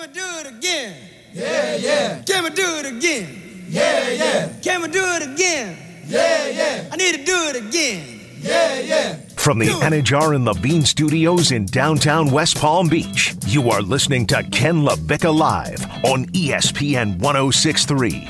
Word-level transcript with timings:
Can 0.00 0.08
we 0.08 0.14
do 0.14 0.48
it 0.48 0.56
again? 0.56 0.96
Yeah, 1.34 1.76
yeah. 1.76 2.22
Can 2.22 2.44
we 2.44 2.50
do 2.50 2.76
it 2.78 2.86
again? 2.86 3.66
Yeah, 3.68 4.08
yeah. 4.08 4.48
Can 4.62 4.80
we 4.80 4.88
do 4.88 5.04
it 5.04 5.22
again? 5.22 5.76
Yeah, 6.06 6.46
yeah. 6.48 6.88
I 6.90 6.96
need 6.96 7.16
to 7.16 7.24
do 7.24 7.36
it 7.48 7.56
again. 7.56 8.20
Yeah, 8.40 8.80
yeah. 8.80 9.16
From 9.36 9.58
the 9.58 9.66
Anajar 9.66 10.34
and 10.34 10.46
Levine 10.46 10.86
Studios 10.86 11.52
in 11.52 11.66
downtown 11.66 12.30
West 12.30 12.56
Palm 12.56 12.88
Beach, 12.88 13.34
you 13.46 13.68
are 13.68 13.82
listening 13.82 14.26
to 14.28 14.42
Ken 14.44 14.76
LaVicka 14.76 15.36
Live 15.36 15.84
on 16.06 16.24
ESPN 16.28 17.18
1063. 17.18 18.26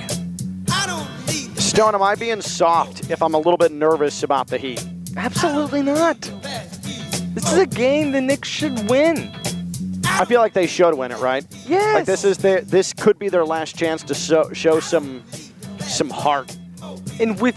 Stone, 1.54 1.94
am 1.94 2.02
I 2.02 2.16
being 2.16 2.40
soft 2.40 3.10
if 3.10 3.22
I'm 3.22 3.34
a 3.34 3.38
little 3.38 3.58
bit 3.58 3.70
nervous 3.70 4.24
about 4.24 4.48
the 4.48 4.58
Heat? 4.58 4.84
Absolutely 5.16 5.82
not. 5.82 6.20
This 7.32 7.52
is 7.52 7.58
a 7.58 7.66
game 7.66 8.10
the 8.10 8.20
Knicks 8.20 8.48
should 8.48 8.90
win. 8.90 9.32
I 10.18 10.24
feel 10.24 10.40
like 10.40 10.52
they 10.52 10.66
should 10.66 10.94
win 10.94 11.12
it, 11.12 11.18
right? 11.18 11.46
Yes. 11.66 11.94
Like 11.94 12.04
this 12.04 12.24
is 12.24 12.38
their, 12.38 12.60
this 12.60 12.92
could 12.92 13.18
be 13.18 13.28
their 13.28 13.44
last 13.44 13.76
chance 13.76 14.02
to 14.04 14.14
show, 14.14 14.52
show 14.52 14.80
some 14.80 15.22
some 15.80 16.10
heart. 16.10 16.56
And 17.20 17.38
with 17.40 17.56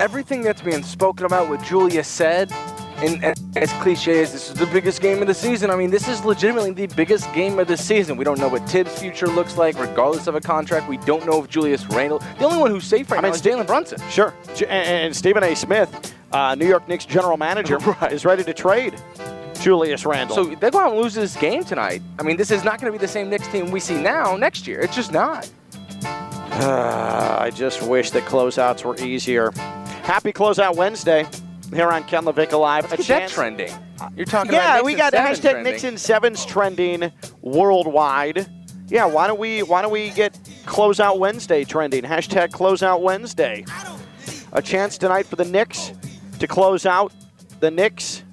everything 0.00 0.42
that's 0.42 0.62
being 0.62 0.82
spoken 0.82 1.26
about, 1.26 1.48
what 1.48 1.62
Julia 1.64 2.04
said, 2.04 2.52
and, 2.98 3.24
and 3.24 3.56
as 3.56 3.72
cliche 3.74 4.22
as 4.22 4.32
this 4.32 4.50
is 4.50 4.54
the 4.54 4.66
biggest 4.66 5.00
game 5.00 5.20
of 5.22 5.26
the 5.26 5.34
season, 5.34 5.70
I 5.70 5.76
mean, 5.76 5.90
this 5.90 6.06
is 6.06 6.24
legitimately 6.24 6.72
the 6.72 6.94
biggest 6.94 7.32
game 7.32 7.58
of 7.58 7.66
the 7.66 7.76
season. 7.76 8.16
We 8.16 8.24
don't 8.24 8.38
know 8.38 8.48
what 8.48 8.68
Thibs' 8.68 8.98
future 8.98 9.26
looks 9.26 9.56
like, 9.56 9.78
regardless 9.78 10.26
of 10.26 10.34
a 10.34 10.40
contract. 10.40 10.88
We 10.88 10.98
don't 10.98 11.24
know 11.26 11.42
if 11.42 11.48
Julius 11.48 11.86
Randle. 11.86 12.18
The 12.38 12.44
only 12.44 12.58
one 12.58 12.70
who's 12.70 12.84
safe 12.84 13.10
right 13.10 13.22
now. 13.22 13.28
I 13.28 13.32
mean, 13.32 13.40
now 13.42 13.60
is 13.60 13.64
Jalen 13.64 13.66
Brunson. 13.66 14.00
Sure. 14.10 14.34
And, 14.60 14.70
and 14.70 15.16
Stephen 15.16 15.42
A. 15.42 15.54
Smith, 15.54 16.14
uh, 16.32 16.54
New 16.54 16.66
York 16.66 16.86
Knicks 16.88 17.06
general 17.06 17.36
manager, 17.36 17.78
is 18.10 18.24
ready 18.24 18.44
to 18.44 18.52
trade 18.52 18.94
Julius 19.60 20.04
Randle. 20.06 20.34
So 20.36 20.44
they 20.44 20.70
go 20.70 20.78
out 20.78 20.92
and 20.92 21.00
lose 21.00 21.14
this 21.14 21.36
game 21.36 21.64
tonight. 21.64 22.02
I 22.18 22.22
mean, 22.22 22.36
this 22.36 22.50
is 22.50 22.64
not 22.64 22.80
going 22.80 22.92
to 22.92 22.98
be 22.98 23.00
the 23.00 23.10
same 23.10 23.28
Knicks 23.30 23.48
team 23.48 23.70
we 23.70 23.80
see 23.80 24.00
now 24.00 24.36
next 24.36 24.66
year. 24.66 24.80
It's 24.80 24.94
just 24.94 25.12
not. 25.12 25.50
Uh, 26.04 27.36
I 27.40 27.50
just 27.50 27.82
wish 27.82 28.10
that 28.10 28.24
closeouts 28.24 28.84
were 28.84 28.96
easier. 28.96 29.52
Happy 30.02 30.32
Closeout 30.32 30.76
Wednesday 30.76 31.26
here 31.72 31.88
on 31.88 32.04
Ken 32.04 32.24
LaVicka 32.24 32.58
Live. 32.58 32.90
Let's 32.90 33.06
get 33.06 33.20
that 33.20 33.30
trending. 33.30 33.72
You're 34.16 34.26
talking 34.26 34.52
yeah, 34.52 34.80
we 34.80 34.94
got 34.94 35.12
hashtag 35.12 35.14
sevens 35.14 35.40
trending. 35.40 35.64
Knicks 35.64 35.84
and 35.84 36.00
sevens 36.00 36.44
trending 36.46 37.12
worldwide. 37.42 38.46
Yeah, 38.88 39.04
why 39.04 39.26
don't 39.26 39.38
we 39.38 39.62
why 39.62 39.82
don't 39.82 39.92
we 39.92 40.10
get 40.10 40.34
Closeout 40.64 41.18
Wednesday 41.18 41.64
trending? 41.64 42.02
Hashtag 42.02 42.50
Closeout 42.50 43.02
Wednesday. 43.02 43.64
A 44.52 44.60
chance 44.60 44.98
tonight 44.98 45.26
for 45.26 45.36
the 45.36 45.44
Knicks 45.44 45.92
to 46.40 46.46
close 46.48 46.86
out 46.86 47.12
the 47.60 47.70
Knicks. 47.70 48.24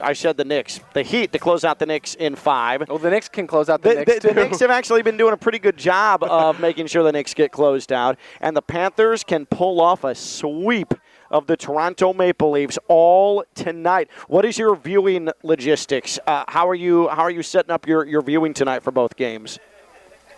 I 0.00 0.12
said 0.12 0.36
the 0.36 0.44
Knicks. 0.44 0.80
The 0.92 1.02
Heat 1.02 1.32
to 1.32 1.38
close 1.38 1.64
out 1.64 1.78
the 1.78 1.86
Knicks 1.86 2.14
in 2.14 2.36
five. 2.36 2.84
Well, 2.88 2.98
the 2.98 3.10
Knicks 3.10 3.28
can 3.28 3.46
close 3.46 3.68
out 3.68 3.82
the, 3.82 3.90
The, 3.90 3.94
Knicks 3.96 4.22
the, 4.22 4.28
the. 4.28 4.34
Knicks 4.34 4.60
have 4.60 4.70
actually 4.70 5.02
been 5.02 5.16
doing 5.16 5.32
a 5.32 5.36
pretty 5.36 5.58
good 5.58 5.76
job 5.76 6.22
of 6.28 6.60
making 6.60 6.86
sure 6.86 7.02
the 7.02 7.12
Knicks 7.12 7.34
get 7.34 7.52
closed 7.52 7.92
out, 7.92 8.18
and 8.40 8.56
the 8.56 8.62
Panthers 8.62 9.24
can 9.24 9.46
pull 9.46 9.80
off 9.80 10.04
a 10.04 10.14
sweep 10.14 10.94
of 11.30 11.46
the 11.46 11.56
Toronto 11.56 12.12
Maple 12.12 12.50
Leafs 12.50 12.78
all 12.88 13.44
tonight. 13.54 14.08
What 14.28 14.44
is 14.44 14.58
your 14.58 14.76
viewing 14.76 15.30
logistics? 15.42 16.18
Uh, 16.26 16.44
how 16.48 16.68
are 16.68 16.74
you? 16.74 17.08
How 17.08 17.22
are 17.22 17.30
you 17.30 17.42
setting 17.42 17.70
up 17.70 17.86
your, 17.86 18.06
your 18.06 18.22
viewing 18.22 18.54
tonight 18.54 18.82
for 18.82 18.90
both 18.90 19.16
games? 19.16 19.58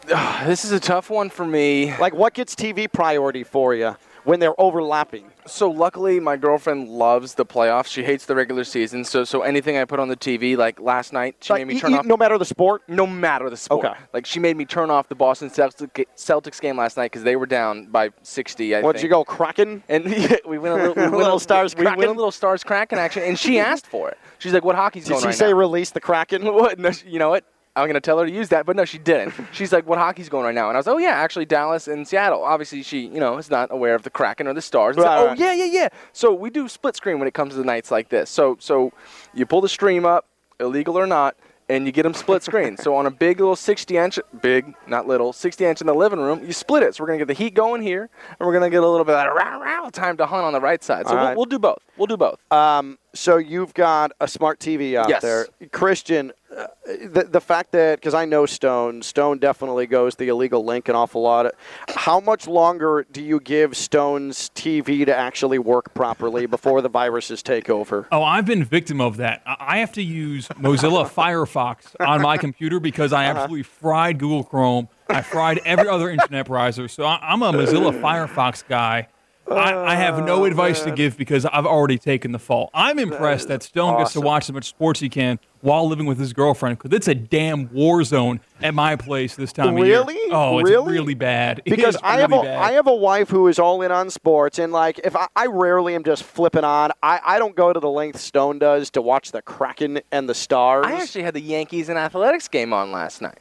this 0.45 0.65
is 0.65 0.73
a 0.73 0.81
tough 0.81 1.11
one 1.11 1.31
for 1.31 1.47
me. 1.47 1.97
Like, 1.99 2.15
what 2.15 2.35
gets 2.35 2.55
TV 2.55 2.91
priority 2.91 3.43
for 3.43 3.75
you 3.75 3.97
when 4.25 4.41
they're 4.41 4.59
overlapping? 4.61 5.31
So 5.47 5.71
luckily, 5.71 6.21
my 6.21 6.37
girlfriend 6.37 6.89
loves 6.89 7.35
the 7.35 7.45
playoffs. 7.45 7.87
She 7.89 8.03
hates 8.03 8.25
the 8.27 8.35
regular 8.35 8.65
season. 8.65 9.05
So 9.05 9.25
so 9.25 9.43
anything 9.43 9.77
I 9.77 9.85
put 9.85 10.01
on 10.01 10.09
the 10.09 10.17
TV, 10.17 10.57
like 10.57 10.81
last 10.81 11.13
night, 11.13 11.37
she 11.41 11.53
Like, 11.53 11.67
made 11.67 11.75
me 11.75 11.81
turn 11.81 11.95
off. 11.95 12.07
no 12.07 12.17
matter 12.17 12.39
the 12.39 12.45
sport. 12.45 12.83
No 12.89 13.07
matter 13.07 13.51
the 13.51 13.57
sport. 13.57 13.85
Okay. 13.85 13.95
Like 14.13 14.25
she 14.27 14.39
made 14.41 14.57
me 14.57 14.65
turn 14.65 14.91
off 14.91 15.09
the 15.09 15.15
Boston 15.15 15.51
Celtics 15.51 16.07
Celtics 16.17 16.61
game 16.61 16.77
last 16.79 16.97
night 16.97 17.11
because 17.13 17.23
they 17.25 17.37
were 17.37 17.47
down 17.47 17.87
by 17.87 18.11
60. 18.23 18.75
I 18.75 18.81
What'd 18.81 19.01
think. 19.01 19.05
you 19.05 19.11
go 19.11 19.25
cracking? 19.25 19.83
And 19.89 20.05
yeah, 20.11 20.37
we 20.47 20.59
went 20.59 20.75
a 20.75 20.77
little, 20.89 20.95
we 20.95 21.03
went 21.11 21.17
Little 21.17 21.39
stars 21.39 21.75
We 21.77 21.85
went 21.85 22.03
a 22.03 22.09
little 22.13 22.31
stars 22.31 22.65
Kraken 22.65 22.99
action, 22.99 23.23
and 23.23 23.39
she 23.39 23.59
asked 23.71 23.87
for 23.87 24.09
it. 24.09 24.19
She's 24.39 24.53
like, 24.53 24.65
"What 24.65 24.77
hockey's 24.77 25.05
Did 25.05 25.11
going 25.11 25.21
she 25.23 25.27
right 25.29 25.35
say 25.35 25.51
now?" 25.51 25.57
release 25.59 25.91
the 25.91 26.01
Kraken? 26.01 26.45
What? 26.45 26.79
No, 26.79 26.91
you 27.07 27.19
know 27.19 27.31
what? 27.31 27.45
I'm 27.77 27.89
gonna 27.89 28.01
tell 28.01 28.19
her 28.21 28.27
to 28.27 28.31
use 28.33 28.51
that, 28.51 28.67
but 28.67 28.77
no, 28.77 28.85
she 28.85 28.99
didn't. 28.99 29.35
She's 29.53 29.73
like, 29.73 29.87
"What 29.87 29.99
hockey's 29.99 30.29
going 30.29 30.45
right 30.45 30.55
now?" 30.55 30.69
And 30.69 30.77
I 30.77 30.79
was, 30.79 30.87
"Oh 30.87 30.99
yeah, 30.99 31.11
actually 31.11 31.45
Dallas 31.45 31.89
and 31.89 32.07
Seattle." 32.07 32.45
Obviously, 32.45 32.83
she, 32.83 33.01
you 33.07 33.19
know, 33.19 33.37
is 33.37 33.51
not 33.51 33.73
aware 33.73 33.97
of 33.97 34.03
the 34.03 34.11
Kraken 34.11 34.47
or 34.47 34.55
the 34.55 34.63
Stars. 34.63 34.97
Right, 34.97 35.19
oh 35.19 35.27
right. 35.29 35.39
yeah, 35.39 35.53
yeah, 35.55 35.65
yeah. 35.65 35.89
So 36.13 36.33
we 36.33 36.51
do 36.51 36.69
split 36.69 36.95
screen 36.95 37.19
when 37.19 37.27
it 37.27 37.35
comes 37.35 37.53
to 37.55 37.59
the 37.59 37.65
nights 37.65 37.91
like 37.91 38.11
this. 38.11 38.31
So, 38.31 38.57
so 38.61 38.93
you 39.35 39.45
pull 39.45 39.61
the 39.61 39.69
stream 39.69 40.07
up, 40.07 40.27
illegal 40.61 40.97
or 40.97 41.07
not, 41.07 41.35
and 41.69 41.87
you 41.87 41.91
get 41.93 42.05
them 42.05 42.15
split 42.15 42.45
screen. 42.45 42.77
so 42.85 42.95
on 42.95 43.07
a 43.07 43.11
big 43.11 43.41
little 43.41 43.57
60 43.57 43.97
inch, 43.97 44.21
big, 44.41 44.75
not 44.87 45.09
little, 45.09 45.33
60 45.33 45.65
inch 45.65 45.81
in 45.81 45.87
the 45.87 45.95
living 45.95 46.21
room, 46.21 46.45
you 46.45 46.53
split 46.53 46.83
it. 46.85 46.95
So 46.95 47.03
we're 47.03 47.09
gonna 47.09 47.19
get 47.19 47.29
the 47.29 47.35
heat 47.35 47.55
going 47.55 47.83
here, 47.83 48.09
and 48.39 48.47
we're 48.47 48.53
gonna 48.53 48.71
get 48.71 48.85
a 48.85 48.89
little 48.89 49.05
bit 49.05 49.15
of 49.15 49.25
that 49.25 49.35
row, 49.35 49.61
row 49.61 49.91
time 49.91 50.17
to 50.19 50.27
hunt 50.27 50.45
on 50.45 50.53
the 50.53 50.61
right 50.61 50.83
side. 50.83 51.09
So 51.09 51.17
we'll, 51.17 51.35
we'll 51.37 51.45
do 51.47 51.59
both. 51.59 51.79
We'll 51.97 52.07
do 52.07 52.17
both. 52.17 52.41
Um, 52.53 52.99
so 53.15 53.37
you've 53.37 53.75
got 53.75 54.13
a 54.21 54.29
smart 54.29 54.59
TV 54.61 54.97
out 54.97 55.09
Yes. 55.09 55.23
there, 55.23 55.47
Christian. 55.73 56.33
Uh, 56.57 56.67
the 57.11 57.25
the 57.25 57.41
fact 57.41 57.73
that 57.73 57.97
because 58.01 58.15
I 58.15 58.25
know 58.27 58.47
Stone, 58.47 59.03
Stone 59.03 59.39
definitely 59.39 59.87
goes 59.87 60.15
the 60.17 60.29
illegal 60.29 60.65
link 60.65 60.89
an 60.89 60.95
awful 60.95 61.23
lot. 61.23 61.53
How 61.89 62.21
much 62.21 62.47
longer 62.47 63.07
do 63.11 63.23
you 63.23 63.41
give 63.41 63.77
Stone's 63.77 64.51
TV 64.51 65.05
to 65.07 65.15
actually 65.17 65.59
work 65.59 65.95
properly 65.95 66.47
before 66.57 66.81
the 66.83 66.89
viruses 66.89 67.43
take 67.43 67.69
over? 67.69 68.07
Oh, 68.13 68.23
I've 68.23 68.47
been 68.47 68.63
victim 68.65 69.01
of 69.01 69.17
that. 69.17 69.43
I 69.47 69.79
have 69.79 69.93
to 69.93 70.03
use 70.03 70.49
Mozilla 70.51 71.09
Firefox 71.11 71.95
on 72.01 72.23
my 72.23 72.39
computer 72.39 72.79
because 72.81 73.13
I 73.13 73.25
Uh-huh. 73.27 73.41
absolutely 73.41 73.63
fried 73.65 74.19
Google 74.19 74.45
Chrome. 74.45 74.89
I 75.09 75.23
fried 75.23 75.61
every 75.65 75.89
other 75.89 76.09
internet 76.11 76.47
browser. 76.47 76.89
So 76.89 77.05
I'm 77.07 77.43
a 77.43 77.53
Mozilla 77.53 77.99
Firefox 78.01 78.63
guy. 78.69 79.09
I, 79.51 79.93
I 79.93 79.95
have 79.97 80.19
Oh, 80.21 80.25
no 80.25 80.45
advice 80.47 80.83
to 80.85 80.91
give 80.91 81.17
because 81.19 81.45
I've 81.45 81.67
already 81.67 81.99
taken 81.99 82.33
the 82.33 82.39
fall. 82.39 82.71
I'm 82.73 82.99
impressed 82.99 83.49
that 83.49 83.63
Stone 83.63 83.99
gets 83.99 84.15
to 84.15 84.21
watch 84.21 84.45
as 84.49 84.53
much 84.53 84.65
sports 84.69 85.01
he 85.01 85.09
can 85.11 85.39
while 85.61 85.87
living 85.87 86.07
with 86.07 86.19
his 86.19 86.33
girlfriend 86.33 86.79
because 86.79 86.97
it's 86.97 87.09
a 87.09 87.15
damn 87.15 87.71
war 87.73 88.03
zone 88.05 88.41
at 88.63 88.73
my 88.75 88.97
place 88.97 89.37
this 89.37 89.53
time 89.53 89.77
of 89.77 89.87
year. 89.87 89.99
Really? 89.99 90.19
Oh, 90.33 90.59
it's 90.61 90.71
Really? 90.71 90.93
really 90.93 91.15
bad. 91.15 91.61
It 91.67 91.71
Because 91.71 91.97
I 92.03 92.21
have 92.21 92.33
a 92.33 92.41
bad. 92.43 92.59
I 92.59 92.73
have 92.73 92.87
a 92.87 92.95
wife 92.95 93.29
who 93.29 93.47
is 93.49 93.59
all 93.59 93.83
in 93.83 93.93
on 93.93 94.09
sports, 94.09 94.59
and 94.59 94.73
like 94.73 94.99
if 95.05 95.15
I, 95.15 95.27
I 95.37 95.47
rarely 95.47 95.95
am 95.95 96.05
just 96.05 96.23
flipping 96.23 96.65
on, 96.65 96.93
I, 97.03 97.21
I 97.25 97.39
don't 97.39 97.55
go 97.55 97.73
to 97.73 97.81
the 97.81 97.91
length 97.91 98.21
Stone 98.21 98.61
does 98.61 98.89
to 98.91 99.03
watch 99.03 99.33
the 99.33 99.43
Kraken 99.43 100.01
and 100.11 100.27
the 100.29 100.35
Stars. 100.35 100.87
I 100.87 100.93
actually 101.01 101.25
had 101.25 101.35
the 101.35 101.41
Yankees 101.43 101.89
and 101.91 101.99
Athletics 101.99 102.49
game 102.49 102.73
on 102.73 102.93
last 102.93 103.21
night. 103.21 103.39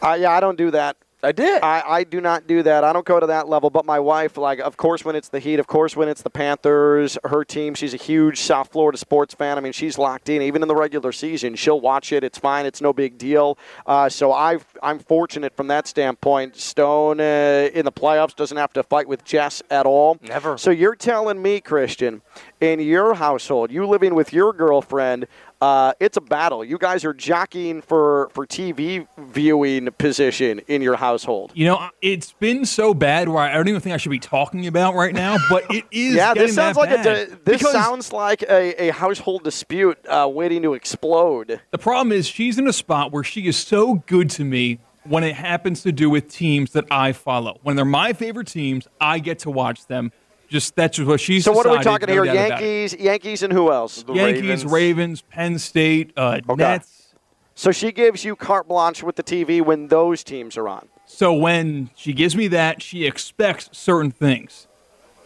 Uh, 0.00 0.16
yeah, 0.18 0.30
I 0.30 0.40
don't 0.40 0.56
do 0.56 0.70
that. 0.70 0.96
I 1.24 1.30
did. 1.32 1.62
I, 1.62 1.82
I 1.86 2.04
do 2.04 2.20
not 2.20 2.48
do 2.48 2.64
that. 2.64 2.82
I 2.82 2.92
don't 2.92 3.06
go 3.06 3.20
to 3.20 3.26
that 3.26 3.48
level. 3.48 3.70
But 3.70 3.86
my 3.86 4.00
wife, 4.00 4.36
like, 4.36 4.58
of 4.58 4.76
course, 4.76 5.04
when 5.04 5.14
it's 5.14 5.28
the 5.28 5.38
Heat, 5.38 5.60
of 5.60 5.68
course, 5.68 5.94
when 5.94 6.08
it's 6.08 6.22
the 6.22 6.30
Panthers, 6.30 7.16
her 7.24 7.44
team, 7.44 7.74
she's 7.74 7.94
a 7.94 7.98
huge 7.98 8.40
South 8.40 8.72
Florida 8.72 8.98
sports 8.98 9.32
fan. 9.32 9.56
I 9.56 9.60
mean, 9.60 9.72
she's 9.72 9.98
locked 9.98 10.28
in. 10.28 10.42
Even 10.42 10.62
in 10.62 10.68
the 10.68 10.74
regular 10.74 11.12
season, 11.12 11.54
she'll 11.54 11.80
watch 11.80 12.12
it. 12.12 12.24
It's 12.24 12.38
fine. 12.38 12.66
It's 12.66 12.80
no 12.80 12.92
big 12.92 13.18
deal. 13.18 13.56
Uh, 13.86 14.08
so 14.08 14.32
I've, 14.32 14.66
I'm 14.82 14.98
fortunate 14.98 15.56
from 15.56 15.68
that 15.68 15.86
standpoint. 15.86 16.56
Stone 16.56 17.20
uh, 17.20 17.70
in 17.72 17.84
the 17.84 17.92
playoffs 17.92 18.34
doesn't 18.34 18.56
have 18.56 18.72
to 18.72 18.82
fight 18.82 19.06
with 19.06 19.24
Jess 19.24 19.62
at 19.70 19.86
all. 19.86 20.18
Never. 20.22 20.58
So 20.58 20.70
you're 20.70 20.96
telling 20.96 21.40
me, 21.40 21.60
Christian, 21.60 22.22
in 22.60 22.80
your 22.80 23.14
household, 23.14 23.70
you 23.70 23.86
living 23.86 24.14
with 24.14 24.32
your 24.32 24.52
girlfriend, 24.52 25.28
uh, 25.62 25.92
it's 26.00 26.16
a 26.16 26.20
battle. 26.20 26.64
You 26.64 26.76
guys 26.76 27.04
are 27.04 27.14
jockeying 27.14 27.82
for, 27.82 28.30
for 28.32 28.44
TV 28.46 29.06
viewing 29.16 29.88
position 29.92 30.60
in 30.66 30.82
your 30.82 30.96
household. 30.96 31.52
You 31.54 31.66
know, 31.66 31.88
it's 32.02 32.32
been 32.32 32.64
so 32.64 32.92
bad 32.94 33.28
where 33.28 33.44
I 33.44 33.54
don't 33.54 33.68
even 33.68 33.80
think 33.80 33.94
I 33.94 33.96
should 33.96 34.10
be 34.10 34.18
talking 34.18 34.66
about 34.66 34.96
right 34.96 35.14
now, 35.14 35.36
but 35.48 35.64
it 35.70 35.84
is. 35.92 36.14
yeah, 36.16 36.34
this 36.34 36.56
sounds 36.56 36.76
like 36.76 36.90
a 36.90 36.94
bad. 36.96 37.04
di- 37.04 37.36
this 37.44 37.58
Because 37.60 37.72
sounds 37.72 38.12
like 38.12 38.42
a, 38.42 38.88
a 38.88 38.92
household 38.92 39.44
dispute 39.44 39.98
uh, 40.08 40.28
waiting 40.32 40.62
to 40.62 40.74
explode. 40.74 41.60
The 41.70 41.78
problem 41.78 42.10
is 42.10 42.26
she's 42.26 42.58
in 42.58 42.66
a 42.66 42.72
spot 42.72 43.12
where 43.12 43.22
she 43.22 43.46
is 43.46 43.56
so 43.56 44.02
good 44.06 44.30
to 44.30 44.44
me 44.44 44.80
when 45.04 45.22
it 45.22 45.34
happens 45.34 45.82
to 45.82 45.92
do 45.92 46.10
with 46.10 46.28
teams 46.28 46.72
that 46.72 46.86
I 46.90 47.12
follow. 47.12 47.58
When 47.62 47.76
they're 47.76 47.84
my 47.84 48.12
favorite 48.12 48.48
teams, 48.48 48.88
I 49.00 49.20
get 49.20 49.38
to 49.40 49.50
watch 49.50 49.86
them. 49.86 50.10
Just 50.52 50.76
that's 50.76 50.98
just 50.98 51.08
what 51.08 51.18
she's. 51.18 51.46
So 51.46 51.52
what 51.52 51.64
are 51.64 51.74
we 51.74 51.82
talking 51.82 52.08
no 52.08 52.12
here? 52.12 52.24
doubt 52.26 52.34
about 52.34 52.62
it. 52.62 52.64
Yankees, 52.64 52.94
Yankees, 53.00 53.42
and 53.42 53.52
who 53.54 53.72
else? 53.72 54.04
Yankees, 54.06 54.66
Ravens. 54.66 55.22
Penn 55.22 55.58
State, 55.58 56.12
uh, 56.14 56.40
Nets. 56.46 57.14
So 57.54 57.72
she 57.72 57.90
gives 57.90 58.22
you 58.22 58.36
carte 58.36 58.68
blanche 58.68 59.02
with 59.02 59.16
the 59.16 59.22
TV 59.22 59.62
when 59.62 59.88
those 59.88 60.22
teams 60.22 60.58
are 60.58 60.68
on. 60.68 60.88
So 61.06 61.32
when 61.32 61.88
she 61.94 62.12
gives 62.12 62.36
me 62.36 62.48
that, 62.48 62.82
she 62.82 63.06
expects 63.06 63.70
certain 63.72 64.10
things. 64.10 64.68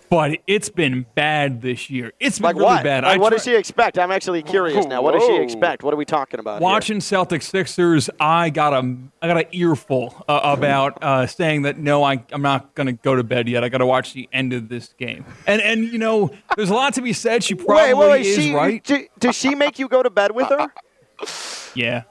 But 0.09 0.39
it's 0.47 0.69
been 0.69 1.05
bad 1.15 1.63
this 1.63 1.91
year. 1.91 2.13
It's 2.21 2.39
been 2.39 2.45
Like 2.47 2.55
really 2.57 2.67
what? 2.67 2.85
bad. 2.85 3.05
Like 3.05 3.17
I 3.17 3.19
what 3.21 3.31
try- 3.31 3.37
does 3.39 3.45
she 3.45 3.55
expect? 3.57 3.99
I'm 3.99 4.11
actually 4.13 4.43
curious 4.43 4.87
now. 4.87 5.03
What 5.03 5.13
does 5.13 5.25
she 5.25 5.37
expect? 5.37 5.83
What 5.83 5.93
are 5.93 5.97
we 5.97 6.05
talking 6.05 6.39
about? 6.39 6.55
here? 6.61 6.63
Watching 6.63 6.99
Celtics 6.99 7.43
Sixers, 7.45 8.09
I 8.21 8.51
got 8.51 8.73
a 8.73 8.97
I 9.21 9.27
got 9.27 9.37
an 9.39 9.45
earful 9.53 10.25
uh, 10.29 10.41
about 10.45 11.03
uh, 11.03 11.27
saying 11.27 11.63
that 11.63 11.79
no, 11.79 12.05
I 12.05 12.23
I'm 12.33 12.43
not 12.43 12.75
gonna 12.75 12.93
go 12.93 13.17
to 13.17 13.25
bed 13.25 13.49
yet. 13.49 13.65
I 13.65 13.69
got 13.69 13.79
to 13.79 13.87
watch 13.87 14.13
the 14.13 14.29
end 14.33 14.53
of 14.53 14.69
this 14.69 14.95
game. 14.99 15.25
And 15.47 15.61
and 15.61 15.85
you 15.85 15.99
know, 15.99 16.31
there's 16.57 16.71
a 16.71 16.75
lot 16.75 16.95
to 16.95 17.03
be 17.03 17.13
said. 17.13 17.43
She 17.43 17.55
probably 17.55 17.93
Wait, 17.93 17.95
wait, 17.95 18.11
wait. 18.11 18.27
is 18.27 18.37
She, 18.37 18.55
right. 18.55 18.85
do- 18.85 19.07
does 19.19 19.35
she 19.37 19.55
make 19.55 19.79
you 19.79 19.89
go 19.89 20.03
to 20.03 20.11
bed 20.11 20.33
with 20.33 20.49
her? 20.49 20.69
Yeah. 21.75 22.03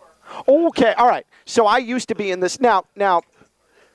Okay, 0.48 0.94
all 0.94 1.08
right. 1.08 1.26
So 1.46 1.66
I 1.66 1.78
used 1.78 2.08
to 2.10 2.16
be 2.16 2.32
in 2.32 2.40
this. 2.40 2.60
Now, 2.60 2.86
now, 2.96 3.22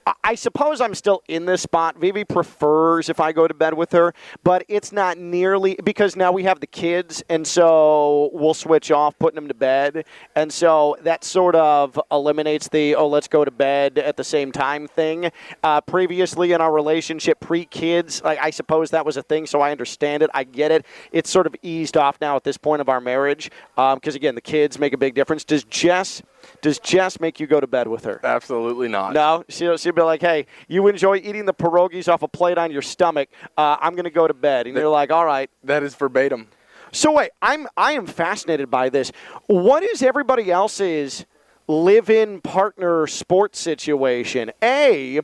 I- 0.06 0.14
I 0.24 0.34
suppose 0.34 0.80
I'm 0.80 0.94
still 0.94 1.22
in 1.28 1.44
this 1.46 1.62
spot. 1.62 1.96
Vivi 1.98 2.24
prefers 2.24 3.08
if 3.08 3.20
I 3.20 3.32
go 3.32 3.46
to 3.48 3.54
bed 3.54 3.74
with 3.74 3.92
her, 3.92 4.14
but 4.44 4.64
it's 4.68 4.92
not 4.92 5.18
nearly 5.18 5.76
because 5.82 6.16
now 6.16 6.32
we 6.32 6.44
have 6.44 6.60
the 6.60 6.66
kids, 6.66 7.22
and 7.28 7.46
so 7.46 8.30
we'll 8.32 8.54
switch 8.54 8.90
off 8.90 9.18
putting 9.18 9.34
them 9.34 9.48
to 9.48 9.54
bed, 9.54 10.04
and 10.36 10.52
so 10.52 10.96
that 11.02 11.24
sort 11.24 11.54
of 11.56 11.98
eliminates 12.10 12.68
the 12.68 12.94
oh 12.94 13.08
let's 13.08 13.28
go 13.28 13.44
to 13.44 13.50
bed 13.50 13.98
at 13.98 14.16
the 14.16 14.24
same 14.24 14.52
time 14.52 14.86
thing. 14.86 15.30
Uh, 15.64 15.80
previously 15.80 16.52
in 16.52 16.60
our 16.60 16.72
relationship, 16.72 17.40
pre-kids, 17.40 18.22
like 18.22 18.38
I 18.40 18.50
suppose 18.50 18.90
that 18.90 19.04
was 19.04 19.16
a 19.16 19.22
thing, 19.22 19.46
so 19.46 19.60
I 19.60 19.70
understand 19.72 20.22
it. 20.22 20.30
I 20.32 20.44
get 20.44 20.70
it. 20.70 20.86
It's 21.12 21.30
sort 21.30 21.46
of 21.46 21.54
eased 21.62 21.96
off 21.96 22.18
now 22.20 22.36
at 22.36 22.44
this 22.44 22.56
point 22.56 22.80
of 22.80 22.88
our 22.88 23.00
marriage 23.00 23.50
because 23.76 24.14
again, 24.14 24.34
the 24.34 24.40
kids 24.40 24.78
make 24.78 24.92
a 24.92 24.98
big 24.98 25.14
difference. 25.14 25.44
Does 25.44 25.64
Jess? 25.64 26.22
Does 26.60 26.78
Jess 26.78 27.20
make 27.20 27.40
you 27.40 27.46
go 27.46 27.60
to 27.60 27.66
bed 27.66 27.88
with 27.88 28.04
her? 28.04 28.20
Absolutely 28.22 28.88
not. 28.88 29.12
No, 29.12 29.44
she'll, 29.48 29.76
she'll 29.76 29.92
be 29.92 30.02
like, 30.02 30.20
"Hey, 30.20 30.46
you 30.68 30.88
enjoy 30.88 31.16
eating 31.16 31.46
the 31.46 31.54
pierogies 31.54 32.12
off 32.12 32.22
a 32.22 32.28
plate 32.28 32.58
on 32.58 32.70
your 32.70 32.82
stomach. 32.82 33.28
Uh, 33.56 33.76
I'm 33.80 33.92
going 33.92 34.04
to 34.04 34.10
go 34.10 34.26
to 34.26 34.34
bed." 34.34 34.66
And 34.66 34.76
you're 34.76 34.88
like, 34.88 35.10
"All 35.10 35.24
right." 35.24 35.50
That 35.64 35.82
is 35.82 35.94
verbatim. 35.94 36.48
So 36.92 37.12
wait, 37.12 37.30
I'm 37.40 37.68
I 37.76 37.92
am 37.92 38.06
fascinated 38.06 38.70
by 38.70 38.88
this. 38.88 39.12
What 39.46 39.82
is 39.82 40.02
everybody 40.02 40.50
else's 40.50 41.24
live-in 41.68 42.40
partner 42.40 43.06
sports 43.06 43.60
situation? 43.60 44.50
A, 44.62 45.20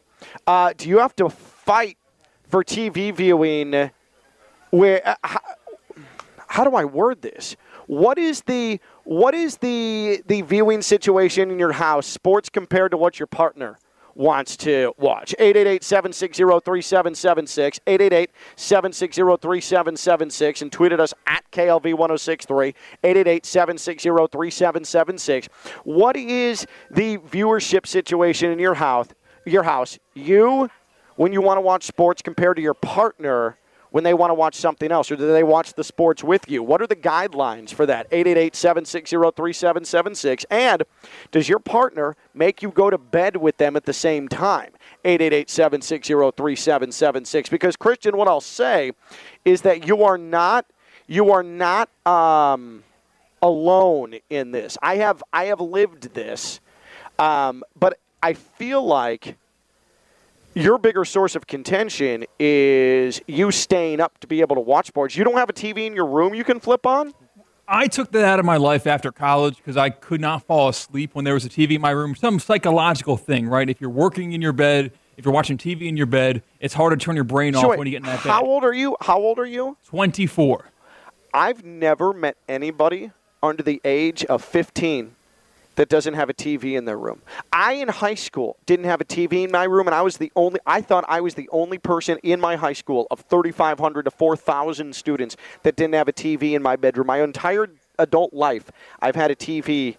uh, 0.46 0.72
do 0.76 0.88
you 0.88 0.98
have 0.98 1.16
to 1.16 1.28
fight 1.28 1.98
for 2.48 2.62
TV 2.62 3.12
viewing? 3.14 3.90
Where? 4.70 5.02
Uh, 5.08 5.14
how, 5.24 5.40
how 6.48 6.64
do 6.64 6.76
I 6.76 6.84
word 6.84 7.22
this? 7.22 7.56
What 7.86 8.18
is 8.18 8.42
the 8.42 8.80
what 9.04 9.34
is 9.34 9.58
the 9.58 10.22
the 10.26 10.42
viewing 10.42 10.82
situation 10.82 11.50
in 11.50 11.58
your 11.58 11.72
house? 11.72 12.06
Sports 12.06 12.48
compared 12.48 12.92
to 12.92 12.96
what 12.96 13.18
your 13.18 13.26
partner 13.26 13.78
wants 14.16 14.56
to 14.56 14.92
watch. 14.98 15.32
888-760-3776. 15.38 17.78
888-760-3776 18.56 20.62
and 20.62 20.72
tweeted 20.72 20.98
us 21.00 21.12
at 21.26 21.44
KLV1063. 21.52 22.74
888-760-3776. 23.04 25.48
What 25.84 26.16
is 26.16 26.66
the 26.90 27.18
viewership 27.18 27.86
situation 27.86 28.50
in 28.50 28.58
your 28.58 28.72
house? 28.74 29.08
Your 29.44 29.62
house. 29.62 29.98
You 30.14 30.70
when 31.16 31.32
you 31.32 31.42
want 31.42 31.58
to 31.58 31.62
watch 31.62 31.84
sports 31.84 32.22
compared 32.22 32.56
to 32.56 32.62
your 32.62 32.74
partner 32.74 33.58
when 33.96 34.04
they 34.04 34.12
want 34.12 34.28
to 34.28 34.34
watch 34.34 34.56
something 34.56 34.92
else, 34.92 35.10
or 35.10 35.16
do 35.16 35.26
they 35.26 35.42
watch 35.42 35.72
the 35.72 35.82
sports 35.82 36.22
with 36.22 36.50
you? 36.50 36.62
What 36.62 36.82
are 36.82 36.86
the 36.86 36.94
guidelines 36.94 37.72
for 37.72 37.86
that? 37.86 38.10
888-760-3776. 38.10 40.44
And 40.50 40.82
does 41.30 41.48
your 41.48 41.60
partner 41.60 42.14
make 42.34 42.60
you 42.60 42.68
go 42.68 42.90
to 42.90 42.98
bed 42.98 43.38
with 43.38 43.56
them 43.56 43.74
at 43.74 43.86
the 43.86 43.94
same 43.94 44.28
time? 44.28 44.72
888-760-3776. 45.06 47.48
Because 47.48 47.74
Christian, 47.74 48.18
what 48.18 48.28
I'll 48.28 48.42
say 48.42 48.92
is 49.46 49.62
that 49.62 49.86
you 49.86 50.04
are 50.04 50.18
not 50.18 50.66
you 51.06 51.32
are 51.32 51.42
not 51.42 51.88
um, 52.04 52.84
alone 53.40 54.16
in 54.28 54.50
this. 54.50 54.76
I 54.82 54.96
have 54.96 55.22
I 55.32 55.46
have 55.46 55.62
lived 55.62 56.12
this, 56.12 56.60
um, 57.18 57.64
but 57.74 57.98
I 58.22 58.34
feel 58.34 58.84
like 58.84 59.38
your 60.56 60.78
bigger 60.78 61.04
source 61.04 61.36
of 61.36 61.46
contention 61.46 62.24
is 62.38 63.20
you 63.26 63.50
staying 63.50 64.00
up 64.00 64.18
to 64.20 64.26
be 64.26 64.40
able 64.40 64.56
to 64.56 64.60
watch 64.60 64.86
sports. 64.86 65.14
You 65.14 65.22
don't 65.22 65.36
have 65.36 65.50
a 65.50 65.52
TV 65.52 65.86
in 65.86 65.94
your 65.94 66.06
room 66.06 66.34
you 66.34 66.44
can 66.44 66.60
flip 66.60 66.86
on? 66.86 67.12
I 67.68 67.88
took 67.88 68.10
that 68.12 68.24
out 68.24 68.38
of 68.38 68.46
my 68.46 68.56
life 68.56 68.86
after 68.86 69.12
college 69.12 69.58
because 69.58 69.76
I 69.76 69.90
could 69.90 70.20
not 70.20 70.46
fall 70.46 70.68
asleep 70.68 71.14
when 71.14 71.26
there 71.26 71.34
was 71.34 71.44
a 71.44 71.50
TV 71.50 71.72
in 71.72 71.82
my 71.82 71.90
room. 71.90 72.14
Some 72.14 72.38
psychological 72.38 73.18
thing, 73.18 73.48
right? 73.48 73.68
If 73.68 73.82
you're 73.82 73.90
working 73.90 74.32
in 74.32 74.40
your 74.40 74.54
bed, 74.54 74.92
if 75.18 75.26
you're 75.26 75.34
watching 75.34 75.58
TV 75.58 75.88
in 75.88 75.96
your 75.96 76.06
bed, 76.06 76.42
it's 76.58 76.72
hard 76.72 76.98
to 76.98 77.04
turn 77.04 77.16
your 77.16 77.24
brain 77.24 77.52
So 77.52 77.60
off 77.60 77.70
wait, 77.70 77.78
when 77.78 77.86
you 77.88 77.90
get 77.90 77.98
in 77.98 78.04
that 78.04 78.20
How 78.20 78.42
old 78.42 78.64
are 78.64 78.72
you? 78.72 78.96
How 79.02 79.18
old 79.18 79.38
are 79.38 79.46
you? 79.46 79.76
24. 79.88 80.70
I've 81.34 81.64
never 81.64 82.14
met 82.14 82.38
anybody 82.48 83.10
under 83.42 83.62
the 83.62 83.80
age 83.84 84.24
of 84.24 84.42
15 84.42 85.15
that 85.76 85.88
doesn't 85.88 86.14
have 86.14 86.28
a 86.28 86.34
TV 86.34 86.76
in 86.76 86.84
their 86.84 86.98
room. 86.98 87.22
I 87.52 87.74
in 87.74 87.88
high 87.88 88.14
school 88.14 88.56
didn't 88.66 88.86
have 88.86 89.00
a 89.00 89.04
TV 89.04 89.44
in 89.44 89.50
my 89.50 89.64
room 89.64 89.86
and 89.86 89.94
I 89.94 90.02
was 90.02 90.16
the 90.18 90.32
only 90.34 90.58
I 90.66 90.80
thought 90.80 91.04
I 91.08 91.20
was 91.20 91.34
the 91.34 91.48
only 91.52 91.78
person 91.78 92.18
in 92.22 92.40
my 92.40 92.56
high 92.56 92.72
school 92.72 93.06
of 93.10 93.20
3500 93.20 94.04
to 94.04 94.10
4000 94.10 94.94
students 94.94 95.36
that 95.62 95.76
didn't 95.76 95.94
have 95.94 96.08
a 96.08 96.12
TV 96.12 96.54
in 96.54 96.62
my 96.62 96.76
bedroom. 96.76 97.06
My 97.06 97.22
entire 97.22 97.68
adult 97.98 98.34
life 98.34 98.70
I've 99.00 99.16
had 99.16 99.30
a 99.30 99.36
TV 99.36 99.96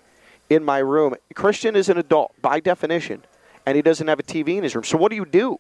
in 0.50 0.64
my 0.64 0.80
room. 0.80 1.16
Christian 1.36 1.76
is 1.76 1.90
an 1.90 1.98
adult 1.98 2.34
by 2.42 2.60
definition 2.60 3.24
and 3.66 3.76
he 3.76 3.82
doesn't 3.82 4.08
have 4.08 4.20
a 4.20 4.24
TV 4.24 4.58
in 4.58 4.64
his 4.64 4.76
room. 4.76 4.84
So 4.84 4.98
what 4.98 5.10
do 5.10 5.16
you 5.16 5.26
do? 5.26 5.60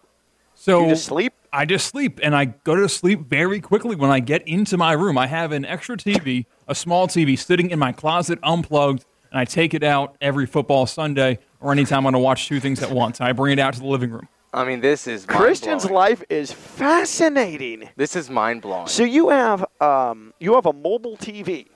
So 0.56 0.84
You 0.84 0.90
just 0.90 1.06
sleep? 1.06 1.34
I 1.54 1.66
just 1.66 1.88
sleep, 1.88 2.19
and 2.22 2.36
I 2.36 2.46
go 2.46 2.75
to 2.75 2.90
sleep 2.90 3.28
very 3.30 3.62
quickly 3.62 3.96
when 3.96 4.10
I 4.10 4.19
get 4.19 4.46
into 4.48 4.75
my 4.75 4.92
room. 4.92 5.18
I 5.18 5.28
have 5.28 5.52
an 5.52 5.64
extra 5.66 5.96
TV, 5.96 6.46
a 6.68 6.75
small 6.75 7.08
TV, 7.08 7.38
sitting 7.38 7.69
in 7.69 7.80
my 7.80 7.92
closet, 7.92 8.38
unplugged, 8.44 9.06
and 9.32 9.40
I 9.40 9.46
take 9.46 9.74
it 9.74 9.84
out 9.84 10.16
every 10.22 10.46
football 10.46 10.86
Sunday 10.86 11.40
or 11.60 11.72
anytime 11.72 12.00
I 12.02 12.04
want 12.06 12.16
to 12.16 12.20
watch 12.20 12.48
two 12.48 12.60
things 12.60 12.82
at 12.82 12.92
once. 12.92 13.20
I 13.22 13.32
bring 13.34 13.54
it 13.54 13.60
out 13.60 13.74
to 13.76 13.80
the 13.80 13.88
living 13.88 14.12
room. 14.12 14.28
I 14.54 14.64
mean, 14.66 14.80
this 14.82 15.08
is 15.08 15.26
Christian's 15.26 15.86
life 15.90 16.24
is 16.30 16.52
fascinating. 16.52 17.90
This 17.96 18.16
is 18.16 18.30
mind 18.30 18.62
blowing. 18.62 18.88
So 18.88 19.04
you 19.04 19.30
have 19.30 19.66
um, 19.82 20.34
you 20.40 20.56
have 20.56 20.66
a 20.66 20.74
mobile 20.74 21.18
TV 21.18 21.68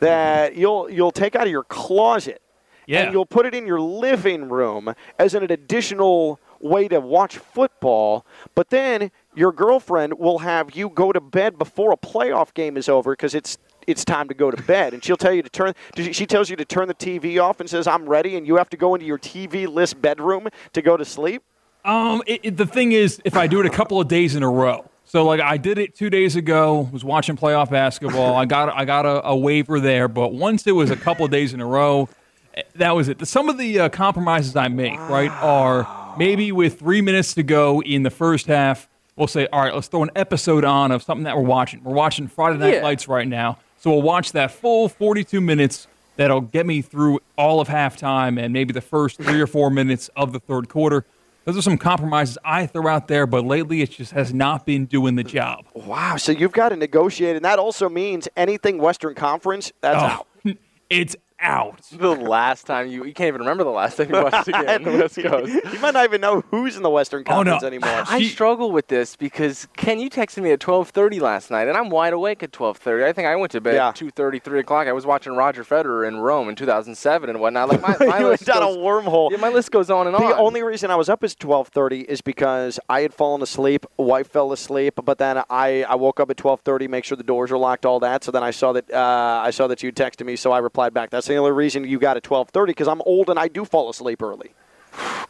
that 0.00 0.56
you'll 0.56 0.90
you'll 0.90 1.12
take 1.12 1.36
out 1.36 1.44
of 1.46 1.50
your 1.50 1.64
closet 1.64 2.40
Yeah. 2.86 3.02
and 3.02 3.12
you'll 3.12 3.26
put 3.26 3.46
it 3.46 3.54
in 3.54 3.66
your 3.66 3.80
living 3.80 4.48
room 4.48 4.94
as 5.18 5.34
an 5.34 5.50
additional 5.50 6.40
way 6.60 6.88
to 6.88 7.00
watch 7.00 7.36
football. 7.38 8.24
But 8.54 8.70
then 8.70 9.10
your 9.34 9.52
girlfriend 9.52 10.18
will 10.18 10.38
have 10.38 10.74
you 10.74 10.88
go 10.88 11.12
to 11.12 11.20
bed 11.20 11.58
before 11.58 11.92
a 11.92 11.96
playoff 11.96 12.54
game 12.54 12.76
is 12.76 12.88
over 12.88 13.12
because 13.12 13.34
it's 13.34 13.58
it's 13.86 14.04
time 14.04 14.28
to 14.28 14.34
go 14.34 14.50
to 14.50 14.62
bed, 14.64 14.94
and 14.94 15.04
she'll 15.04 15.16
tell 15.16 15.32
you 15.32 15.42
to 15.42 15.48
turn. 15.50 15.74
She 15.96 16.26
tells 16.26 16.50
you 16.50 16.56
to 16.56 16.64
turn 16.64 16.88
the 16.88 16.94
TV 16.94 17.40
off 17.42 17.60
and 17.60 17.68
says, 17.70 17.86
"I'm 17.86 18.08
ready," 18.08 18.36
and 18.36 18.46
you 18.46 18.56
have 18.56 18.68
to 18.70 18.76
go 18.76 18.94
into 18.94 19.06
your 19.06 19.18
TV-less 19.18 19.94
bedroom 19.94 20.48
to 20.72 20.82
go 20.82 20.96
to 20.96 21.04
sleep. 21.04 21.42
Um, 21.84 22.22
it, 22.26 22.40
it- 22.42 22.56
the 22.56 22.66
thing 22.66 22.92
is, 22.92 23.20
if 23.24 23.36
I 23.36 23.46
do 23.46 23.60
it 23.60 23.66
a 23.66 23.70
couple 23.70 24.00
of 24.00 24.08
days 24.08 24.34
in 24.34 24.42
a 24.42 24.50
row, 24.50 24.90
so 25.04 25.24
like 25.24 25.40
I 25.40 25.56
did 25.56 25.78
it 25.78 25.94
two 25.94 26.10
days 26.10 26.34
ago, 26.36 26.88
was 26.92 27.04
watching 27.04 27.36
playoff 27.36 27.70
basketball. 27.70 28.34
I 28.34 28.44
got 28.44 28.68
I 28.70 28.84
got 28.84 29.06
a, 29.06 29.24
a 29.28 29.36
waiver 29.36 29.78
there, 29.80 30.08
but 30.08 30.32
once 30.32 30.66
it 30.66 30.72
was 30.72 30.90
a 30.90 30.96
couple 30.96 31.24
of 31.24 31.30
days 31.30 31.54
in 31.54 31.60
a 31.60 31.66
row, 31.66 32.08
eh, 32.54 32.62
that 32.74 32.96
was 32.96 33.08
it. 33.08 33.24
Some 33.26 33.48
of 33.48 33.56
the 33.58 33.78
uh, 33.80 33.88
compromises 33.88 34.56
I 34.56 34.66
make, 34.68 34.98
right, 34.98 35.30
are 35.30 36.14
maybe 36.18 36.50
with 36.50 36.80
three 36.80 37.02
minutes 37.02 37.34
to 37.34 37.44
go 37.44 37.80
in 37.82 38.02
the 38.02 38.10
first 38.10 38.46
half, 38.48 38.88
we'll 39.14 39.28
say, 39.28 39.46
all 39.52 39.60
right, 39.62 39.72
let's 39.72 39.86
throw 39.86 40.02
an 40.02 40.10
episode 40.16 40.64
on 40.64 40.90
of 40.90 41.02
something 41.04 41.22
that 41.24 41.36
we're 41.36 41.44
watching. 41.44 41.84
We're 41.84 41.94
watching 41.94 42.26
Friday 42.26 42.58
Night 42.58 42.74
Yeah. 42.74 42.82
Lights 42.82 43.06
right 43.06 43.28
now, 43.28 43.58
so 43.86 43.92
we'll 43.92 44.02
watch 44.02 44.32
that 44.32 44.50
full 44.50 44.88
42 44.88 45.40
minutes. 45.40 45.86
That'll 46.16 46.40
get 46.40 46.66
me 46.66 46.82
through 46.82 47.20
all 47.38 47.60
of 47.60 47.68
halftime 47.68 48.36
and 48.36 48.52
maybe 48.52 48.72
the 48.72 48.80
first 48.80 49.16
three 49.16 49.40
or 49.40 49.46
four 49.46 49.70
minutes 49.70 50.10
of 50.16 50.32
the 50.32 50.40
third 50.40 50.68
quarter. 50.68 51.04
Those 51.44 51.56
are 51.56 51.62
some 51.62 51.78
compromises 51.78 52.36
I 52.44 52.66
throw 52.66 52.88
out 52.88 53.06
there, 53.06 53.28
but 53.28 53.44
lately 53.44 53.82
it 53.82 53.92
just 53.92 54.10
has 54.10 54.34
not 54.34 54.66
been 54.66 54.86
doing 54.86 55.14
the 55.14 55.22
job. 55.22 55.66
Wow! 55.72 56.16
So 56.16 56.32
you've 56.32 56.50
got 56.50 56.70
to 56.70 56.76
negotiate, 56.76 57.36
and 57.36 57.44
that 57.44 57.60
also 57.60 57.88
means 57.88 58.26
anything 58.36 58.78
Western 58.78 59.14
Conference 59.14 59.70
that's 59.80 60.02
oh, 60.02 60.04
out. 60.04 60.26
Oh, 60.44 60.52
it's 60.90 61.14
out. 61.40 61.82
the 61.92 62.10
last 62.14 62.66
time 62.66 62.86
you 62.88 63.04
you 63.04 63.12
can't 63.12 63.28
even 63.28 63.40
remember 63.40 63.62
the 63.64 63.70
last 63.70 63.96
time 63.96 64.08
you 64.08 64.22
watched 64.22 64.48
a 64.48 64.52
game 64.52 64.68
on 64.68 64.82
the 64.84 64.90
West 64.98 65.16
Coast. 65.16 65.52
you 65.72 65.78
might 65.80 65.92
not 65.94 66.04
even 66.04 66.20
know 66.20 66.40
who's 66.50 66.76
in 66.76 66.82
the 66.82 66.90
Western 66.90 67.22
Oh, 67.26 67.42
no. 67.42 67.52
Conference 67.52 67.62
anymore. 67.64 68.04
I 68.08 68.18
She- 68.20 68.28
struggle 68.28 68.70
with 68.72 68.88
this 68.88 69.16
because 69.16 69.68
Ken, 69.76 69.98
you 69.98 70.08
texted 70.10 70.42
me 70.42 70.50
at 70.52 70.60
12:30 70.60 71.20
last 71.20 71.50
night, 71.50 71.68
and 71.68 71.76
I'm 71.76 71.90
wide 71.90 72.12
awake 72.14 72.42
at 72.42 72.52
12:30. 72.52 73.04
I 73.04 73.12
think 73.12 73.28
I 73.28 73.36
went 73.36 73.52
to 73.52 73.60
bed 73.60 73.74
Yeah. 73.74 73.88
at 73.88 73.96
2:30, 73.96 74.42
3 74.42 74.60
o'clock. 74.60 74.86
I 74.86 74.92
was 74.92 75.04
watching 75.06 75.34
Roger 75.34 75.62
Federer 75.64 76.08
in 76.08 76.16
Rome 76.18 76.48
in 76.48 76.56
2007 76.56 77.28
and 77.30 77.40
whatnot. 77.40 77.68
Like 77.68 77.82
my, 77.82 77.96
my 78.06 78.22
list 78.22 78.46
went 78.48 78.58
down 78.58 78.60
goes, 78.66 78.76
a 78.76 78.78
wormhole. 78.78 79.30
yeah, 79.30 79.36
my 79.38 79.48
list 79.50 79.70
goes 79.70 79.90
on 79.90 80.06
and 80.06 80.16
on. 80.16 80.22
The 80.22 80.36
only 80.36 80.62
reason 80.62 80.90
I 80.90 80.96
was 80.96 81.08
up 81.08 81.22
is 81.22 81.34
twelve 81.34 81.68
thirty 81.68 82.00
is 82.00 82.20
because 82.22 82.80
I 82.88 83.02
had 83.02 83.12
fallen 83.12 83.42
asleep. 83.42 83.84
Wife 83.96 84.28
fell 84.28 84.52
asleep, 84.52 84.94
but 85.04 85.18
then 85.18 85.42
I, 85.50 85.84
I 85.88 85.94
woke 85.96 86.18
up 86.20 86.30
at 86.30 86.36
twelve 86.36 86.60
thirty, 86.60 86.88
make 86.88 87.04
sure 87.04 87.16
the 87.16 87.22
doors 87.22 87.52
are 87.52 87.58
locked, 87.58 87.84
all 87.84 88.00
that. 88.00 88.24
So 88.24 88.32
then 88.32 88.42
I 88.42 88.50
saw 88.50 88.72
that 88.72 88.90
uh, 88.92 89.40
I 89.44 89.50
saw 89.50 89.66
that 89.66 89.82
you 89.82 89.92
texted 89.92 90.24
me, 90.24 90.36
so 90.36 90.50
I 90.52 90.58
replied 90.58 90.94
back. 90.94 91.10
That's 91.10 91.25
the 91.26 91.36
only 91.36 91.52
reason 91.52 91.84
you 91.84 91.98
got 91.98 92.16
at 92.16 92.22
twelve 92.22 92.48
thirty 92.50 92.70
because 92.70 92.88
I'm 92.88 93.02
old 93.02 93.30
and 93.30 93.38
I 93.38 93.48
do 93.48 93.64
fall 93.64 93.88
asleep 93.90 94.22
early. 94.22 94.52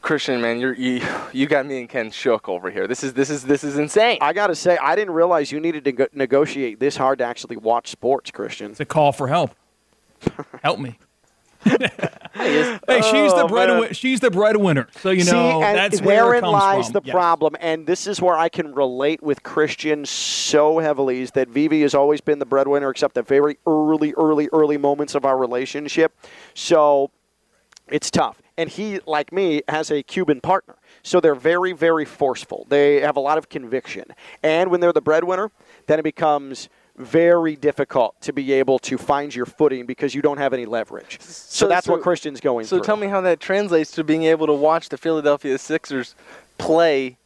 Christian, 0.03 0.41
man, 0.41 0.61
you're, 0.61 0.75
you 0.75 1.05
you 1.33 1.47
got 1.47 1.67
me 1.67 1.81
and 1.81 1.89
Ken 1.89 2.11
shook 2.11 2.49
over 2.49 2.71
here. 2.71 2.87
This 2.87 3.03
is 3.03 3.15
this 3.15 3.31
is 3.31 3.45
this 3.45 3.65
is 3.65 3.79
insane. 3.79 4.19
I 4.21 4.33
got 4.33 4.47
to 4.49 4.55
say, 4.55 4.77
I 4.81 4.95
didn't 4.95 5.15
realize 5.15 5.51
you 5.51 5.59
needed 5.59 5.85
to 5.85 5.93
go- 5.93 6.07
negotiate 6.13 6.79
this 6.79 6.97
hard 6.97 7.19
to 7.19 7.25
actually 7.25 7.57
watch 7.57 7.89
sports, 7.89 8.31
Christian. 8.31 8.71
It's 8.71 8.81
a 8.81 8.85
call 8.85 9.11
for 9.13 9.27
help. 9.27 9.57
Help 10.63 10.79
me. 10.79 10.99
Hey, 11.67 12.79
Hey, 12.89 13.03
she's 13.03 13.35
the 13.35 13.45
Oh, 13.45 13.49
breadwinner. 13.49 13.95
She's 13.95 14.21
the 14.21 14.31
breadwinner. 14.31 14.89
So 15.01 15.11
you 15.11 15.25
know 15.25 15.33
See, 15.33 15.63
and 15.63 15.77
that's 15.77 16.01
where 16.01 16.15
it 16.15 16.17
therein 16.17 16.41
comes 16.43 16.53
lies 16.53 16.85
from. 16.87 16.93
the 16.95 17.01
Yes. 17.03 17.13
problem, 17.13 17.57
and 17.61 17.87
this 17.87 18.07
is 18.07 18.21
where 18.21 18.37
I 18.37 18.49
can 18.49 18.75
relate 18.75 19.23
with 19.23 19.43
Christian 19.43 20.05
so 20.07 20.79
heavily. 20.79 21.21
Is 21.23 21.31
that 21.33 21.49
Vivi 21.49 21.83
has 21.83 21.95
always 21.95 22.21
been 22.21 22.39
the 22.39 22.47
breadwinner, 22.47 22.91
except 22.91 23.17
at 23.19 23.27
very 23.27 23.59
early, 23.67 24.13
early, 24.17 24.49
early 24.53 24.77
moments 24.79 25.15
of 25.15 25.25
our 25.25 25.37
relationship. 25.39 26.17
So 26.55 27.11
It's 27.89 28.11
tough. 28.11 28.43
And 28.59 28.69
he, 28.71 29.01
like 29.07 29.33
me, 29.33 29.63
has 29.69 29.91
a 29.93 30.03
Cuban 30.03 30.41
partner. 30.41 30.77
So 31.03 31.21
they're 31.21 31.35
very, 31.37 31.73
very 31.73 32.05
forceful. 32.05 32.67
They 32.69 33.01
have 33.01 33.17
a 33.17 33.21
lot 33.21 33.39
of 33.39 33.49
conviction. 33.49 34.07
And 34.43 34.71
when 34.71 34.81
they're 34.81 34.93
the 34.95 35.01
breadwinner, 35.03 35.53
then 35.87 35.99
it 36.01 36.03
becomes 36.03 36.69
very 36.97 37.57
difficult 37.57 38.19
to 38.23 38.33
be 38.33 38.53
able 38.53 38.79
to 38.81 38.97
find 38.97 39.35
your 39.35 39.47
footing 39.47 39.85
because 39.87 40.15
you 40.15 40.23
don't 40.23 40.39
have 40.39 40.53
any 40.53 40.65
leverage. 40.67 41.19
So, 41.21 41.65
So- 41.65 41.69
that's 41.69 41.87
so- 41.87 41.93
what 41.93 42.03
Christian's 42.03 42.41
going 42.41 42.67
So 42.67 42.77
through. 42.77 42.85
tell 42.87 42.97
me 42.97 43.09
how 43.09 43.21
that 43.23 43.39
translates 43.41 43.91
to 43.93 44.05
being 44.05 44.25
able 44.25 44.47
to 44.47 44.55
watch 44.55 44.89
the 44.89 44.97
Philadelphia 44.97 45.59
Sixers 45.59 46.15
play 46.59 47.19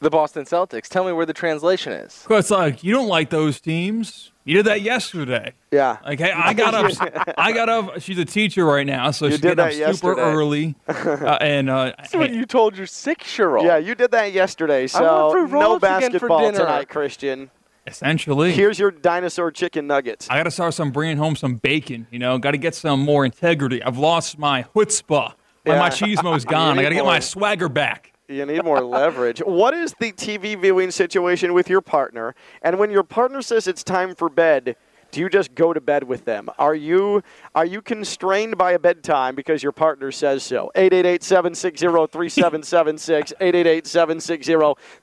the 0.00 0.10
Boston 0.10 0.44
Celtics. 0.44 0.88
Tell 0.88 1.04
me 1.04 1.12
where 1.12 1.26
the 1.26 1.32
translation 1.32 1.92
is. 1.92 2.24
Well, 2.28 2.38
it's 2.38 2.50
like 2.50 2.84
you 2.84 2.92
don't 2.92 3.08
like 3.08 3.30
those 3.30 3.60
teams. 3.60 4.30
You 4.44 4.54
did 4.54 4.66
that 4.66 4.80
yesterday. 4.82 5.54
Yeah. 5.72 5.96
Like, 6.04 6.20
hey, 6.20 6.30
I 6.32 6.54
got 6.54 6.72
up. 6.74 7.34
I 7.38 7.50
got 7.52 7.68
up. 7.68 8.00
She's 8.00 8.18
a 8.18 8.24
teacher 8.24 8.64
right 8.64 8.86
now, 8.86 9.10
so 9.10 9.28
she's 9.28 9.40
did 9.40 9.56
getting 9.56 9.64
up 9.64 9.66
that 9.88 9.96
super 9.96 10.16
yesterday. 10.16 10.20
early. 10.22 10.74
Uh, 10.88 11.38
and 11.40 11.68
uh, 11.68 11.92
That's 11.98 12.14
what 12.14 12.30
you 12.32 12.46
told 12.46 12.76
your 12.76 12.86
six-year-old. 12.86 13.66
Yeah, 13.66 13.76
you 13.78 13.94
did 13.96 14.12
that 14.12 14.32
yesterday. 14.32 14.86
So 14.86 15.00
no 15.00 15.46
roll 15.46 15.74
for 15.74 15.80
basketball 15.80 16.40
dinner. 16.40 16.58
tonight, 16.58 16.88
Christian. 16.88 17.50
Essentially, 17.86 18.52
Here's 18.52 18.78
your 18.78 18.90
dinosaur 18.90 19.50
chicken 19.50 19.86
nuggets. 19.86 20.28
I 20.30 20.36
got 20.36 20.44
to 20.44 20.50
start 20.50 20.74
some 20.74 20.90
bringing 20.90 21.16
home 21.16 21.36
some 21.36 21.56
bacon. 21.56 22.06
You 22.10 22.18
know, 22.18 22.38
got 22.38 22.52
to 22.52 22.58
get 22.58 22.74
some 22.74 23.00
more 23.00 23.24
integrity. 23.24 23.82
I've 23.82 23.98
lost 23.98 24.38
my 24.38 24.62
chutzpah. 24.74 25.34
My 25.64 25.74
Yeah. 25.74 25.88
machismo's 25.88 26.44
gone. 26.56 26.78
I 26.78 26.82
got 26.82 26.88
to 26.90 26.94
get 26.94 27.04
my 27.04 27.18
swagger 27.20 27.68
back. 27.68 28.12
You 28.28 28.44
need 28.44 28.64
more 28.64 28.80
leverage. 28.80 29.38
What 29.38 29.72
is 29.72 29.94
the 30.00 30.10
TV 30.12 30.60
viewing 30.60 30.90
situation 30.90 31.54
with 31.54 31.70
your 31.70 31.80
partner? 31.80 32.34
And 32.62 32.76
when 32.78 32.90
your 32.90 33.04
partner 33.04 33.40
says 33.40 33.68
it's 33.68 33.84
time 33.84 34.16
for 34.16 34.28
bed, 34.28 34.74
do 35.16 35.22
you 35.22 35.28
just 35.30 35.54
go 35.54 35.72
to 35.72 35.80
bed 35.80 36.04
with 36.04 36.26
them? 36.26 36.50
Are 36.58 36.74
you 36.74 37.22
are 37.54 37.64
you 37.64 37.80
constrained 37.80 38.58
by 38.58 38.72
a 38.72 38.78
bedtime 38.78 39.34
because 39.34 39.62
your 39.62 39.72
partner 39.72 40.12
says 40.12 40.42
so? 40.42 40.70
888-760-3776, 40.76 43.32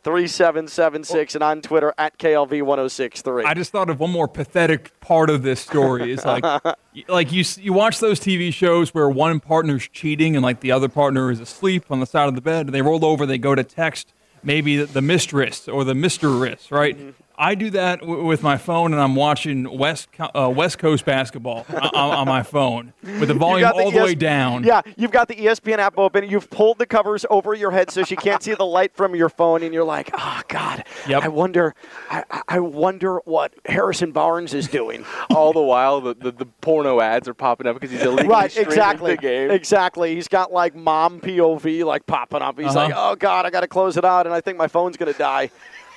888-760-3776, 0.06 1.34
and 1.34 1.44
on 1.44 1.64
Twitter 1.64 1.96
at 1.98 2.20
KLV1063. 2.20 3.44
I 3.44 3.56
just 3.56 3.72
thought 3.72 3.90
of 3.90 4.00
one 4.00 4.12
more 4.12 4.28
pathetic 4.28 5.00
part 5.00 5.32
of 5.32 5.42
this 5.42 5.60
story. 5.60 6.14
It's 6.14 6.26
like, 6.26 6.46
like 7.08 7.32
you 7.32 7.44
you 7.58 7.74
watch 7.74 7.98
those 7.98 8.20
TV 8.20 8.54
shows 8.54 8.94
where 8.94 9.10
one 9.10 9.40
partner's 9.40 9.88
cheating 9.88 10.36
and 10.36 10.44
like 10.44 10.60
the 10.60 10.72
other 10.72 10.90
partner 10.90 11.32
is 11.32 11.40
asleep 11.40 11.86
on 11.90 12.00
the 12.00 12.06
side 12.06 12.28
of 12.28 12.36
the 12.36 12.42
bed. 12.42 12.68
And 12.68 12.76
they 12.76 12.84
roll 12.84 13.04
over, 13.04 13.26
they 13.26 13.40
go 13.40 13.56
to 13.56 13.64
text 13.64 14.14
maybe 14.44 14.78
the, 14.78 14.86
the 14.86 15.02
mistress 15.02 15.68
or 15.68 15.84
the 15.84 15.96
mistress, 15.96 16.72
right? 16.72 16.96
Mm-hmm. 16.96 17.10
I 17.44 17.56
do 17.56 17.70
that 17.72 18.00
w- 18.00 18.24
with 18.26 18.42
my 18.42 18.58
phone, 18.58 18.94
and 18.94 19.02
I'm 19.02 19.16
watching 19.16 19.78
West 19.78 20.08
Co- 20.14 20.30
uh, 20.34 20.50
West 20.50 20.80
Coast 20.80 21.04
basketball 21.04 21.66
on, 21.74 21.94
on 21.94 22.28
my 22.28 22.42
phone 22.42 22.94
with 23.04 23.28
the 23.28 23.34
volume 23.34 23.68
got 23.70 23.76
all 23.76 23.92
the 23.92 24.00
ES 24.00 24.06
way 24.06 24.16
down. 24.16 24.64
Yeah, 24.64 24.82
you've 24.96 25.12
got 25.12 25.28
the 25.28 25.36
ESPN 25.36 25.80
app 25.80 25.98
open. 25.98 26.30
You've 26.30 26.50
pulled 26.50 26.78
the 26.80 26.86
covers 26.86 27.26
over 27.30 27.54
your 27.54 27.72
head 27.72 27.92
so 27.92 28.04
she 28.04 28.16
can't 28.16 28.42
see 28.42 28.54
the 28.54 28.66
light 28.66 28.96
from 28.96 29.14
your 29.16 29.28
phone, 29.30 29.62
and 29.64 29.74
you're 29.74 29.84
like, 29.84 30.10
"Oh 30.14 30.42
God, 30.48 30.86
Yep. 31.08 31.24
I 31.24 31.28
wonder, 31.28 31.76
I, 32.10 32.24
I- 32.32 32.42
I 32.48 32.60
wonder 32.60 33.18
what 33.26 33.54
Harrison 33.66 34.12
Barnes 34.14 34.54
is 34.54 34.68
doing." 34.68 35.04
All 35.30 35.52
the 35.54 35.62
while, 35.62 36.00
the, 36.02 36.14
the, 36.14 36.32
the 36.32 36.46
porno 36.62 37.02
ads 37.02 37.28
are 37.28 37.34
popping 37.34 37.68
up 37.68 37.76
because 37.76 37.92
he's 37.92 38.04
illegally 38.04 38.30
right, 38.30 38.52
streaming 38.52 38.72
exactly, 38.72 39.12
the 39.16 39.22
game. 39.22 39.52
exactly. 39.52 40.16
He's 40.16 40.28
got 40.30 40.54
like 40.54 40.76
mom 40.76 41.20
POV 41.20 41.84
like 41.84 42.06
popping 42.06 42.42
up. 42.42 42.58
He's 42.58 42.68
Uh-huh. 42.68 42.80
like, 42.88 42.94
"Oh 42.96 43.16
God, 43.16 43.46
I 43.46 43.50
got 43.50 43.62
to 43.62 43.68
close 43.68 43.98
it 43.98 44.06
out, 44.06 44.26
and 44.28 44.34
I 44.34 44.40
think 44.40 44.58
my 44.58 44.68
phone's 44.68 44.96
gonna 44.98 45.12
die." 45.14 45.50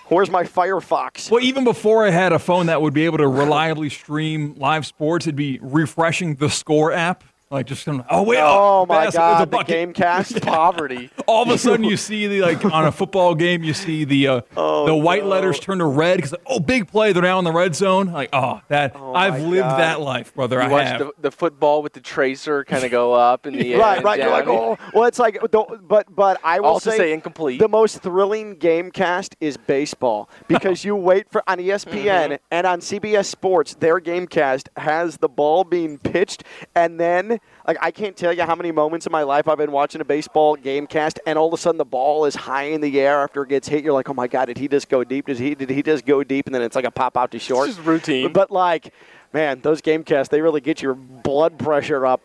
Where's 0.09 0.31
my 0.31 0.45
Firefox? 0.45 1.31
Well, 1.31 1.43
even 1.43 1.65
before 1.65 2.07
I 2.07 2.11
had 2.11 2.33
a 2.33 2.39
phone 2.39 2.67
that 2.67 2.81
would 2.81 2.95
be 2.95 3.07
able 3.07 3.19
to 3.19 3.27
reliably 3.27 3.91
stream 3.91 4.55
live 4.57 4.87
sports, 4.87 5.27
it'd 5.27 5.35
be 5.35 5.59
refreshing 5.61 6.37
the 6.37 6.49
Score 6.49 6.93
app. 6.93 7.25
Like 7.57 7.67
just 7.67 7.89
of, 7.89 8.05
oh 8.11 8.23
wait, 8.23 8.39
Oh 8.41 8.85
my 8.87 9.05
basket, 9.07 9.19
God, 9.19 9.51
the. 9.51 9.57
GameCast. 9.73 10.43
Poverty. 10.47 11.11
All 11.27 11.43
of 11.43 11.49
a 11.49 11.57
sudden, 11.59 11.85
you 11.91 11.97
see 11.97 12.27
the 12.27 12.43
like 12.43 12.65
on 12.65 12.85
a 12.87 12.93
football 12.93 13.35
game, 13.35 13.65
you 13.65 13.73
see 13.75 14.05
the 14.05 14.29
uh, 14.29 14.41
Oh, 14.57 14.87
the 14.87 14.95
white 14.95 15.25
letters 15.25 15.59
turn 15.59 15.79
to 15.79 15.85
red 15.87 16.17
because 16.17 16.35
oh, 16.47 16.61
big 16.61 16.89
play, 16.89 17.13
they're 17.13 17.23
now 17.23 17.39
in 17.39 17.45
the 17.45 17.53
red 17.53 17.75
zone. 17.75 18.13
Like 18.13 18.31
oh, 18.33 18.61
that 18.69 18.95
I've 18.97 19.41
lived 19.43 19.63
God. 19.63 19.81
that 19.81 20.01
life, 20.01 20.35
brother. 20.35 20.61
I 20.61 20.67
You 20.67 20.71
watch 20.73 20.87
have. 20.87 20.99
the, 20.99 21.13
the 21.19 21.31
football 21.31 21.83
with 21.83 21.95
the 21.95 22.01
tracer 22.01 22.63
kind 22.65 22.85
of 22.85 22.91
go 22.91 23.15
up 23.15 23.47
in 23.47 23.55
the 23.55 23.73
air. 23.75 23.81
Right, 23.81 24.03
right. 24.05 24.21
You're 24.21 24.31
like, 24.31 24.47
oh, 24.47 24.77
well, 24.93 25.05
it's 25.05 25.19
like, 25.19 25.39
but 25.51 26.15
but 26.15 26.39
I 26.45 26.61
will 26.61 26.79
to 26.81 26.91
say 26.93 27.13
incomplete. 27.13 27.59
The 27.59 27.69
most 27.69 28.03
thrilling 28.03 28.57
game 28.57 28.91
cast 28.91 29.35
is 29.41 29.57
baseball 29.57 30.29
because 30.47 30.85
you 30.85 30.95
wait 30.95 31.31
for 31.31 31.43
on 31.49 31.59
ESPN 31.59 31.97
Mm-hmm. 31.97 32.35
and 32.51 32.67
on 32.67 32.81
CBS 32.81 33.27
Sports, 33.27 33.75
their 33.75 34.01
game 34.01 34.27
cast 34.27 34.69
has 34.77 35.19
the 35.19 35.29
ball 35.29 35.65
being 35.65 35.99
pitched, 35.99 36.45
and 36.75 36.99
then 37.01 37.39
like 37.67 37.79
I 37.81 37.91
can't 37.91 38.17
tell 38.17 38.33
you 38.33 38.43
how 38.45 38.55
many 38.55 38.71
moments 38.73 39.07
in 39.07 39.13
my 39.13 39.23
life 39.23 39.49
I've 39.49 39.59
been 39.59 39.73
watching 39.73 40.01
a 40.01 40.05
baseball 40.05 40.57
game 40.57 40.87
cast, 40.87 41.19
and 41.27 41.39
all 41.39 41.49
of 41.49 41.53
a 41.53 41.57
sudden 41.57 41.79
the 41.79 41.85
ball 41.85 42.25
is 42.25 42.35
high 42.35 42.65
in 42.65 42.81
the 42.81 43.01
air 43.01 43.23
after 43.23 43.43
it 43.43 43.49
gets 43.49 43.69
hit. 43.69 43.83
You're 43.85 43.93
like, 43.93 44.09
oh 44.09 44.15
my 44.15 44.29
god, 44.29 44.47
did 44.47 44.59
he 44.59 44.69
just 44.69 44.89
go 44.89 45.05
deep? 45.05 45.27
Did 45.27 45.39
he 45.39 45.55
did 45.55 45.71
he 45.71 45.83
just 45.83 46.07
go 46.07 46.23
deep? 46.23 46.47
And 46.47 46.55
then 46.55 46.63
it's 46.63 46.77
like 46.77 46.85
a 46.85 46.91
pop 46.91 47.17
out 47.17 47.31
to 47.33 47.39
short. 47.39 47.69
just 47.69 47.81
routine. 47.81 48.33
But 48.33 48.51
like, 48.51 48.93
man, 49.33 49.61
those 49.61 49.81
game 49.81 50.05
casts 50.05 50.31
they 50.31 50.41
really 50.41 50.61
get 50.61 50.81
your 50.81 50.95
blood 50.95 51.59
pressure 51.59 52.07
up. 52.07 52.23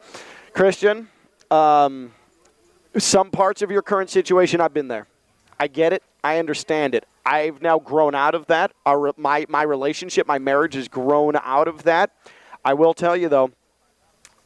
Christian, 0.54 1.08
um, 1.50 2.14
some 2.98 3.32
parts 3.32 3.62
of 3.62 3.72
your 3.72 3.82
current 3.82 4.10
situation, 4.10 4.62
I've 4.62 4.74
been 4.74 4.88
there. 4.88 5.08
I 5.60 5.68
get 5.68 5.94
it. 5.94 6.04
I 6.24 6.40
understand 6.40 6.96
it. 6.96 7.06
I've 7.26 7.62
now 7.62 7.80
grown 7.80 8.16
out 8.16 8.36
of 8.36 8.48
that. 8.48 8.72
Our, 8.86 9.14
my, 9.18 9.46
my 9.48 9.62
relationship, 9.64 10.28
my 10.28 10.40
marriage 10.40 10.74
has 10.74 10.88
grown 10.88 11.36
out 11.36 11.68
of 11.68 11.84
that. 11.84 12.12
I 12.66 12.74
will 12.74 12.94
tell 12.94 13.16
you, 13.16 13.30
though, 13.30 13.52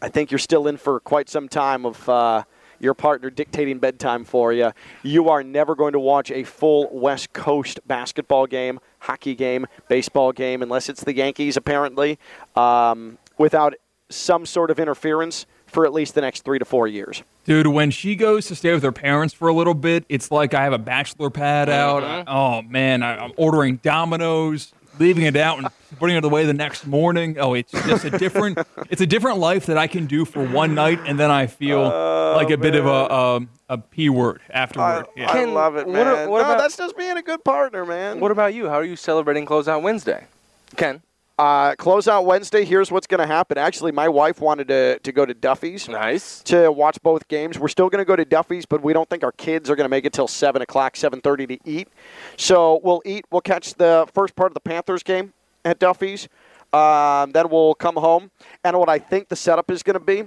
I 0.01 0.09
think 0.09 0.31
you're 0.31 0.39
still 0.39 0.67
in 0.67 0.77
for 0.77 0.99
quite 0.99 1.29
some 1.29 1.47
time 1.47 1.85
of 1.85 2.07
uh, 2.09 2.43
your 2.79 2.93
partner 2.93 3.29
dictating 3.29 3.79
bedtime 3.79 4.25
for 4.25 4.53
you. 4.53 4.71
You 5.03 5.29
are 5.29 5.43
never 5.43 5.75
going 5.75 5.93
to 5.93 5.99
watch 5.99 6.31
a 6.31 6.43
full 6.43 6.89
West 6.91 7.33
Coast 7.33 7.79
basketball 7.87 8.47
game, 8.47 8.79
hockey 8.99 9.35
game, 9.35 9.65
baseball 9.87 10.31
game, 10.31 10.61
unless 10.61 10.89
it's 10.89 11.03
the 11.03 11.15
Yankees, 11.15 11.57
apparently, 11.57 12.19
um, 12.55 13.17
without 13.37 13.73
some 14.09 14.45
sort 14.45 14.69
of 14.69 14.79
interference 14.79 15.45
for 15.65 15.85
at 15.85 15.93
least 15.93 16.15
the 16.15 16.21
next 16.21 16.45
three 16.45 16.59
to 16.59 16.65
four 16.65 16.87
years. 16.87 17.23
Dude, 17.43 17.67
when 17.67 17.91
she 17.91 18.15
goes 18.15 18.47
to 18.47 18.55
stay 18.55 18.73
with 18.73 18.83
her 18.83 18.91
parents 18.91 19.33
for 19.33 19.47
a 19.47 19.53
little 19.53 19.73
bit, 19.73 20.05
it's 20.09 20.31
like 20.31 20.53
I 20.53 20.63
have 20.63 20.73
a 20.73 20.77
bachelor 20.77 21.29
pad 21.29 21.69
out. 21.69 22.03
Mm-hmm. 22.03 22.29
Oh 22.29 22.61
man, 22.61 23.03
I, 23.03 23.17
I'm 23.17 23.33
ordering 23.35 23.77
Domino's, 23.77 24.73
leaving 24.99 25.23
it 25.25 25.35
out, 25.35 25.57
and 25.59 25.67
putting 25.99 26.15
it 26.15 26.23
away 26.23 26.45
the 26.45 26.53
next 26.53 26.85
morning. 26.85 27.37
Oh, 27.39 27.53
it's 27.53 27.71
just 27.71 28.05
a 28.05 28.09
different. 28.09 28.57
it's 28.89 29.01
a 29.01 29.05
different 29.07 29.37
life 29.39 29.65
that 29.67 29.77
I 29.77 29.87
can 29.87 30.05
do 30.05 30.25
for 30.25 30.45
one 30.45 30.75
night, 30.75 30.99
and 31.05 31.19
then 31.19 31.31
I 31.31 31.47
feel 31.47 31.81
like 31.81 32.49
a 32.49 32.57
bit 32.57 32.75
of 32.75 32.85
a 32.85 33.13
um, 33.13 33.49
a 33.69 33.77
p 33.77 34.09
word 34.09 34.41
afterward. 34.49 35.07
yeah. 35.15 35.29
I 35.29 35.33
Ken, 35.33 35.53
love 35.53 35.75
it, 35.75 35.87
man. 35.87 36.07
are- 36.07 36.29
what 36.29 36.39
no, 36.41 36.45
about- 36.45 36.59
that's 36.59 36.77
just 36.77 36.97
being 36.97 37.17
a 37.17 37.21
good 37.21 37.43
partner, 37.43 37.85
man. 37.85 38.19
What 38.19 38.31
about 38.31 38.53
you? 38.53 38.67
How 38.69 38.75
are 38.75 38.83
you 38.85 38.95
celebrating 38.95 39.45
Closeout 39.45 39.81
Wednesday? 39.81 40.25
Ken. 40.75 41.01
Uh, 41.37 41.75
closeout 41.75 42.23
Wednesday. 42.23 42.63
Here's 42.63 42.89
what's 42.91 43.07
going 43.07 43.19
to 43.19 43.27
happen. 43.27 43.57
Actually, 43.57 43.91
my 43.91 44.07
wife 44.07 44.39
wanted 44.39 44.69
to, 44.69 44.99
to 44.99 45.11
go 45.11 45.25
to 45.25 45.33
Duffy's 45.33 45.89
Nice. 45.89 46.41
to 46.43 46.71
watch 46.71 46.97
both 47.03 47.27
games. 47.27 47.59
We're 47.59 47.67
still 47.67 47.89
going 47.89 47.99
to 48.01 48.05
go 48.07 48.15
to 48.15 48.23
Duffy's, 48.23 48.65
but 48.65 48.81
we 48.81 48.93
don't 48.93 49.09
think 49.09 49.21
our 49.23 49.33
kids 49.33 49.69
are 49.69 49.75
going 49.75 49.83
to 49.85 49.89
make 49.89 50.05
it 50.05 50.13
till 50.13 50.29
seven 50.29 50.61
o'clock, 50.61 50.95
seven 50.95 51.19
thirty 51.19 51.45
to 51.47 51.57
eat. 51.65 51.89
So 52.37 52.79
we'll 52.83 53.01
eat. 53.03 53.25
We'll 53.31 53.41
catch 53.41 53.73
the 53.73 54.07
first 54.13 54.35
part 54.37 54.49
of 54.51 54.53
the 54.53 54.61
Panthers 54.61 55.03
game 55.03 55.33
at 55.65 55.77
Duffy's. 55.77 56.29
Um, 56.71 57.31
then 57.31 57.49
we'll 57.49 57.75
come 57.75 57.95
home, 57.95 58.31
and 58.63 58.77
what 58.77 58.89
I 58.89 58.99
think 58.99 59.27
the 59.29 59.35
setup 59.35 59.69
is 59.71 59.83
going 59.83 59.93
to 59.93 59.99
be, 60.05 60.23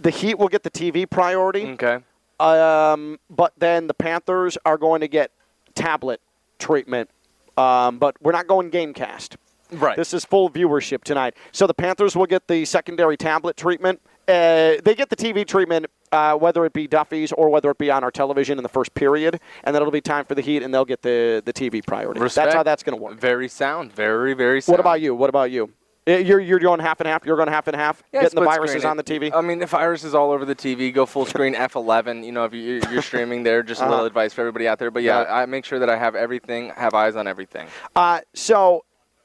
the 0.00 0.10
Heat 0.10 0.38
will 0.38 0.48
get 0.48 0.62
the 0.62 0.70
TV 0.70 1.08
priority. 1.08 1.66
Okay. 1.72 1.98
Um, 2.38 3.18
but 3.30 3.52
then 3.58 3.86
the 3.86 3.94
Panthers 3.94 4.58
are 4.66 4.76
going 4.76 5.00
to 5.00 5.08
get 5.08 5.30
tablet 5.74 6.20
treatment. 6.58 7.08
Um, 7.56 7.98
but 7.98 8.16
we're 8.22 8.32
not 8.32 8.46
going 8.46 8.70
GameCast. 8.70 9.36
Right. 9.72 9.96
This 9.96 10.12
is 10.14 10.24
full 10.24 10.50
viewership 10.50 11.02
tonight. 11.04 11.34
So 11.52 11.66
the 11.66 11.74
Panthers 11.74 12.14
will 12.16 12.26
get 12.26 12.46
the 12.48 12.64
secondary 12.64 13.16
tablet 13.16 13.56
treatment. 13.56 14.00
Uh, 14.28 14.76
they 14.84 14.94
get 14.96 15.10
the 15.10 15.16
TV 15.16 15.44
treatment, 15.46 15.86
uh, 16.12 16.36
whether 16.36 16.64
it 16.64 16.72
be 16.72 16.86
Duffy's 16.86 17.32
or 17.32 17.48
whether 17.48 17.70
it 17.70 17.78
be 17.78 17.90
on 17.90 18.04
our 18.04 18.10
television 18.10 18.56
in 18.58 18.62
the 18.62 18.68
first 18.68 18.94
period, 18.94 19.40
and 19.64 19.74
then 19.74 19.82
it'll 19.82 19.90
be 19.90 20.00
time 20.00 20.24
for 20.24 20.34
the 20.36 20.42
Heat, 20.42 20.62
and 20.62 20.72
they'll 20.72 20.84
get 20.84 21.02
the, 21.02 21.42
the 21.44 21.52
TV 21.52 21.84
priority. 21.84 22.20
That's 22.20 22.54
how 22.54 22.62
that's 22.62 22.82
going 22.84 22.96
to 22.96 23.02
work. 23.02 23.18
Very 23.18 23.48
sound. 23.48 23.92
Very, 23.92 24.34
very 24.34 24.60
sound. 24.60 24.74
What 24.74 24.80
about 24.80 25.00
you? 25.00 25.14
What 25.14 25.28
about 25.28 25.50
you? 25.50 25.72
Uh, 26.06 26.12
You're, 26.12 26.40
you're 26.40 26.58
going 26.58 26.80
half 26.80 27.00
and 27.00 27.06
half. 27.08 27.24
You're 27.24 27.36
going 27.36 27.48
half 27.48 27.68
and 27.68 27.76
half. 27.76 28.02
Yeah, 28.12 28.22
getting 28.22 28.40
the 28.40 28.44
viruses 28.44 28.84
on 28.84 28.96
the. 28.96 29.04
TV. 29.04 29.30
I 29.32 29.40
mean, 29.40 29.58
the 29.60 29.66
viruses 29.66 30.14
all 30.16 30.32
over 30.32 30.44
the 30.44 30.54
TV. 30.56 30.92
Go 30.92 31.06
full 31.06 31.26
screen 31.26 31.54
F11. 31.56 32.24
You 32.24 32.32
know, 32.32 32.44
if 32.44 32.52
you're, 32.54 32.78
you're 32.90 33.02
streaming 33.02 33.42
there, 33.44 33.62
just 33.62 33.80
a 33.80 33.84
little 33.84 33.98
Uh-huh. 33.98 34.06
advice 34.06 34.32
for 34.32 34.40
everybody 34.40 34.66
out 34.66 34.78
there. 34.80 34.90
But 34.90 35.02
yeah, 35.04 35.22
Yeah. 35.22 35.34
I 35.34 35.46
make 35.46 35.64
sure 35.64 35.78
that 35.78 35.88
I 35.88 35.96
have 35.96 36.14
everything, 36.16 36.70
have 36.76 36.94
eyes 36.94 37.14
on 37.16 37.26
everything. 37.28 37.68
Uh, 37.94 38.20
so, 38.34 38.84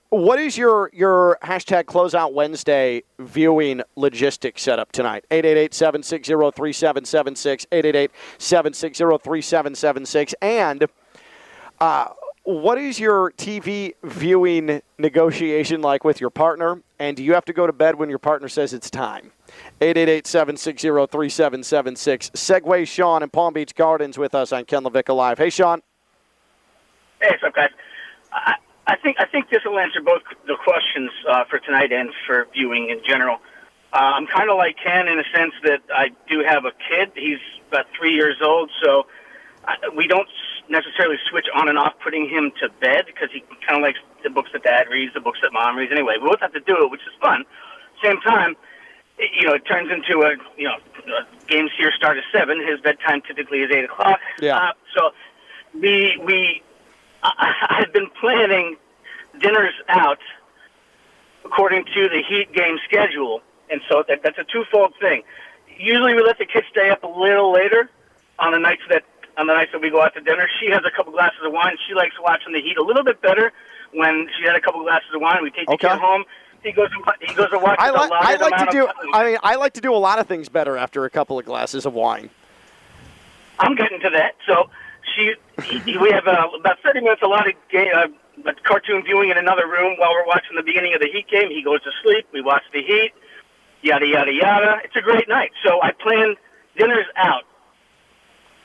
what 0.10 0.40
is 0.40 0.58
your 0.58 0.90
your 0.94 1.38
hashtag 1.44 1.84
Closeout 1.86 2.34
Wednesday 2.34 3.04
viewing 3.20 3.84
logistics 3.96 4.64
setup 4.64 4.92
tonight? 4.92 5.24
888-760-3776, 5.32 8.10
888-760-3776. 8.40 10.34
And 10.42 10.88
uh, 11.80 12.08
what 12.44 12.78
is 12.78 13.00
your 13.00 13.32
TV 13.32 13.94
viewing 14.04 14.82
negotiation 14.98 15.82
like 15.82 16.04
with 16.06 16.22
your 16.22 16.30
partner? 16.30 16.82
And 17.00 17.18
do 17.18 17.24
you 17.24 17.34
have 17.34 17.46
to 17.46 17.54
go 17.54 17.66
to 17.68 17.74
bed 17.74 17.96
when 17.96 18.10
your 18.10 18.20
partner 18.20 18.48
says 18.48 18.74
it's 18.74 18.90
time? 18.90 19.32
888-760-3776. 19.82 22.32
Segway 22.32 22.88
Sean 22.88 23.22
in 23.24 23.30
Palm 23.30 23.54
Beach 23.54 23.76
Gardens 23.76 24.18
with 24.18 24.34
us 24.34 24.54
on 24.54 24.64
Ken 24.66 24.84
LaVicka 24.84 25.16
Live. 25.16 25.38
Hey, 25.38 25.50
Sean. 25.50 25.82
Hey, 27.22 27.30
what's 27.32 27.44
up, 27.44 27.54
guys? 27.54 27.70
I, 28.32 28.56
I 28.88 28.96
think 28.96 29.18
I 29.20 29.26
think 29.26 29.50
this 29.50 29.64
will 29.66 29.80
answer 29.80 30.02
both 30.02 30.24
the 30.48 30.56
questions 30.56 31.12
uh, 31.30 31.44
for 31.50 31.60
tonight 31.60 31.92
and 31.92 32.10
for 32.26 32.48
viewing 32.54 32.90
in 32.90 33.02
general. 33.04 33.40
Uh, 33.92 34.16
I'm 34.16 34.28
kind 34.28 34.50
of 34.50 34.58
like 34.58 34.78
Ken 34.82 35.08
in 35.08 35.18
the 35.18 35.26
sense 35.36 35.54
that 35.64 35.82
I 35.94 36.10
do 36.30 36.44
have 36.48 36.64
a 36.66 36.72
kid. 36.72 37.12
He's 37.16 37.40
about 37.70 37.88
three 37.98 38.14
years 38.14 38.38
old, 38.42 38.72
so 38.82 39.08
I, 39.66 39.76
we 39.96 40.08
don't 40.08 40.30
necessarily 40.70 41.18
switch 41.30 41.48
on 41.54 41.68
and 41.68 41.78
off 41.78 41.94
putting 42.02 42.30
him 42.30 42.52
to 42.62 42.70
bed 42.80 43.06
because 43.08 43.30
he 43.32 43.44
kind 43.66 43.78
of 43.78 43.82
likes 43.82 44.00
the 44.24 44.30
books 44.30 44.52
that 44.54 44.64
dad 44.64 44.88
reads, 44.90 45.14
the 45.14 45.22
books 45.22 45.40
that 45.42 45.52
mom 45.52 45.76
reads. 45.76 45.92
Anyway, 45.92 46.16
we 46.22 46.28
both 46.30 46.40
have 46.40 46.54
to 46.54 46.60
do 46.62 46.84
it, 46.84 46.92
which 46.92 47.02
is 47.02 47.14
fun. 47.22 47.44
Same 48.02 48.20
time, 48.22 48.56
it, 49.18 49.32
you 49.38 49.48
know, 49.48 49.54
it 49.54 49.66
turns 49.66 49.92
into 49.92 50.22
a 50.24 50.32
you 50.58 50.68
know 50.68 50.76
uh, 50.76 51.24
games 51.48 51.72
here 51.78 51.92
start 51.92 52.18
at 52.18 52.24
seven. 52.32 52.66
His 52.66 52.80
bedtime 52.80 53.22
typically 53.28 53.60
is 53.60 53.72
eight 53.72 53.86
o'clock. 53.86 54.20
Yeah. 54.40 54.58
Uh, 54.58 54.72
so 54.96 55.12
we 55.74 56.20
we 56.24 56.62
I, 57.24 57.54
I've 57.86 57.94
been 57.94 58.08
planning 58.20 58.76
dinners 59.40 59.74
out 59.90 60.20
according 61.46 61.86
to 61.86 62.10
the 62.10 62.22
Heat 62.28 62.52
game 62.54 62.78
schedule, 62.88 63.42
and 63.70 63.82
so 63.90 64.04
that, 64.08 64.22
that's 64.24 64.38
a 64.38 64.44
twofold 64.44 64.94
thing. 65.00 65.24
Usually, 65.78 66.14
we 66.14 66.22
let 66.24 66.38
the 66.38 66.46
kids 66.46 66.66
stay 66.72 66.90
up 66.90 67.04
a 67.04 67.08
little 67.08 67.52
later 67.54 67.90
on 68.40 68.52
the 68.52 68.60
nights 68.60 68.82
that 68.90 69.04
on 69.38 69.46
the 69.48 69.54
nights 69.54 69.72
that 69.72 69.82
we 69.82 69.90
go 69.92 70.02
out 70.02 70.14
to 70.16 70.22
dinner. 70.22 70.48
She 70.60 70.72
has 70.72 70.82
a 70.86 70.90
couple 70.96 71.12
glasses 71.14 71.40
of 71.46 71.52
wine. 71.54 71.78
She 71.88 71.94
likes 71.94 72.16
watching 72.20 72.54
the 72.54 72.62
Heat 72.62 72.78
a 72.78 72.84
little 72.84 73.04
bit 73.04 73.22
better 73.22 73.54
when 73.94 74.28
she 74.38 74.46
had 74.46 74.56
a 74.56 74.62
couple 74.62 74.82
glasses 74.84 75.10
of 75.14 75.22
wine. 75.22 75.44
We 75.44 75.52
take 75.52 75.68
the 75.68 75.74
Okay. 75.74 75.90
kid 75.90 76.00
home. 76.00 76.26
He 76.64 76.72
goes 76.72 76.90
he 77.22 77.34
goes 77.36 77.48
and 77.52 77.62
watches 77.62 77.78
I 77.80 77.92
like 77.92 78.12
I 78.12 78.36
like 78.36 78.58
to 78.66 78.72
do. 78.72 78.90
I 79.14 79.24
mean 79.26 79.38
I 79.44 79.56
like 79.56 79.74
to 79.74 79.82
do 79.82 79.94
a 79.94 79.96
lot 79.96 80.18
of 80.18 80.26
things 80.28 80.50
better 80.50 80.76
after 80.76 81.06
a 81.06 81.10
couple 81.10 81.38
of 81.38 81.46
glasses 81.46 81.86
of 81.86 81.94
wine. 81.94 82.32
I'm 83.60 83.76
getting 83.76 84.00
to 84.02 84.10
that. 84.10 84.36
So 84.48 84.70
she, 85.18 85.80
he, 85.80 85.98
we 85.98 86.12
have 86.12 86.28
uh, 86.28 86.48
about 86.60 86.78
30 86.84 87.02
minutes, 87.02 87.22
a 87.24 87.28
lot 87.28 87.48
of 87.48 87.54
game, 87.70 87.92
uh, 87.96 88.52
cartoon 88.64 89.04
viewing 89.04 89.30
in 89.30 89.38
another 89.38 89.68
room 89.68 89.96
while 89.98 90.12
we're 90.12 90.28
watching 90.28 90.56
the 90.56 90.64
beginning 90.64 90.94
of 90.94 91.02
the 91.02 91.08
Heat 91.12 91.28
game. 91.28 91.50
He 91.50 91.64
goes 91.64 91.82
to 91.84 91.92
sleep. 92.04 92.28
We 92.34 92.42
watch 92.42 92.64
the 92.72 92.82
Heat. 92.82 93.12
Yada 93.82 94.06
yada 94.06 94.32
yada. 94.32 94.80
It's 94.84 94.96
a 94.96 95.02
great 95.02 95.28
night. 95.28 95.52
So 95.64 95.82
I 95.82 95.92
plan 95.92 96.36
dinners 96.78 97.06
out 97.16 97.44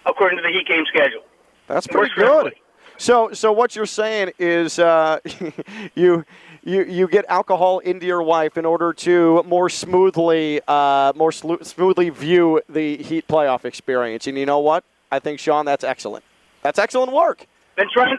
according 0.07 0.39
to 0.39 0.43
the 0.43 0.51
Heat 0.51 0.67
game 0.67 0.85
schedule. 0.87 1.23
That's 1.67 1.87
pretty 1.87 2.15
good. 2.15 2.55
So, 2.99 3.33
so 3.33 3.51
what 3.53 3.75
you're 3.75 3.87
saying 3.87 4.33
is 4.39 4.79
uh, 4.79 5.19
you, 5.95 6.25
you, 6.63 6.85
you 6.85 7.09
get 7.09 7.25
alcohol 7.29 7.79
into 7.81 8.07
your 8.07 8.23
wife 8.23 8.57
in 8.57 8.65
order 8.65 8.93
to 8.93 9.43
more 9.45 9.69
smoothly, 9.69 10.61
uh, 10.69 11.13
more 11.17 11.31
slu- 11.31 11.65
smoothly 11.65 12.11
view 12.11 12.61
the 12.69 12.99
Heat 12.99 13.27
playoff 13.27 13.65
experience. 13.65 14.27
And 14.27 14.39
you 14.39 14.47
know 14.47 14.61
what? 14.61 14.85
I 15.11 15.19
think 15.19 15.41
Sean, 15.41 15.65
that's 15.67 15.85
excellent. 15.85 16.25
That's 16.63 16.79
excellent 16.79 17.13
work. 17.13 17.47
Been 17.77 17.89
trying. 17.93 18.17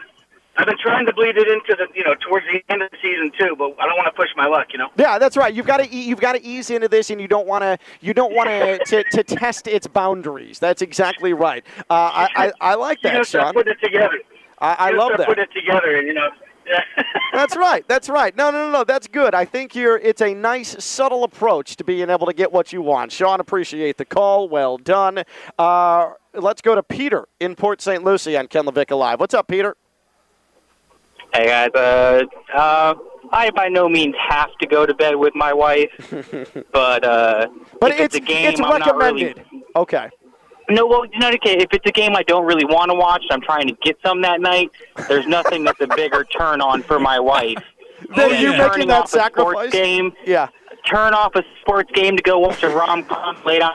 I've 0.56 0.66
been 0.66 0.78
trying 0.80 1.04
to 1.06 1.12
bleed 1.12 1.36
it 1.36 1.48
into 1.48 1.74
the 1.76 1.86
you 1.94 2.04
know 2.04 2.14
towards 2.14 2.46
the 2.46 2.62
end 2.72 2.80
of 2.82 2.90
the 2.90 2.96
season 3.02 3.32
too, 3.38 3.56
but 3.58 3.74
I 3.80 3.86
don't 3.86 3.96
want 3.96 4.06
to 4.06 4.12
push 4.12 4.28
my 4.36 4.46
luck. 4.46 4.68
You 4.72 4.78
know. 4.78 4.88
Yeah, 4.96 5.18
that's 5.18 5.36
right. 5.36 5.52
You've 5.52 5.66
got 5.66 5.78
to 5.78 5.88
you've 5.88 6.20
got 6.20 6.34
to 6.34 6.44
ease 6.44 6.70
into 6.70 6.88
this, 6.88 7.10
and 7.10 7.20
you 7.20 7.26
don't 7.26 7.46
want 7.48 7.62
to 7.62 7.76
you 8.00 8.14
don't 8.14 8.32
want 8.34 8.48
to 8.86 9.02
to 9.02 9.24
test 9.24 9.66
its 9.66 9.86
boundaries. 9.86 10.58
That's 10.60 10.80
exactly 10.82 11.32
right. 11.32 11.64
Uh, 11.78 11.82
I, 11.90 12.28
I 12.36 12.52
I 12.60 12.74
like 12.74 13.02
You 13.02 13.10
know, 13.10 13.18
that, 13.18 13.26
Sean. 13.26 13.52
putting 13.52 13.72
it 13.72 13.80
together. 13.82 14.18
I, 14.60 14.74
I 14.74 14.90
You 14.90 14.98
love 14.98 15.12
that. 15.18 15.26
Put 15.26 15.38
it 15.40 15.50
together, 15.52 15.96
and 15.96 16.06
you 16.06 16.14
know. 16.14 16.28
That's 17.34 17.56
right. 17.56 17.86
That's 17.88 18.08
right. 18.08 18.34
No, 18.36 18.50
no, 18.50 18.66
no, 18.66 18.72
no. 18.72 18.84
That's 18.84 19.06
good. 19.06 19.34
I 19.34 19.44
think 19.44 19.74
you're. 19.74 19.98
It's 19.98 20.22
a 20.22 20.32
nice, 20.32 20.82
subtle 20.82 21.24
approach 21.24 21.76
to 21.76 21.84
being 21.84 22.08
able 22.08 22.26
to 22.26 22.32
get 22.32 22.52
what 22.52 22.72
you 22.72 22.80
want. 22.80 23.12
Sean, 23.12 23.38
appreciate 23.40 23.98
the 23.98 24.04
call. 24.06 24.48
Well 24.48 24.78
done. 24.78 25.24
Uh, 25.58 26.12
let's 26.34 26.60
go 26.60 26.74
to 26.74 26.82
Peter 26.82 27.26
in 27.40 27.54
Port 27.54 27.80
St. 27.80 28.02
Lucie 28.04 28.36
on 28.36 28.46
Ken 28.48 28.64
LaVicka 28.64 28.96
Live. 28.98 29.20
What's 29.20 29.34
up, 29.34 29.48
Peter? 29.48 29.76
Hey 31.32 31.46
guys, 31.46 31.70
uh, 31.74 32.22
uh, 32.56 32.94
I 33.32 33.50
by 33.50 33.68
no 33.68 33.88
means 33.88 34.14
have 34.28 34.50
to 34.60 34.66
go 34.66 34.86
to 34.86 34.94
bed 34.94 35.16
with 35.16 35.34
my 35.34 35.52
wife, 35.52 35.90
but 36.72 37.04
uh, 37.04 37.48
But 37.80 37.90
it's 37.92 38.00
it's, 38.00 38.14
a 38.16 38.20
game 38.20 38.50
it's 38.50 38.60
I'm 38.60 38.78
not 38.78 38.96
really- 38.96 39.24
recommended. 39.24 39.46
Okay. 39.76 40.08
No, 40.70 40.86
well, 40.86 41.04
you 41.04 41.18
know, 41.18 41.28
okay, 41.28 41.58
if 41.58 41.66
it's 41.72 41.84
a 41.86 41.92
game 41.92 42.16
I 42.16 42.22
don't 42.22 42.46
really 42.46 42.64
want 42.64 42.90
to 42.90 42.94
watch, 42.94 43.22
I'm 43.30 43.42
trying 43.42 43.66
to 43.68 43.74
get 43.82 43.98
some 44.02 44.22
that 44.22 44.40
night. 44.40 44.70
There's 45.08 45.26
nothing 45.26 45.62
that's 45.62 45.78
a 45.82 45.86
bigger 45.94 46.24
turn 46.38 46.62
on 46.62 46.82
for 46.82 46.98
my 46.98 47.18
wife. 47.20 47.62
Then 48.16 48.40
you 48.40 48.50
making 48.56 48.88
that 48.88 49.08
sacrifice? 49.08 49.70
game, 49.72 50.12
Yeah. 50.26 50.48
turn 50.86 51.14
off 51.14 51.34
a 51.36 51.42
sports 51.62 51.90
game 51.92 52.16
to 52.16 52.22
go 52.22 52.38
watch 52.38 52.62
a 52.62 52.68
rom 52.68 53.04
com 53.04 53.36
late 53.46 53.62
on. 53.62 53.72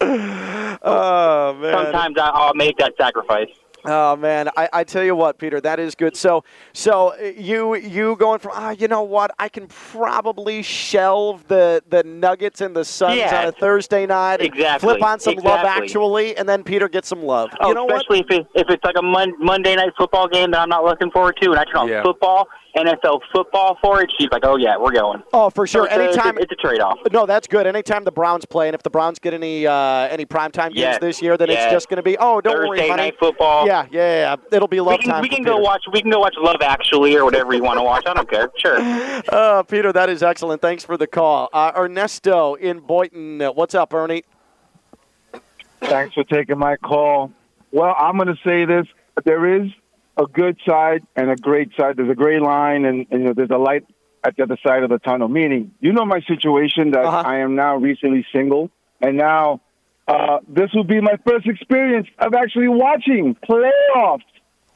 Oh 0.00 1.56
man. 1.60 1.72
Sometimes 1.84 2.18
I- 2.18 2.30
I'll 2.30 2.54
make 2.54 2.76
that 2.78 2.94
sacrifice. 2.98 3.48
Oh 3.84 4.16
man, 4.16 4.50
I, 4.56 4.68
I 4.72 4.84
tell 4.84 5.04
you 5.04 5.14
what, 5.14 5.38
Peter, 5.38 5.60
that 5.60 5.78
is 5.78 5.94
good. 5.94 6.16
So, 6.16 6.42
so 6.72 7.14
uh, 7.14 7.22
you 7.36 7.76
you 7.76 8.16
going 8.16 8.40
from 8.40 8.52
ah, 8.56 8.70
you 8.70 8.88
know 8.88 9.02
what? 9.02 9.30
I 9.38 9.48
can 9.48 9.68
probably 9.68 10.62
shelve 10.62 11.46
the 11.46 11.82
the 11.88 12.02
Nuggets 12.02 12.60
and 12.60 12.74
the 12.74 12.84
Suns 12.84 13.16
Yeah. 13.18 13.42
on 13.42 13.46
a 13.48 13.52
Thursday 13.52 14.04
night, 14.04 14.42
Exactly. 14.42 14.88
flip 14.88 15.02
on 15.02 15.20
some 15.20 15.36
Love 15.36 15.64
Actually, 15.64 16.36
and 16.36 16.48
then 16.48 16.64
Peter 16.64 16.88
gets 16.88 17.06
some 17.08 17.22
love. 17.22 17.50
Oh, 17.60 17.68
you 17.68 17.74
know 17.74 17.84
what? 17.84 17.96
especially 18.02 18.20
if, 18.20 18.30
it, 18.30 18.46
if 18.56 18.68
it's 18.68 18.84
like 18.84 18.96
a 18.98 19.02
mon- 19.02 19.34
Monday 19.42 19.76
night 19.76 19.92
football 19.96 20.26
game 20.26 20.50
that 20.50 20.60
I'm 20.60 20.68
not 20.68 20.84
looking 20.84 21.12
forward 21.12 21.38
to, 21.40 21.50
and 21.52 21.58
I 21.60 21.64
turn 21.64 21.76
on 21.76 21.88
Yeah. 21.88 22.02
football, 22.02 22.48
NFL 22.76 23.20
football 23.32 23.76
for 23.82 24.02
it, 24.02 24.12
she's 24.18 24.28
like, 24.30 24.44
"Oh 24.44 24.56
yeah, 24.56 24.76
we're 24.76 24.92
going." 24.92 25.22
Oh, 25.32 25.50
for 25.50 25.66
sure. 25.66 25.88
So 25.88 25.94
it's 26.00 26.16
Anytime. 26.16 26.36
it's 26.38 26.38
a, 26.38 26.42
it's 26.42 26.52
a 26.52 26.66
trade-off. 26.66 26.98
no, 27.12 27.26
that's 27.26 27.46
good. 27.48 27.66
Anytime 27.66 28.04
the 28.04 28.12
Browns 28.12 28.44
play, 28.44 28.68
and 28.68 28.74
if 28.74 28.82
the 28.82 28.90
Browns 28.90 29.18
get 29.18 29.34
any 29.34 29.66
uh, 29.66 29.74
any 30.08 30.24
primetime 30.26 30.68
games 30.68 30.76
Yes. 30.78 30.98
this 31.00 31.22
year, 31.22 31.36
then 31.36 31.50
it's 31.50 31.72
just 31.72 31.88
going 31.88 31.96
to 31.96 32.02
be 32.02 32.16
oh, 32.18 32.40
don't 32.40 32.54
worry, 32.56 32.78
Thursday 32.78 32.88
honey. 32.90 33.02
night 33.04 33.14
football. 33.18 33.66
Yeah, 33.66 33.86
yeah, 33.90 34.36
yeah. 34.50 34.56
It'll 34.56 34.68
be 34.68 34.80
love 34.80 34.98
we 34.98 35.04
can, 35.04 35.10
time. 35.10 35.22
we 35.22 35.28
can 35.28 35.42
go 35.42 35.54
Peter. 35.56 35.62
watch. 35.64 35.82
We 35.92 36.02
can 36.02 36.10
go 36.10 36.20
watch 36.20 36.34
Love 36.38 36.56
Actually 36.60 37.16
or 37.16 37.24
whatever 37.24 37.54
you 37.54 37.62
want 37.62 37.78
to 37.78 37.82
watch. 37.82 38.04
I 38.06 38.14
don't 38.14 38.30
care. 38.30 38.50
Sure. 38.58 38.78
Uh, 39.32 39.62
Peter, 39.68 39.92
that 39.92 40.08
is 40.10 40.22
excellent. 40.22 40.60
Thanks 40.62 40.84
for 40.84 40.96
the 40.96 41.06
call. 41.06 41.48
Uh, 41.52 41.72
Ernesto 41.76 42.54
in 42.54 42.80
Boynton. 42.80 43.40
What's 43.40 43.74
up, 43.74 43.92
Ernie? 43.94 44.24
Thanks 45.80 46.14
for 46.14 46.24
taking 46.24 46.58
my 46.58 46.76
call. 46.76 47.32
Well, 47.72 47.94
I'm 47.98 48.16
going 48.16 48.28
to 48.28 48.38
say 48.44 48.64
this: 48.64 48.86
there 49.24 49.62
is 49.62 49.70
a 50.18 50.26
good 50.26 50.58
side 50.68 51.02
and 51.16 51.30
a 51.30 51.36
great 51.36 51.70
side. 51.78 51.96
There's 51.96 52.10
a 52.10 52.14
gray 52.14 52.40
line, 52.40 52.84
and, 52.84 53.06
and 53.10 53.20
you 53.20 53.26
know, 53.28 53.32
there's 53.34 53.50
a 53.50 53.58
light 53.58 53.84
at 54.24 54.36
the 54.36 54.42
other 54.42 54.58
side 54.66 54.82
of 54.82 54.90
the 54.90 54.98
tunnel. 54.98 55.28
Meaning, 55.28 55.72
you 55.80 55.92
know, 55.92 56.04
my 56.04 56.20
situation 56.26 56.90
that 56.92 57.04
Uh-huh. 57.04 57.22
I 57.24 57.38
am 57.38 57.54
now 57.54 57.76
recently 57.76 58.26
single, 58.34 58.70
and 59.00 59.16
now 59.16 59.60
uh, 60.08 60.38
this 60.48 60.70
will 60.74 60.84
be 60.84 61.00
my 61.00 61.16
first 61.26 61.46
experience 61.46 62.08
of 62.18 62.34
actually 62.34 62.68
watching 62.68 63.36
playoffs 63.48 64.22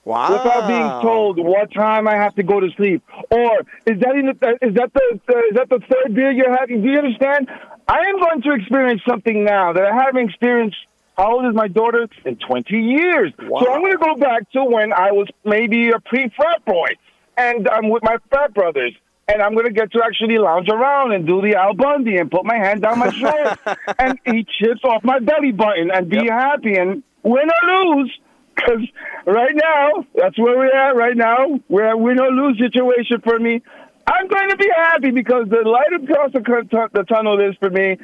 Wow. 0.04 0.32
without 0.32 0.66
being 0.66 0.90
told 1.00 1.38
what 1.38 1.72
time 1.72 2.08
I 2.08 2.16
have 2.16 2.34
to 2.34 2.42
go 2.42 2.58
to 2.58 2.68
sleep. 2.76 3.02
Or 3.30 3.60
is 3.86 4.00
that 4.00 4.14
in 4.16 4.26
the, 4.26 4.58
is 4.60 4.74
that 4.74 4.90
the, 4.92 5.20
the 5.28 5.38
is 5.50 5.54
that 5.54 5.68
the 5.70 5.78
third 5.78 6.14
beer 6.14 6.32
you're 6.32 6.56
having? 6.58 6.82
Do 6.82 6.90
you 6.90 6.98
understand? 6.98 7.48
I 7.88 8.00
am 8.10 8.18
going 8.18 8.42
to 8.42 8.52
experience 8.54 9.02
something 9.08 9.44
now 9.44 9.72
that 9.72 9.84
I 9.84 9.94
haven't 9.94 10.28
experienced. 10.28 10.76
How 11.22 11.36
old 11.36 11.46
is 11.46 11.54
my 11.54 11.68
daughter? 11.68 12.08
In 12.24 12.34
20 12.34 12.76
years. 12.76 13.32
Wow. 13.38 13.60
So 13.60 13.72
I'm 13.72 13.80
going 13.80 13.92
to 13.92 13.98
go 13.98 14.16
back 14.16 14.50
to 14.54 14.64
when 14.64 14.92
I 14.92 15.12
was 15.12 15.28
maybe 15.44 15.90
a 15.90 16.00
pre-frat 16.00 16.64
boy, 16.64 16.88
and 17.36 17.68
I'm 17.68 17.90
with 17.90 18.02
my 18.02 18.16
frat 18.28 18.52
brothers. 18.52 18.92
And 19.28 19.40
I'm 19.40 19.54
going 19.54 19.66
to 19.66 19.72
get 19.72 19.92
to 19.92 20.02
actually 20.04 20.36
lounge 20.38 20.68
around 20.68 21.12
and 21.12 21.24
do 21.24 21.40
the 21.40 21.54
Al 21.54 21.74
Bundy 21.74 22.16
and 22.16 22.28
put 22.28 22.44
my 22.44 22.56
hand 22.56 22.82
down 22.82 22.98
my 22.98 23.10
shirt 23.10 23.56
and 24.00 24.18
eat 24.34 24.48
chips 24.48 24.80
off 24.82 25.04
my 25.04 25.20
belly 25.20 25.52
button 25.52 25.92
and 25.94 26.10
be 26.10 26.26
happy 26.26 26.74
and 26.74 27.04
win 27.22 27.48
or 27.48 27.84
lose. 27.84 28.18
Because 28.56 28.82
right 29.24 29.54
now, 29.54 30.04
that's 30.16 30.36
where 30.36 30.58
we're 30.58 30.74
at 30.74 30.96
right 30.96 31.16
now. 31.16 31.60
We're 31.68 31.86
at 31.86 31.94
a 31.94 31.96
win 31.96 32.18
or 32.18 32.30
lose 32.30 32.58
situation 32.58 33.20
for 33.22 33.38
me. 33.38 33.62
I'm 34.08 34.26
going 34.26 34.50
to 34.50 34.56
be 34.56 34.70
happy 34.76 35.12
because 35.12 35.46
the 35.48 35.62
light 35.68 36.02
across 36.02 36.32
the, 36.32 36.40
cu- 36.40 36.88
the 36.92 37.04
tunnel 37.04 37.40
is 37.40 37.54
for 37.60 37.70
me. 37.70 37.98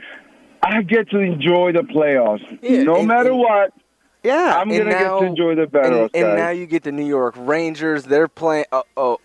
I 0.62 0.82
get 0.82 1.10
to 1.10 1.18
enjoy 1.20 1.72
the 1.72 1.80
playoffs. 1.80 2.44
Yeah, 2.62 2.82
no 2.82 2.96
and- 2.96 3.08
matter 3.08 3.30
and- 3.30 3.38
what, 3.38 3.72
Yeah. 4.24 4.54
I'm 4.58 4.68
going 4.68 4.80
And 4.82 4.90
to 4.90 4.96
get 4.96 5.08
to 5.08 5.24
enjoy 5.24 5.54
the 5.54 5.62
And, 5.62 5.72
playoffs, 5.72 6.10
and 6.14 6.24
guys. 6.26 6.38
now 6.38 6.50
you 6.50 6.66
get 6.66 6.82
the 6.82 6.92
New 6.92 7.06
York 7.06 7.34
Rangers. 7.38 8.04
They're 8.04 8.26
playing. 8.28 8.64
Oh, 8.72 8.82
oh, 8.96 9.18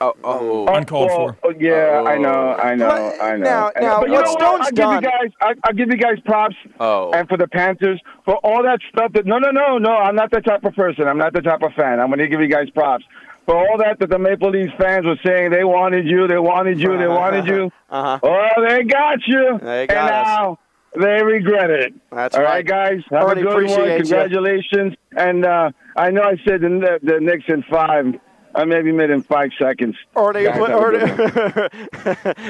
oh, 0.00 0.14
oh. 0.22 0.66
Uncalled 0.68 1.08
well, 1.10 1.36
for. 1.42 1.48
oh, 1.48 1.54
yeah, 1.58 2.04
I 2.06 2.16
know, 2.16 2.54
I 2.54 2.74
know, 2.76 2.86
Well, 2.88 3.16
I 3.20 3.36
know. 3.36 3.44
now- 3.44 3.72
I 3.74 3.80
know. 3.80 3.86
now, 3.88 4.00
but 4.00 4.06
you 4.08 4.14
what 4.14 4.24
know 4.24 4.32
what? 4.32 4.42
I'll 4.62 4.70
done- 4.70 5.02
give 5.02 5.04
you 5.04 5.10
guys, 5.10 5.30
I, 5.40 5.54
I'll 5.64 5.72
give 5.74 5.88
you 5.90 5.96
guys 5.96 6.20
props. 6.24 6.54
Oh. 6.78 7.10
And 7.12 7.28
for 7.28 7.36
the 7.36 7.48
Panthers, 7.48 8.00
for 8.24 8.36
all 8.36 8.62
that 8.62 8.78
stuff 8.92 9.12
that 9.14 9.26
no, 9.26 9.38
no, 9.38 9.50
no, 9.50 9.78
no, 9.78 9.90
I'm 9.96 10.14
not 10.14 10.30
the 10.30 10.40
type 10.40 10.64
of 10.64 10.74
person. 10.74 11.08
I'm 11.08 11.18
not 11.18 11.32
the 11.32 11.42
type 11.42 11.62
of 11.62 11.72
fan. 11.74 11.98
I'm 12.00 12.06
going 12.08 12.18
to 12.20 12.28
give 12.28 12.40
you 12.40 12.48
guys 12.48 12.70
props 12.70 13.04
for 13.46 13.56
all 13.56 13.78
that 13.78 13.98
that 13.98 14.10
the 14.10 14.18
Maple 14.18 14.50
Leafs 14.50 14.72
fans 14.78 15.06
were 15.06 15.16
saying 15.24 15.50
they 15.50 15.64
wanted 15.64 16.06
you, 16.06 16.26
they 16.28 16.38
wanted 16.38 16.80
you, 16.80 16.96
they 16.96 17.08
wanted 17.08 17.46
you. 17.46 17.70
Uh-huh. 17.88 18.18
Oh, 18.22 18.66
they 18.68 18.82
got 18.82 19.18
you. 19.28 19.58
They 19.62 19.86
got 19.86 19.96
and 19.96 20.10
us. 20.10 20.26
now 20.26 20.58
they 20.98 21.22
regret 21.22 21.70
it. 21.70 21.94
That's 22.10 22.34
All 22.36 22.42
right. 22.42 22.66
right, 22.66 22.66
guys. 22.66 23.02
Have 23.10 23.30
a 23.30 23.34
good 23.34 23.68
one. 23.68 23.90
you. 23.90 23.96
Congratulations. 23.96 24.94
And 25.16 25.44
uh, 25.44 25.70
I 25.96 26.10
know 26.10 26.22
I 26.22 26.36
said 26.44 26.60
the, 26.62 26.98
the 27.02 27.20
Knicks 27.20 27.44
in 27.48 27.62
five. 27.64 28.06
I 28.54 28.64
maybe 28.64 28.90
made 28.90 29.10
in 29.10 29.22
five 29.22 29.50
seconds. 29.58 29.96
Ernie, 30.16 30.44
Guys, 30.44 30.58
Ernie 30.58 31.12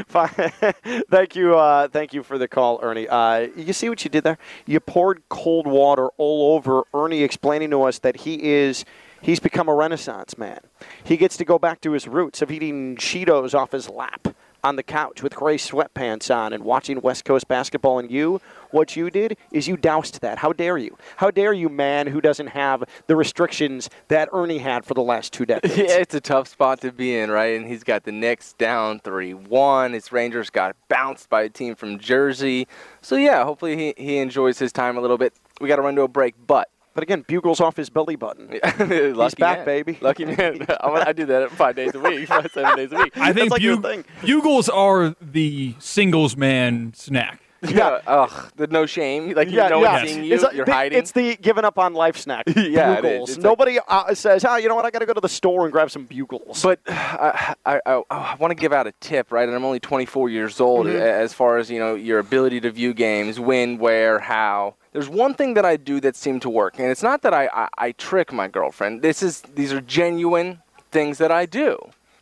thank 1.10 1.34
you, 1.34 1.56
uh, 1.56 1.88
thank 1.88 2.14
you 2.14 2.22
for 2.22 2.38
the 2.38 2.46
call, 2.46 2.78
Ernie. 2.80 3.08
Uh, 3.08 3.48
you 3.56 3.72
see 3.72 3.88
what 3.88 4.04
you 4.04 4.10
did 4.10 4.22
there? 4.22 4.38
You 4.66 4.78
poured 4.78 5.28
cold 5.28 5.66
water 5.66 6.10
all 6.16 6.54
over 6.54 6.84
Ernie, 6.94 7.24
explaining 7.24 7.70
to 7.70 7.82
us 7.82 7.98
that 8.00 8.18
he 8.18 8.40
is 8.44 8.84
he's 9.20 9.40
become 9.40 9.68
a 9.68 9.74
Renaissance 9.74 10.38
man. 10.38 10.60
He 11.02 11.16
gets 11.16 11.36
to 11.38 11.44
go 11.44 11.58
back 11.58 11.80
to 11.80 11.90
his 11.90 12.06
roots 12.06 12.40
of 12.40 12.52
eating 12.52 12.94
Cheetos 12.94 13.52
off 13.52 13.72
his 13.72 13.90
lap 13.90 14.28
on 14.66 14.74
the 14.74 14.82
couch 14.82 15.22
with 15.22 15.34
gray 15.34 15.56
sweatpants 15.56 16.34
on 16.34 16.52
and 16.52 16.64
watching 16.64 17.00
West 17.00 17.24
Coast 17.24 17.46
basketball. 17.46 18.00
And 18.00 18.10
you, 18.10 18.40
what 18.72 18.96
you 18.96 19.10
did 19.10 19.36
is 19.52 19.68
you 19.68 19.76
doused 19.76 20.20
that. 20.22 20.38
How 20.38 20.52
dare 20.52 20.76
you? 20.76 20.98
How 21.18 21.30
dare 21.30 21.52
you, 21.52 21.68
man, 21.68 22.08
who 22.08 22.20
doesn't 22.20 22.48
have 22.48 22.82
the 23.06 23.14
restrictions 23.14 23.88
that 24.08 24.28
Ernie 24.32 24.58
had 24.58 24.84
for 24.84 24.94
the 24.94 25.02
last 25.02 25.32
two 25.32 25.46
decades? 25.52 25.76
Yeah, 25.76 25.98
it's 25.98 26.14
a 26.14 26.20
tough 26.20 26.48
spot 26.48 26.80
to 26.80 26.90
be 26.90 27.16
in, 27.16 27.30
right? 27.30 27.56
And 27.56 27.66
he's 27.66 27.84
got 27.84 28.02
the 28.02 28.12
Knicks 28.12 28.54
down 28.54 28.98
3 29.00 29.34
1. 29.34 29.92
His 29.92 30.10
Rangers 30.10 30.50
got 30.50 30.74
bounced 30.88 31.30
by 31.30 31.42
a 31.42 31.48
team 31.48 31.76
from 31.76 32.00
Jersey. 32.00 32.66
So, 33.00 33.14
yeah, 33.14 33.44
hopefully 33.44 33.76
he, 33.76 33.94
he 33.96 34.18
enjoys 34.18 34.58
his 34.58 34.72
time 34.72 34.98
a 34.98 35.00
little 35.00 35.18
bit. 35.18 35.32
We 35.60 35.68
got 35.68 35.76
to 35.76 35.82
run 35.82 35.94
to 35.94 36.02
a 36.02 36.08
break, 36.08 36.34
but. 36.46 36.68
But 36.96 37.02
again, 37.02 37.26
bugles 37.28 37.60
off 37.60 37.76
his 37.76 37.90
belly 37.90 38.16
button. 38.16 38.48
Lucky 38.78 39.22
He's 39.22 39.34
back, 39.34 39.58
man. 39.58 39.64
baby. 39.66 39.98
Lucky 40.00 40.24
man. 40.24 40.64
I 40.80 41.04
I 41.08 41.12
do 41.12 41.26
that 41.26 41.50
five 41.50 41.76
days 41.76 41.94
a 41.94 42.00
week, 42.00 42.26
five, 42.26 42.50
seven 42.54 42.74
days 42.74 42.90
a 42.90 42.96
week. 42.96 43.12
I 43.18 43.34
think 43.34 43.50
like 43.50 43.60
your 43.60 43.76
bug- 43.76 44.04
thing. 44.04 44.04
bugles 44.24 44.70
are 44.70 45.14
the 45.20 45.74
singles 45.78 46.38
man 46.38 46.94
snack. 46.94 47.42
Yeah. 47.76 48.00
Ugh, 48.06 48.52
the 48.56 48.66
no 48.68 48.86
shame. 48.86 49.32
Like, 49.34 49.48
you 49.50 49.56
Yeah, 49.56 49.68
know 49.68 49.82
yeah. 49.82 50.04
seeing 50.04 50.24
you, 50.24 50.34
It's, 50.34 50.44
you're 50.54 50.64
the, 50.64 50.72
hiding. 50.72 50.98
it's 50.98 51.12
the 51.12 51.36
giving 51.36 51.64
up 51.64 51.78
on 51.78 51.94
life 51.94 52.16
snack. 52.16 52.44
Yeah, 52.56 52.94
it 52.94 52.96
is. 52.98 53.02
bugles. 53.02 53.28
It's 53.30 53.38
like- 53.38 53.44
Nobody 53.44 53.78
uh, 53.86 54.14
says, 54.14 54.44
"Oh, 54.44 54.56
you 54.56 54.68
know 54.68 54.74
what? 54.74 54.84
I 54.84 54.90
got 54.90 55.00
to 55.00 55.06
go 55.06 55.12
to 55.14 55.20
the 55.20 55.28
store 55.28 55.64
and 55.64 55.72
grab 55.72 55.90
some 55.90 56.04
bugles." 56.04 56.62
But 56.62 56.80
I, 56.88 57.54
I, 57.64 57.80
I, 57.86 58.02
I 58.10 58.34
want 58.36 58.50
to 58.50 58.54
give 58.54 58.72
out 58.72 58.86
a 58.86 58.92
tip, 59.00 59.30
right? 59.32 59.46
And 59.46 59.56
I'm 59.56 59.64
only 59.64 59.80
24 59.80 60.28
years 60.30 60.60
old. 60.60 60.86
Mm-hmm. 60.86 60.96
As 60.96 61.32
far 61.32 61.58
as 61.58 61.70
you 61.70 61.78
know, 61.78 61.94
your 61.94 62.18
ability 62.18 62.60
to 62.62 62.70
view 62.70 62.94
games, 62.94 63.38
when, 63.40 63.78
where, 63.78 64.18
how. 64.18 64.74
There's 64.92 65.08
one 65.08 65.34
thing 65.34 65.54
that 65.54 65.64
I 65.66 65.76
do 65.76 66.00
that 66.00 66.16
seemed 66.16 66.42
to 66.42 66.50
work, 66.50 66.78
and 66.78 66.90
it's 66.90 67.02
not 67.02 67.20
that 67.22 67.34
I, 67.34 67.48
I, 67.52 67.68
I 67.76 67.92
trick 67.92 68.32
my 68.32 68.48
girlfriend. 68.48 69.02
This 69.02 69.22
is 69.22 69.42
these 69.54 69.72
are 69.72 69.80
genuine 69.82 70.62
things 70.90 71.18
that 71.18 71.30
I 71.30 71.44
do. 71.46 71.78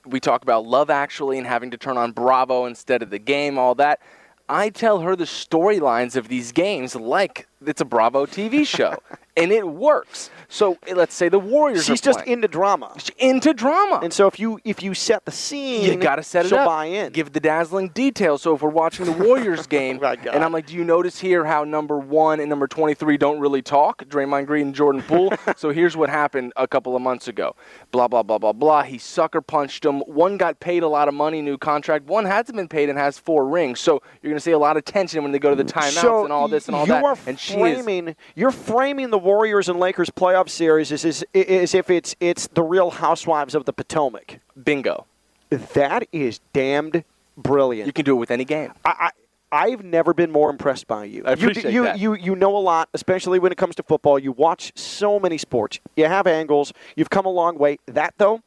We 0.07 0.20
talk 0.20 0.42
about 0.42 0.66
Love 0.66 0.90
Actually 0.90 1.38
and 1.38 1.46
having 1.46 1.70
to 1.70 1.76
turn 1.78 1.96
on 1.96 2.12
Bravo 2.12 2.66
instead 2.66 3.02
of 3.02 3.11
the 3.11 3.18
game, 3.18 3.59
all 3.59 3.74
that. 3.76 4.00
I 4.48 4.68
tell 4.68 5.00
her 5.00 5.16
the 5.16 5.24
storylines 5.24 6.16
of 6.16 6.28
these 6.28 6.52
games 6.52 6.94
like 6.94 7.48
it's 7.64 7.80
a 7.80 7.85
Bravo 7.87 8.26
TV 8.26 8.66
show, 8.66 8.98
and 9.37 9.51
it 9.53 9.66
works. 9.66 10.31
So 10.49 10.79
eh, 10.87 10.94
let's 10.94 11.14
say 11.14 11.29
the 11.29 11.38
Warriors 11.38 11.85
She's 11.85 12.01
just 12.01 12.20
into 12.23 12.47
drama, 12.49 12.92
She's 12.99 13.11
into 13.18 13.53
drama. 13.55 14.01
and 14.03 14.12
so 14.12 14.27
if 14.29 14.38
you 14.38 14.61
if 14.64 14.83
you 14.83 14.94
set 14.94 15.25
the 15.25 15.33
scene, 15.33 15.85
You 15.85 15.97
got 15.97 16.16
to 16.16 16.23
set 16.23 16.44
it 16.47 16.51
she'll 16.51 16.59
up. 16.59 16.66
buy 16.66 16.85
in. 16.87 17.12
Give 17.12 17.33
the 17.33 17.40
dazzling 17.40 17.88
details. 17.88 18.42
So 18.42 18.55
if 18.55 18.62
we're 18.62 18.68
watching 18.70 19.07
the 19.07 19.12
Warriors 19.12 19.66
game, 19.77 19.99
My 20.01 20.14
and 20.14 20.44
I'm 20.44 20.53
like, 20.53 20.66
do 20.66 20.75
you 20.75 20.85
notice 20.85 21.18
here 21.18 21.44
how 21.44 21.64
number 21.64 21.99
one 21.99 22.38
and 22.40 22.49
number 22.49 22.68
23 22.68 23.16
don't 23.16 23.40
really 23.40 23.62
talk? 23.62 24.05
Draymond 24.05 24.47
Green 24.47 24.66
and 24.68 24.75
Jordan 24.75 25.03
Poole. 25.03 25.33
so 25.57 25.70
here's 25.70 25.97
what 25.97 26.09
happened 26.11 26.53
a 26.57 26.68
couple 26.68 26.94
of 26.94 27.03
months 27.03 27.27
ago. 27.27 27.57
Blah 27.90 28.09
blah 28.09 28.23
blah 28.23 28.38
blah 28.38 28.53
blah. 28.53 28.83
He 28.85 28.99
sucker 28.99 29.40
punched 29.40 29.85
him. 29.85 30.01
One 30.01 30.37
got 30.37 30.61
paid 30.61 30.83
a 30.83 30.88
lot 30.88 31.09
of 31.09 31.14
money, 31.14 31.42
new 31.42 31.59
contract. 31.59 32.07
One 32.07 32.25
hasn't 32.25 32.57
been 32.57 32.68
paid 32.68 32.88
and 32.88 32.99
has 32.99 33.18
four 33.18 33.47
rings. 33.47 33.81
So 33.81 34.03
you're 34.23 34.31
going 34.31 34.37
to 34.37 34.40
see 34.40 34.53
a 34.53 34.59
lot 34.59 34.77
of 34.77 34.85
tension 34.85 35.23
when 35.23 35.33
they 35.33 35.38
go 35.38 35.51
to 35.51 35.57
the 35.57 35.64
timeouts 35.64 36.01
so 36.03 36.23
and 36.25 36.33
all 36.33 36.47
this 36.49 36.66
and 36.68 36.77
all 36.77 36.83
you 36.87 36.92
that. 36.92 37.03
are 37.05 37.18
and 37.27 37.38
she 37.38 37.55
is 37.55 37.83
framing 37.85 38.14
you're 38.37 38.51
framing 38.51 39.11
the 39.11 39.18
Warriors 39.25 39.69
and 39.69 39.81
Lakers 39.81 40.11
playoff 40.11 40.49
series 40.49 40.93
is, 40.93 41.05
as, 41.05 41.25
as 41.35 41.75
if 41.75 41.89
it's 41.91 42.15
it's 42.21 42.47
the 42.49 42.63
Real 42.63 42.91
Housewives 42.91 43.55
of 43.55 43.65
the 43.65 43.73
Potomac. 43.73 44.41
bingo. 44.63 45.07
That 45.51 46.07
is 46.13 46.41
damned 46.53 47.05
brilliant. 47.37 47.87
You 47.87 47.93
can 47.93 48.05
do 48.05 48.13
it 48.17 48.19
with 48.19 48.31
any 48.31 48.45
game. 48.45 48.73
I, 48.85 48.95
I 49.01 49.11
I've 49.53 49.85
never 49.85 50.13
been 50.13 50.33
more 50.33 50.51
impressed 50.51 50.89
by 50.89 51.05
you. 51.05 51.23
I 51.25 51.33
appreciate 51.33 51.67
you, 51.67 51.71
you, 51.71 51.83
that. 51.85 51.99
You 51.99 52.15
you 52.15 52.35
know 52.37 52.57
a 52.57 52.59
lot, 52.59 52.89
especially 52.93 53.39
when 53.39 53.53
it 53.53 53.59
comes 53.59 53.77
to 53.77 53.83
football. 53.83 54.19
You 54.19 54.33
watch 54.33 54.73
so 54.75 55.21
many 55.21 55.39
sports. 55.39 55.79
You 55.97 56.07
have 56.07 56.27
angles. 56.27 56.73
You've 56.97 57.11
come 57.11 57.25
a 57.25 57.31
long 57.31 57.57
way. 57.57 57.79
That 57.87 58.15
though, 58.19 58.43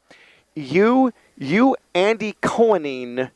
you 0.54 1.12
you 1.36 1.76
Andy 1.94 2.34
Cohening 2.42 3.30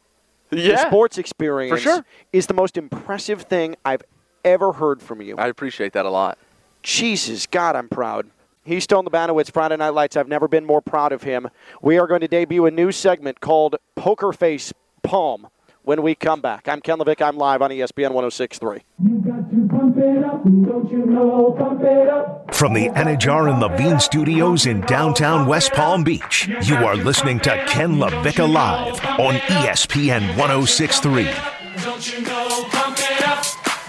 the 0.50 0.60
Yeah. 0.60 0.86
sports 0.86 1.16
experience 1.16 1.80
sure. 1.80 2.04
is 2.32 2.46
the 2.46 2.54
most 2.54 2.76
impressive 2.76 3.42
thing 3.42 3.74
I've 3.86 4.02
ever 4.44 4.72
heard 4.72 5.00
from 5.00 5.22
you. 5.22 5.36
I 5.38 5.46
appreciate 5.48 5.94
that 5.94 6.04
a 6.04 6.10
lot. 6.10 6.36
Jesus, 6.82 7.46
God, 7.46 7.76
I'm 7.76 7.88
proud. 7.88 8.28
He's 8.64 8.84
Stone 8.84 9.06
Labanowitz, 9.06 9.52
Friday 9.52 9.76
Night 9.76 9.90
Lights. 9.90 10.16
I've 10.16 10.28
never 10.28 10.48
been 10.48 10.64
more 10.64 10.80
proud 10.80 11.12
of 11.12 11.22
him. 11.22 11.48
We 11.80 11.98
are 11.98 12.06
going 12.06 12.20
to 12.20 12.28
debut 12.28 12.66
a 12.66 12.70
new 12.70 12.92
segment 12.92 13.40
called 13.40 13.76
Poker 13.96 14.32
Face 14.32 14.72
Palm 15.02 15.48
when 15.82 16.02
we 16.02 16.14
come 16.14 16.40
back. 16.40 16.68
I'm 16.68 16.80
Ken 16.80 16.98
Levick. 16.98 17.20
I'm 17.20 17.36
live 17.36 17.60
on 17.62 17.70
ESPN 17.70 18.12
1063. 18.12 18.82
You 19.02 19.18
got 19.18 19.50
to 19.50 19.68
pump 19.68 19.96
it 19.96 20.24
up, 20.24 20.44
you 20.44 21.06
know? 21.06 21.56
Pump 21.58 21.82
it 21.82 22.08
up. 22.08 22.54
From 22.54 22.74
the 22.74 22.88
Anajar 22.90 23.50
and 23.50 23.60
Levine 23.60 23.98
Studios 23.98 24.66
in 24.66 24.80
downtown 24.82 25.46
West 25.46 25.72
Palm 25.72 26.04
Beach, 26.04 26.48
you 26.62 26.76
are 26.76 26.96
listening 26.96 27.40
to 27.40 27.64
Ken 27.66 27.96
LaVicka 27.96 28.48
Live 28.52 29.04
on 29.18 29.34
ESPN 29.34 30.36
1063. 30.36 31.30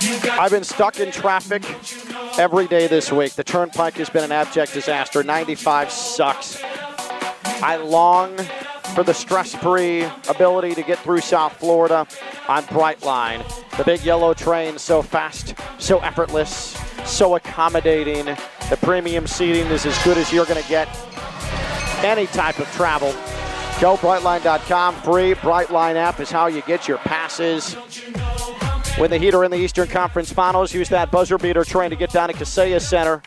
I've 0.06 0.52
been 0.52 0.64
stuck 0.66 1.00
in 1.00 1.12
traffic 1.12 1.64
every 2.38 2.68
day 2.68 2.88
this 2.88 3.12
week. 3.12 3.34
The 3.34 3.44
Turnpike 3.44 3.94
has 3.96 4.10
been 4.10 4.24
an 4.24 4.32
abject 4.34 4.74
disaster. 4.74 5.24
95 5.24 5.92
sucks. 5.92 6.62
I 6.62 7.78
long 7.78 8.36
for 8.96 9.04
the 9.04 9.14
stress-free 9.14 10.04
ability 10.28 10.76
to 10.76 10.84
get 10.84 11.00
through 11.00 11.22
South 11.22 11.54
Florida 11.54 12.06
on 12.50 12.64
Brightline. 12.64 13.44
The 13.78 13.84
big 13.86 14.02
yellow 14.02 14.34
train, 14.34 14.78
so 14.78 15.02
fast, 15.02 15.56
so 15.78 16.00
effortless, 16.00 16.78
so 17.06 17.36
accommodating. 17.36 18.26
The 18.70 18.78
premium 18.82 19.26
seating 19.26 19.68
is 19.68 19.86
as 19.86 19.98
good 20.04 20.18
as 20.18 20.34
you're 20.34 20.46
going 20.46 20.62
to 20.62 20.70
get 20.70 20.90
any 22.04 22.28
type 22.28 22.60
of 22.60 22.70
travel. 22.74 23.12
Go 23.80 23.96
Brightline.com. 23.98 24.96
Free 24.96 25.34
Brightline 25.36 25.96
app 25.96 26.20
is 26.20 26.30
how 26.30 26.48
you 26.48 26.62
get 26.64 26.88
your 26.88 26.98
passes. 27.00 27.78
When 28.98 29.10
the 29.10 29.18
Heat 29.18 29.34
are 29.34 29.44
in 29.44 29.50
the 29.50 29.58
Eastern 29.58 29.88
Conference 29.88 30.32
Finals, 30.32 30.72
use 30.74 30.88
that 30.90 31.10
buzzer 31.10 31.40
beater 31.40 31.66
train 31.66 31.90
to 31.90 31.96
get 31.96 32.12
down 32.12 32.30
to 32.30 32.36
Kaseya 32.36 32.80
Center. 32.80 33.24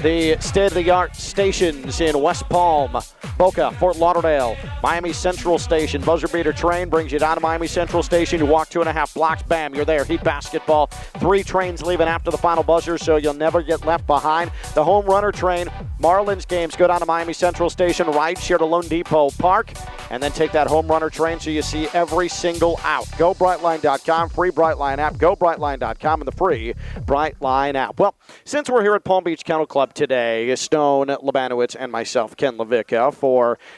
The 0.00 0.38
state-of-the-art 0.38 1.16
stations 1.16 2.00
in 2.00 2.20
West 2.22 2.48
Palm, 2.48 2.96
Boca, 3.38 3.70
Fort 3.78 3.96
Lauderdale, 3.96 4.56
Miami 4.82 5.12
Central 5.12 5.58
Station. 5.58 6.02
Buzzer 6.02 6.26
beater 6.26 6.52
train 6.52 6.88
brings 6.88 7.12
you 7.12 7.20
down 7.20 7.36
to 7.36 7.40
Miami 7.40 7.68
Central 7.68 8.02
Station. 8.02 8.40
You 8.40 8.46
walk 8.46 8.68
two 8.68 8.80
and 8.80 8.88
a 8.88 8.92
half 8.92 9.14
blocks, 9.14 9.44
bam, 9.44 9.76
you're 9.76 9.84
there. 9.84 10.04
Heat 10.04 10.24
basketball. 10.24 10.88
Three 11.18 11.44
trains 11.44 11.82
leaving 11.82 12.08
after 12.08 12.32
the 12.32 12.36
final 12.36 12.64
buzzer, 12.64 12.98
so 12.98 13.14
you'll 13.14 13.34
never 13.34 13.62
get 13.62 13.86
left 13.86 14.06
behind. 14.08 14.50
The 14.74 14.82
home 14.82 15.06
runner 15.06 15.30
train, 15.30 15.68
Marlins 16.00 16.46
games 16.48 16.74
go 16.74 16.88
down 16.88 16.98
to 16.98 17.06
Miami 17.06 17.32
Central 17.32 17.70
Station, 17.70 18.08
ride 18.08 18.38
share 18.38 18.58
to 18.58 18.64
loanDepot 18.64 19.38
Park, 19.38 19.72
and 20.10 20.20
then 20.20 20.32
take 20.32 20.50
that 20.52 20.66
home 20.66 20.88
runner 20.88 21.08
train 21.08 21.38
so 21.38 21.50
you 21.50 21.62
see 21.62 21.86
every 21.94 22.28
single 22.28 22.80
out. 22.82 23.06
Go 23.18 23.34
Brightline.com, 23.34 24.30
free 24.30 24.50
Brightline 24.50 24.98
app. 24.98 25.16
Go 25.16 25.36
Brightline.com 25.36 26.20
and 26.20 26.26
the 26.26 26.32
free 26.32 26.74
Brightline 26.96 27.76
app. 27.76 28.00
Well, 28.00 28.16
since 28.44 28.68
we're 28.68 28.82
here 28.82 28.94
at 28.94 29.04
Palm 29.04 29.22
Beach 29.22 29.44
Kennel 29.44 29.66
Club 29.66 29.94
today, 29.94 30.54
Stone 30.56 31.06
Labanowitz 31.06 31.76
and 31.78 31.92
myself, 31.92 32.36
Ken 32.36 32.56
LaVicka, 32.56 33.14
for 33.14 33.27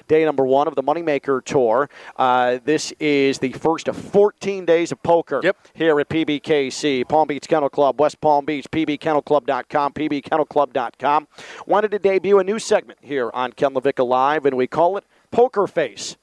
day 0.09 0.25
number 0.25 0.45
one 0.47 0.69
of 0.69 0.75
the 0.75 0.83
Moneymaker 0.83 1.45
Tour. 1.45 1.89
Uh, 2.17 2.59
this 2.65 2.93
is 3.01 3.39
the 3.39 3.53
first 3.53 3.89
of 3.89 3.97
14 3.97 4.65
days 4.65 4.93
of 4.93 5.03
poker 5.03 5.41
Yep. 5.43 5.57
here 5.75 5.99
at 6.01 6.09
PBKC, 6.09 7.09
Palm 7.09 7.29
Beach 7.29 7.47
Kennel 7.49 7.69
Club, 7.69 8.01
West 8.01 8.21
Palm 8.21 8.45
Beach, 8.45 8.67
pbkennelclub.com, 8.71 9.93
pbkennelclub.com. 9.93 11.29
Wanted 11.67 11.91
to 11.93 11.99
debut 11.99 12.39
a 12.39 12.45
new 12.45 12.59
segment 12.59 12.99
here 13.03 13.31
on 13.35 13.53
Ken 13.53 13.73
LaVicka 13.75 14.07
Live, 14.07 14.47
and 14.47 14.57
we 14.57 14.67
call 14.67 14.97
it 14.97 15.05
Poker 15.31 15.67
Face. 15.67 16.17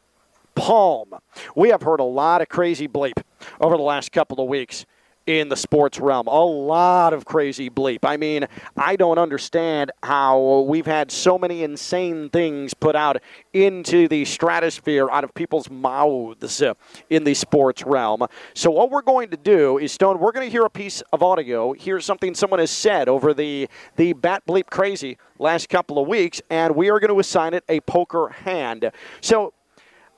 Palm. 0.56 1.10
We 1.56 1.70
have 1.70 1.84
heard 1.84 2.00
a 2.00 2.04
lot 2.04 2.42
of 2.42 2.50
crazy 2.50 2.88
bleep 2.88 3.22
over 3.62 3.78
the 3.78 3.84
last 3.84 4.12
couple 4.12 4.42
of 4.42 4.50
weeks 4.50 4.88
in 5.28 5.50
the 5.50 5.56
sports 5.56 6.00
realm. 6.00 6.28
A 6.28 6.44
lot 6.44 7.14
of 7.14 7.26
crazy 7.26 7.70
bleep. 7.70 8.00
I 8.04 8.18
mean, 8.18 8.48
I 8.76 8.96
don't 8.96 9.20
understand 9.20 9.92
how 10.02 10.66
we've 10.68 10.86
had 10.86 11.12
so 11.12 11.38
many 11.38 11.64
insane 11.64 12.30
things 12.30 12.74
put 12.74 12.96
out 12.96 13.22
into 13.54 14.08
the 14.08 14.26
stratosphere 14.26 15.10
out 15.12 15.26
of 15.26 15.34
people's 15.36 15.70
mouths 15.70 16.64
in 17.10 17.26
the 17.26 17.34
sports 17.34 17.84
realm. 17.86 18.26
So, 18.54 18.72
what 18.72 18.90
we're 18.90 19.02
going 19.02 19.30
to 19.30 19.38
do 19.38 19.78
is, 19.78 19.92
Stone, 19.92 20.20
we're 20.20 20.32
going 20.32 20.48
to 20.48 20.52
hear 20.52 20.64
a 20.64 20.70
piece 20.70 21.02
of 21.12 21.22
audio, 21.22 21.74
hear 21.74 22.00
something 22.00 22.34
someone 22.34 22.60
has 22.60 22.72
said 22.72 23.10
over 23.10 23.34
the, 23.34 23.70
the 23.98 24.14
bat 24.14 24.44
bleep 24.48 24.68
crazy 24.68 25.18
last 25.40 25.68
couple 25.68 26.00
of 26.00 26.08
weeks, 26.08 26.42
and 26.50 26.76
we 26.76 26.90
are 26.90 27.00
going 27.00 27.14
to 27.14 27.20
assign 27.20 27.54
it 27.54 27.64
a 27.68 27.82
poker 27.82 28.30
hand. 28.30 28.90
So, 29.20 29.54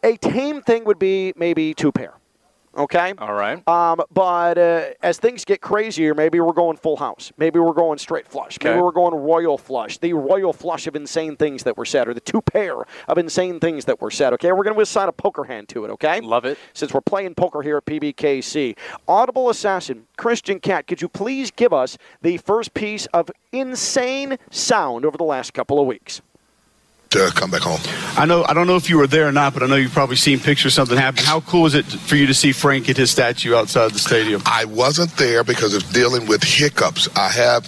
a 0.04 0.16
tame 0.18 0.62
thing 0.62 0.86
would 0.86 1.00
be 1.00 1.34
maybe 1.36 1.74
two 1.74 1.92
pair. 1.92 2.19
Okay. 2.78 3.14
All 3.18 3.34
right. 3.34 3.68
Um, 3.68 4.00
but 4.14 4.58
uh, 4.58 4.86
as 5.02 5.18
things 5.18 5.44
get 5.44 5.60
crazier, 5.62 6.14
maybe 6.14 6.40
we're 6.40 6.54
going 6.54 6.78
full 6.78 6.98
house. 6.98 7.32
Maybe 7.38 7.60
we're 7.60 7.74
going 7.74 7.98
straight 7.98 8.28
flush. 8.28 8.58
Maybe 8.64 8.74
Okay. 8.74 8.82
we're 8.82 8.92
going 8.92 9.14
royal 9.16 9.58
flush. 9.58 9.98
The 9.98 10.14
royal 10.14 10.54
flush 10.54 10.88
of 10.88 10.96
insane 10.96 11.36
things 11.36 11.64
that 11.64 11.78
were 11.78 11.86
said, 11.86 12.08
or 12.08 12.14
the 12.14 12.20
two 12.22 12.42
pair 12.42 12.76
of 13.08 13.18
insane 13.18 13.60
things 13.60 13.86
that 13.86 14.00
were 14.02 14.12
said. 14.12 14.34
Okay, 14.34 14.52
we're 14.52 14.64
going 14.64 14.76
to 14.76 14.82
assign 14.82 15.10
a 15.10 15.12
poker 15.12 15.44
hand 15.46 15.68
to 15.70 15.84
it. 15.86 15.92
Okay. 15.92 16.22
Love 16.22 16.46
it. 16.46 16.58
Since 16.74 16.94
we're 16.94 17.02
playing 17.02 17.36
poker 17.36 17.62
here 17.62 17.78
at 17.78 17.86
PBKC, 17.86 18.78
Audible 19.08 19.50
Assassin 19.50 20.06
Christian 20.18 20.60
Cat, 20.60 20.88
could 20.88 21.02
you 21.02 21.10
please 21.10 21.52
give 21.52 21.74
us 21.74 21.98
the 22.22 22.38
first 22.38 22.74
piece 22.74 23.08
of 23.08 23.30
insane 23.52 24.38
sound 24.52 25.06
over 25.06 25.18
the 25.18 25.24
last 25.24 25.54
couple 25.54 25.80
of 25.80 25.88
weeks? 25.88 26.22
To 27.10 27.32
come 27.34 27.50
back 27.50 27.62
home. 27.62 27.80
I 28.18 28.26
know. 28.26 28.44
I 28.44 28.54
don't 28.54 28.68
know 28.68 28.76
if 28.76 28.90
you 28.90 28.98
were 28.98 29.08
there 29.08 29.28
or 29.28 29.32
not, 29.32 29.54
but 29.54 29.64
I 29.64 29.66
know 29.66 29.76
you've 29.76 29.92
probably 29.92 30.16
seen 30.16 30.40
pictures. 30.40 30.60
Of 30.60 30.74
something 30.74 30.98
happened. 30.98 31.26
How 31.26 31.40
cool 31.42 31.66
is 31.66 31.74
it 31.74 31.86
for 31.86 32.16
you 32.16 32.28
to 32.28 32.34
see 32.34 32.52
Frank 32.52 32.86
get 32.86 32.98
his 32.98 33.10
statue 33.10 33.56
outside 33.56 33.92
the 33.92 34.00
stadium? 34.00 34.42
I 34.46 34.66
wasn't 34.66 35.16
there 35.18 35.44
because 35.44 35.74
of 35.74 35.90
dealing 35.92 36.28
with 36.28 36.44
hiccups. 36.44 37.08
I 37.16 37.30
have. 37.30 37.66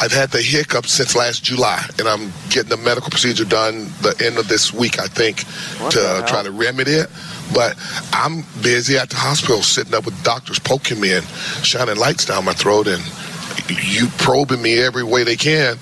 I've 0.00 0.12
had 0.12 0.30
the 0.30 0.40
hiccups 0.40 0.92
since 0.92 1.14
last 1.14 1.44
July, 1.44 1.84
and 1.98 2.08
I'm 2.08 2.32
getting 2.48 2.70
the 2.70 2.78
medical 2.78 3.10
procedure 3.10 3.44
done 3.44 3.90
the 4.00 4.14
end 4.24 4.38
of 4.38 4.48
this 4.48 4.72
week, 4.72 4.98
I 4.98 5.06
think, 5.06 5.42
What 5.78 5.92
to 5.92 6.24
try 6.26 6.42
to 6.42 6.50
remedy 6.50 6.92
it. 6.92 7.10
But 7.52 7.76
I'm 8.12 8.44
busy 8.62 8.96
at 8.96 9.10
the 9.10 9.16
hospital, 9.16 9.62
sitting 9.62 9.92
up 9.92 10.06
with 10.06 10.22
doctors 10.22 10.58
poking 10.58 11.00
me 11.00 11.12
and 11.12 11.26
shining 11.62 11.96
lights 11.96 12.24
down 12.24 12.44
my 12.44 12.54
throat, 12.54 12.86
and 12.86 13.02
you 13.68 14.08
probing 14.18 14.60
me 14.62 14.78
every 14.80 15.02
way 15.04 15.24
they 15.24 15.36
can 15.36 15.76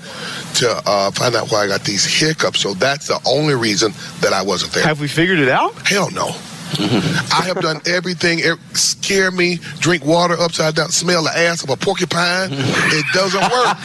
to 0.54 0.83
uh, 0.87 1.11
find 1.12 1.35
out 1.37 1.50
why 1.50 1.64
I 1.64 1.66
got 1.68 1.85
these 1.85 2.04
hiccups. 2.04 2.61
So 2.61 2.74
that's 2.74 3.07
the 3.09 3.20
only 3.26 3.54
reason 3.54 3.92
that 4.20 4.33
I 4.33 4.42
wasn't 4.42 4.72
there. 4.72 4.85
Have 4.85 5.00
we 5.00 5.09
figured 5.09 5.38
it 5.38 5.48
out? 5.48 5.74
Hell 5.87 6.11
no. 6.11 6.35
I 6.81 7.42
have 7.46 7.61
done 7.62 7.81
everything. 7.87 8.40
er- 8.44 8.59
Scare 8.74 9.31
me, 9.31 9.59
drink 9.78 10.04
water 10.04 10.35
upside 10.38 10.74
down, 10.74 10.90
smell 10.90 11.24
the 11.24 11.31
ass 11.37 11.62
of 11.64 11.70
a 11.70 11.76
porcupine. 11.76 12.50
It 12.52 13.07
doesn't 13.14 13.40
work. 13.40 13.76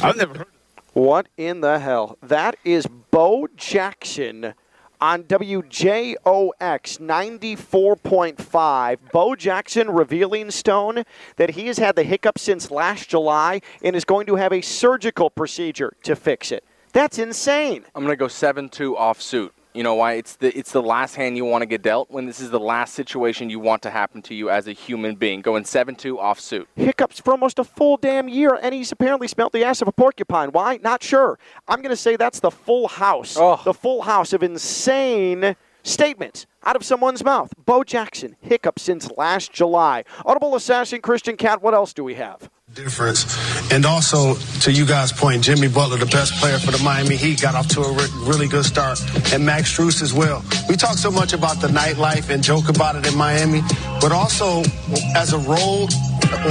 I've 0.02 0.16
never 0.16 0.38
heard. 0.38 0.46
What 0.92 1.28
in 1.36 1.60
the 1.60 1.78
hell? 1.78 2.16
That 2.22 2.56
is 2.64 2.86
Bo 3.10 3.48
Jackson 3.56 4.54
on 5.00 5.22
WJOX 5.24 6.18
94.5. 6.20 8.98
Bo 9.12 9.34
Jackson 9.34 9.90
revealing 9.90 10.50
Stone 10.50 11.04
that 11.36 11.50
he 11.50 11.66
has 11.66 11.78
had 11.78 11.96
the 11.96 12.02
hiccup 12.02 12.38
since 12.38 12.70
last 12.70 13.08
July 13.08 13.60
and 13.82 13.96
is 13.96 14.04
going 14.04 14.26
to 14.26 14.36
have 14.36 14.52
a 14.52 14.60
surgical 14.60 15.30
procedure 15.30 15.94
to 16.02 16.14
fix 16.14 16.52
it. 16.52 16.64
That's 16.92 17.18
insane. 17.18 17.86
I'm 17.94 18.02
gonna 18.02 18.16
go 18.16 18.28
seven 18.28 18.68
two 18.68 18.94
off 18.96 19.22
suit. 19.22 19.54
You 19.72 19.84
know 19.84 19.94
why? 19.94 20.14
It's 20.14 20.36
the 20.36 20.56
it's 20.56 20.72
the 20.72 20.82
last 20.82 21.14
hand 21.14 21.36
you 21.36 21.44
want 21.44 21.62
to 21.62 21.66
get 21.66 21.82
dealt 21.82 22.10
when 22.10 22.26
this 22.26 22.40
is 22.40 22.50
the 22.50 22.58
last 22.58 22.94
situation 22.94 23.50
you 23.50 23.60
want 23.60 23.82
to 23.82 23.90
happen 23.90 24.20
to 24.22 24.34
you 24.34 24.50
as 24.50 24.66
a 24.66 24.72
human 24.72 25.14
being. 25.14 25.42
Going 25.42 25.64
seven 25.64 25.94
two 25.94 26.18
off 26.18 26.40
suit. 26.40 26.68
Hiccups 26.74 27.20
for 27.20 27.30
almost 27.30 27.58
a 27.58 27.64
full 27.64 27.96
damn 27.96 28.28
year, 28.28 28.58
and 28.60 28.74
he's 28.74 28.90
apparently 28.90 29.28
smelt 29.28 29.52
the 29.52 29.64
ass 29.64 29.80
of 29.80 29.86
a 29.86 29.92
porcupine. 29.92 30.50
Why? 30.50 30.80
Not 30.82 31.02
sure. 31.02 31.38
I'm 31.68 31.82
going 31.82 31.90
to 31.90 31.96
say 31.96 32.16
that's 32.16 32.40
the 32.40 32.50
full 32.50 32.88
house. 32.88 33.36
Oh. 33.38 33.60
The 33.64 33.74
full 33.74 34.02
house 34.02 34.32
of 34.32 34.42
insane 34.42 35.54
statements 35.84 36.46
out 36.64 36.76
of 36.76 36.84
someone's 36.84 37.24
mouth. 37.24 37.52
Bo 37.64 37.84
Jackson, 37.84 38.36
hiccup 38.40 38.78
since 38.78 39.10
last 39.16 39.52
July. 39.52 40.04
Audible 40.24 40.54
Assassin, 40.54 41.00
Christian 41.00 41.36
Cat, 41.36 41.62
what 41.62 41.74
else 41.74 41.92
do 41.92 42.04
we 42.04 42.14
have? 42.14 42.50
difference. 42.74 43.26
And 43.72 43.84
also, 43.84 44.34
to 44.60 44.72
you 44.72 44.86
guys' 44.86 45.12
point, 45.12 45.42
Jimmy 45.42 45.68
Butler, 45.68 45.96
the 45.96 46.06
best 46.06 46.34
player 46.34 46.58
for 46.58 46.70
the 46.70 46.82
Miami 46.82 47.16
Heat, 47.16 47.40
got 47.42 47.54
off 47.54 47.68
to 47.68 47.80
a 47.80 47.92
re- 47.92 48.06
really 48.22 48.48
good 48.48 48.64
start. 48.64 49.00
And 49.32 49.44
Max 49.44 49.76
Strus 49.76 50.02
as 50.02 50.12
well. 50.12 50.44
We 50.68 50.76
talk 50.76 50.96
so 50.96 51.10
much 51.10 51.32
about 51.32 51.60
the 51.60 51.68
nightlife 51.68 52.30
and 52.30 52.42
joke 52.42 52.68
about 52.68 52.96
it 52.96 53.06
in 53.06 53.16
Miami, 53.16 53.62
but 54.00 54.12
also 54.12 54.62
as 55.16 55.32
a 55.32 55.38
role, 55.38 55.88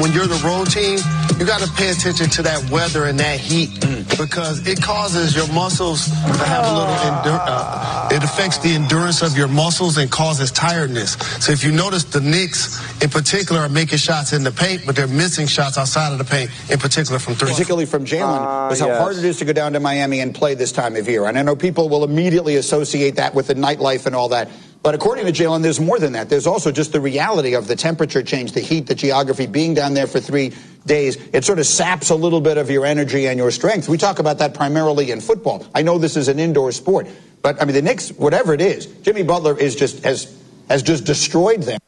when 0.01 0.11
you're 0.11 0.27
the 0.27 0.41
role 0.45 0.65
team, 0.65 0.99
you 1.39 1.45
got 1.45 1.61
to 1.61 1.71
pay 1.73 1.89
attention 1.89 2.29
to 2.29 2.41
that 2.43 2.69
weather 2.69 3.05
and 3.05 3.17
that 3.19 3.39
heat 3.39 3.69
because 4.17 4.67
it 4.67 4.81
causes 4.81 5.35
your 5.35 5.47
muscles 5.53 6.05
to 6.05 6.11
have 6.45 6.65
a 6.65 6.73
little 6.73 6.95
endur- 6.95 7.39
uh, 7.47 8.09
it 8.11 8.21
affects 8.23 8.57
the 8.57 8.69
endurance 8.75 9.21
of 9.21 9.37
your 9.37 9.47
muscles 9.47 9.97
and 9.97 10.11
causes 10.11 10.51
tiredness. 10.51 11.13
So 11.39 11.51
if 11.53 11.63
you 11.63 11.71
notice 11.71 12.03
the 12.03 12.19
Knicks 12.19 12.77
in 13.01 13.09
particular 13.09 13.61
are 13.61 13.69
making 13.69 13.99
shots 13.99 14.33
in 14.33 14.43
the 14.43 14.51
paint, 14.51 14.81
but 14.85 14.95
they're 14.95 15.07
missing 15.07 15.47
shots 15.47 15.77
outside 15.77 16.11
of 16.11 16.17
the 16.17 16.25
paint, 16.25 16.51
in 16.69 16.77
particular 16.77 17.19
from 17.19 17.35
three. 17.35 17.49
particularly 17.49 17.85
from 17.85 18.03
Jalen, 18.05 18.23
Ah, 18.27 18.69
is 18.71 18.79
how 18.81 18.87
yes. 18.87 18.99
hard 18.99 19.15
it 19.17 19.23
is 19.23 19.37
to 19.37 19.45
go 19.45 19.53
down 19.53 19.71
to 19.73 19.79
Miami 19.79 20.19
and 20.19 20.35
play 20.35 20.55
this 20.55 20.71
time 20.73 20.95
of 20.97 21.07
year. 21.07 21.25
And 21.25 21.37
I 21.37 21.41
know 21.43 21.55
people 21.55 21.87
will 21.87 22.03
immediately 22.03 22.57
associate 22.57 23.15
that 23.15 23.33
with 23.33 23.47
the 23.47 23.55
nightlife 23.55 24.05
and 24.05 24.15
all 24.15 24.29
that. 24.29 24.49
But 24.81 24.95
according 24.95 25.25
to 25.25 25.31
Jalen, 25.31 25.61
there's 25.61 25.79
more 25.79 25.99
than 25.99 26.13
that. 26.13 26.29
There's 26.29 26.47
also 26.47 26.71
just 26.71 26.93
the 26.93 27.01
reality 27.01 27.53
of 27.53 27.67
the 27.67 27.75
temperature 27.75 28.23
change, 28.23 28.53
the 28.53 28.61
heat, 28.61 28.87
the 28.87 28.95
geography, 28.95 29.45
being 29.45 29.73
down 29.73 29.93
there 29.93 30.07
for 30.07 30.21
three 30.21 30.53
days. 30.85 31.17
It 31.33 31.43
sort 31.43 31.59
of 31.59 31.65
saps 31.65 32.09
a 32.09 32.15
little 32.15 32.39
bit 32.39 32.57
of 32.57 32.69
your 32.69 32.85
energy 32.85 33.27
and 33.27 33.37
your 33.37 33.51
strength. 33.51 33.89
We 33.89 33.97
talk 33.97 34.19
about 34.19 34.37
that 34.37 34.53
primarily 34.53 35.11
in 35.11 35.19
football. 35.19 35.65
I 35.75 35.81
know 35.81 35.97
this 35.97 36.15
is 36.15 36.29
an 36.29 36.39
indoor 36.39 36.71
sport, 36.71 37.07
but 37.41 37.61
I 37.61 37.65
mean 37.65 37.75
the 37.75 37.81
Knicks, 37.81 38.09
whatever 38.11 38.53
it 38.53 38.61
is, 38.61 38.85
Jimmy 38.85 39.23
Butler 39.23 39.57
is 39.57 39.75
just 39.75 40.03
has 40.05 40.35
has 40.69 40.81
just 40.81 41.03
destroyed 41.03 41.63
them. 41.63 41.79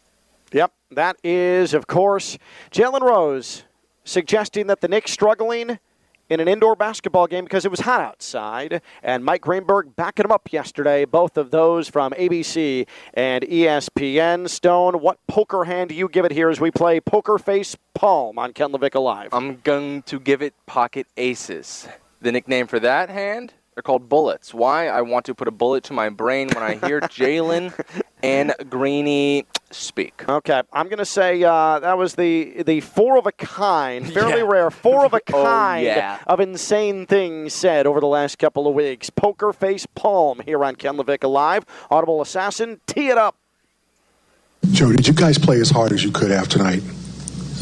Yep, 0.51 0.73
that 0.91 1.15
is, 1.23 1.73
of 1.73 1.87
course, 1.87 2.37
Jalen 2.71 3.01
Rose 3.01 3.63
suggesting 4.03 4.67
that 4.67 4.81
the 4.81 4.89
Knicks 4.89 5.11
struggling 5.11 5.79
in 6.31 6.39
an 6.39 6.47
indoor 6.47 6.77
basketball 6.77 7.27
game 7.27 7.43
because 7.43 7.65
it 7.65 7.71
was 7.71 7.81
hot 7.81 7.99
outside, 7.99 8.81
and 9.03 9.25
Mike 9.25 9.41
Greenberg 9.41 9.97
backing 9.97 10.23
him 10.23 10.31
up 10.31 10.53
yesterday. 10.53 11.03
Both 11.03 11.35
of 11.35 11.51
those 11.51 11.89
from 11.89 12.13
ABC 12.13 12.87
and 13.13 13.43
ESPN. 13.43 14.49
Stone, 14.49 15.01
what 15.01 15.19
poker 15.27 15.65
hand 15.65 15.89
do 15.89 15.95
you 15.95 16.07
give 16.07 16.23
it 16.23 16.31
here 16.31 16.49
as 16.49 16.61
we 16.61 16.71
play 16.71 17.01
Poker 17.01 17.37
Face 17.37 17.75
Palm 17.93 18.39
on 18.39 18.53
Ken 18.53 18.71
Levick 18.71 18.95
Live? 18.95 19.33
I'm 19.33 19.59
going 19.59 20.03
to 20.03 20.21
give 20.21 20.41
it 20.41 20.53
pocket 20.65 21.05
aces. 21.17 21.89
The 22.21 22.31
nickname 22.31 22.67
for 22.67 22.79
that 22.79 23.09
hand 23.09 23.53
are 23.77 23.81
called 23.83 24.09
bullets. 24.09 24.53
Why? 24.53 24.87
I 24.87 25.01
want 25.01 25.25
to 25.27 25.35
put 25.35 25.47
a 25.47 25.51
bullet 25.51 25.83
to 25.85 25.93
my 25.93 26.09
brain 26.09 26.49
when 26.49 26.63
I 26.63 26.75
hear 26.75 26.99
Jalen 27.01 27.73
and 28.21 28.53
Greeny 28.69 29.45
speak. 29.71 30.27
Okay, 30.27 30.61
I'm 30.73 30.87
going 30.87 30.97
to 30.99 31.05
say 31.05 31.41
uh, 31.43 31.79
that 31.79 31.97
was 31.97 32.15
the 32.15 32.63
the 32.63 32.81
four 32.81 33.17
of 33.17 33.25
a 33.27 33.31
kind, 33.31 34.05
fairly 34.13 34.41
Yeah. 34.41 34.47
rare, 34.47 34.71
four 34.71 35.05
of 35.05 35.13
a 35.13 35.21
Oh, 35.33 35.43
kind 35.43 35.85
yeah. 35.85 36.19
of 36.27 36.39
insane 36.41 37.05
things 37.05 37.53
said 37.53 37.87
over 37.87 37.99
the 38.01 38.07
last 38.07 38.37
couple 38.39 38.67
of 38.67 38.75
weeks. 38.75 39.09
Poker 39.09 39.53
face 39.53 39.85
palm 39.95 40.41
here 40.45 40.63
on 40.65 40.75
Ken 40.75 40.97
Levick 40.97 41.27
Live. 41.27 41.65
Audible 41.89 42.21
Assassin, 42.21 42.81
tee 42.87 43.07
it 43.09 43.17
up. 43.17 43.35
Joe, 44.71 44.91
did 44.91 45.07
you 45.07 45.13
guys 45.13 45.37
play 45.37 45.59
as 45.59 45.69
hard 45.71 45.91
as 45.91 46.03
you 46.03 46.11
could 46.11 46.29
have 46.31 46.47
tonight? 46.47 46.83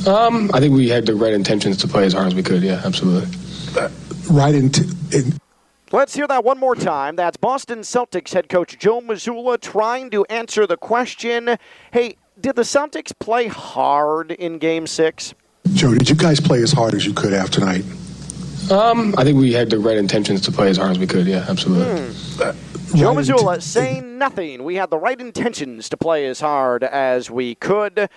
Um, 0.08 0.50
I 0.54 0.60
think 0.60 0.74
we 0.76 0.90
had 0.90 1.06
the 1.06 1.16
right 1.16 1.34
intentions 1.34 1.78
to 1.78 1.88
play 1.88 2.06
as 2.06 2.14
hard 2.14 2.28
as 2.28 2.36
we 2.36 2.42
could. 2.44 2.62
Yeah, 2.64 2.82
absolutely. 2.84 3.30
Right 4.30 4.56
into 4.56 4.84
in, 5.12 5.34
Let's 5.92 6.14
hear 6.14 6.28
that 6.28 6.44
one 6.44 6.60
more 6.60 6.76
time. 6.76 7.16
That's 7.16 7.36
Boston 7.36 7.80
Celtics 7.80 8.34
head 8.34 8.48
coach 8.48 8.78
Joe 8.78 9.02
Mazzulla 9.02 9.60
trying 9.60 10.12
to 10.12 10.24
answer 10.26 10.68
the 10.68 10.78
question 10.78 11.58
Hey, 11.92 12.18
did 12.40 12.56
the 12.56 12.62
Celtics 12.62 13.12
play 13.18 13.48
hard 13.48 14.32
in 14.32 14.60
game 14.60 14.86
six? 14.86 15.34
Joe, 15.74 15.96
did 15.96 16.08
you 16.08 16.16
guys 16.16 16.40
play 16.40 16.62
as 16.62 16.72
hard 16.72 16.94
as 16.94 17.08
you 17.08 17.14
could 17.14 17.34
have 17.34 17.50
tonight? 17.50 17.84
Um, 18.72 19.16
I 19.18 19.24
think 19.24 19.40
we 19.40 19.52
had 19.52 19.72
the 19.72 19.80
right 19.80 19.98
intentions 19.98 20.42
to 20.42 20.52
play 20.52 20.70
as 20.70 20.78
hard 20.78 20.92
as 20.92 21.00
we 21.00 21.08
could. 21.08 21.26
Yeah, 21.26 21.46
absolutely. 21.50 22.14
Joe 22.96 23.14
Right 23.14 23.26
Mazzulla 23.26 23.62
saying 23.62 24.20
nothing. 24.20 24.64
We 24.64 24.76
had 24.76 24.92
the 24.92 24.98
right 24.98 25.20
intentions 25.20 25.90
to 25.90 25.98
play 25.98 26.28
as 26.28 26.40
hard 26.40 26.84
as 26.84 27.32
we 27.32 27.56
could. 27.56 28.10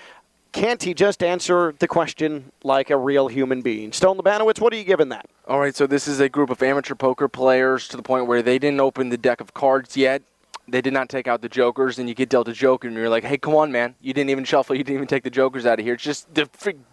Can't 0.53 0.83
he 0.83 0.93
just 0.93 1.23
answer 1.23 1.75
the 1.79 1.89
question 1.89 2.53
like 2.63 2.91
a 2.91 2.97
real 2.97 3.29
human 3.29 3.63
being? 3.63 3.91
Stone 3.93 4.19
Labanowitz, 4.19 4.61
what 4.61 4.73
are 4.75 4.77
you 4.77 4.85
giving 4.85 5.09
that? 5.09 5.27
All 5.49 5.59
right, 5.59 5.75
so 5.75 5.87
this 5.87 6.07
is 6.07 6.21
a 6.21 6.29
group 6.29 6.51
of 6.51 6.63
amateur 6.63 6.95
poker 6.95 7.27
players 7.27 7.89
to 7.89 7.97
the 7.97 8.03
point 8.03 8.27
where 8.27 8.43
they 8.43 8.59
didn't 8.59 8.81
open 8.81 9.09
the 9.09 9.17
deck 9.17 9.41
of 9.41 9.55
cards 9.55 9.97
yet. 9.97 10.23
They 10.69 10.83
did 10.83 10.93
not 10.93 11.09
take 11.09 11.27
out 11.27 11.41
the 11.41 11.49
jokers, 11.49 11.99
and 11.99 12.09
you 12.09 12.15
get 12.15 12.29
dealt 12.29 12.49
a 12.49 12.53
joker, 12.53 12.87
and 12.87 12.97
you're 12.97 13.09
like, 13.09 13.25
"Hey, 13.25 13.37
come 13.37 13.55
on, 13.57 13.73
man! 13.73 13.97
You 14.01 14.13
didn't 14.13 14.31
even 14.31 14.45
shuffle. 14.45 14.77
You 14.77 14.85
didn't 14.85 14.97
even 14.97 15.09
take 15.09 15.25
the 15.25 15.31
jokers 15.31 15.67
out 15.67 15.81
of 15.81 15.85
here. 15.85 15.95
It's 15.95 16.05
just 16.05 16.33
the 16.35 16.49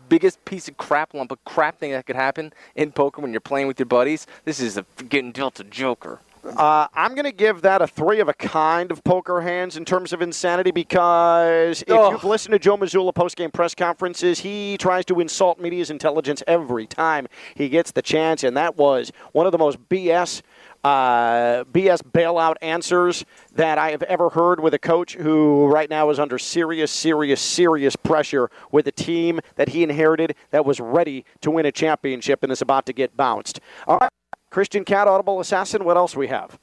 biggest 0.07 0.43
piece 0.43 0.67
of 0.67 0.77
crap 0.77 1.13
lump 1.13 1.31
of 1.31 1.43
crap 1.45 1.77
thing 1.77 1.91
that 1.91 2.07
could 2.07 2.15
happen 2.15 2.51
in 2.75 2.91
poker 2.91 3.21
when 3.21 3.31
you're 3.31 3.41
playing 3.41 3.67
with 3.67 3.77
your 3.77 3.85
buddies. 3.85 4.25
This 4.43 4.59
is 4.59 4.75
a, 4.77 4.85
getting 5.07 5.31
dealt 5.31 5.59
a 5.59 5.63
joker. 5.63 6.19
Uh, 6.43 6.87
I'm 6.93 7.15
going 7.15 7.25
to 7.25 7.31
give 7.31 7.61
that 7.63 7.81
a 7.81 7.87
three 7.87 8.19
of 8.19 8.29
a 8.29 8.33
kind 8.33 8.91
of 8.91 9.03
poker 9.03 9.41
hands 9.41 9.77
in 9.77 9.85
terms 9.85 10.13
of 10.13 10.21
insanity 10.21 10.71
because 10.71 11.81
if 11.83 11.89
Oh. 11.91 12.11
you've 12.11 12.23
listened 12.23 12.53
to 12.53 12.59
Joe 12.59 12.77
Mazzulla 12.77 13.13
post-game 13.13 13.51
press 13.51 13.75
conferences, 13.75 14.39
he 14.39 14.77
tries 14.77 15.05
to 15.05 15.19
insult 15.19 15.59
media's 15.59 15.89
intelligence 15.91 16.41
every 16.47 16.87
time 16.87 17.27
he 17.55 17.67
gets 17.69 17.91
the 17.91 18.01
chance, 18.01 18.43
and 18.43 18.55
that 18.57 18.77
was 18.77 19.11
one 19.33 19.45
of 19.45 19.51
the 19.51 19.57
most 19.57 19.77
BS 19.89 20.41
uh, 20.85 21.65
BS 21.73 22.01
bailout 22.03 22.55
answers 22.61 23.25
that 23.55 23.77
I 23.77 23.91
have 23.91 24.01
ever 24.03 24.29
heard 24.29 24.61
with 24.61 24.73
a 24.73 24.79
coach 24.79 25.15
who 25.15 25.67
right 25.67 25.89
now 25.89 26.09
is 26.09 26.19
under 26.19 26.37
serious, 26.37 26.89
serious, 26.89 27.41
serious 27.41 27.97
pressure 27.97 28.49
with 28.71 28.87
a 28.87 28.91
team 28.93 29.41
that 29.57 29.67
he 29.67 29.83
inherited 29.83 30.35
that 30.51 30.63
was 30.65 30.79
ready 30.79 31.25
to 31.41 31.51
win 31.51 31.65
a 31.65 31.71
championship 31.73 32.43
and 32.43 32.51
is 32.53 32.61
about 32.61 32.85
to 32.85 32.93
get 32.93 33.17
bounced. 33.17 33.59
All 33.87 33.97
right, 33.97 34.09
Christian 34.49 34.83
Cat, 34.83 35.07
Audible 35.07 35.39
Assassin, 35.39 35.83
what 35.83 35.97
else 35.97 36.15
we 36.15 36.27
have? 36.27 36.57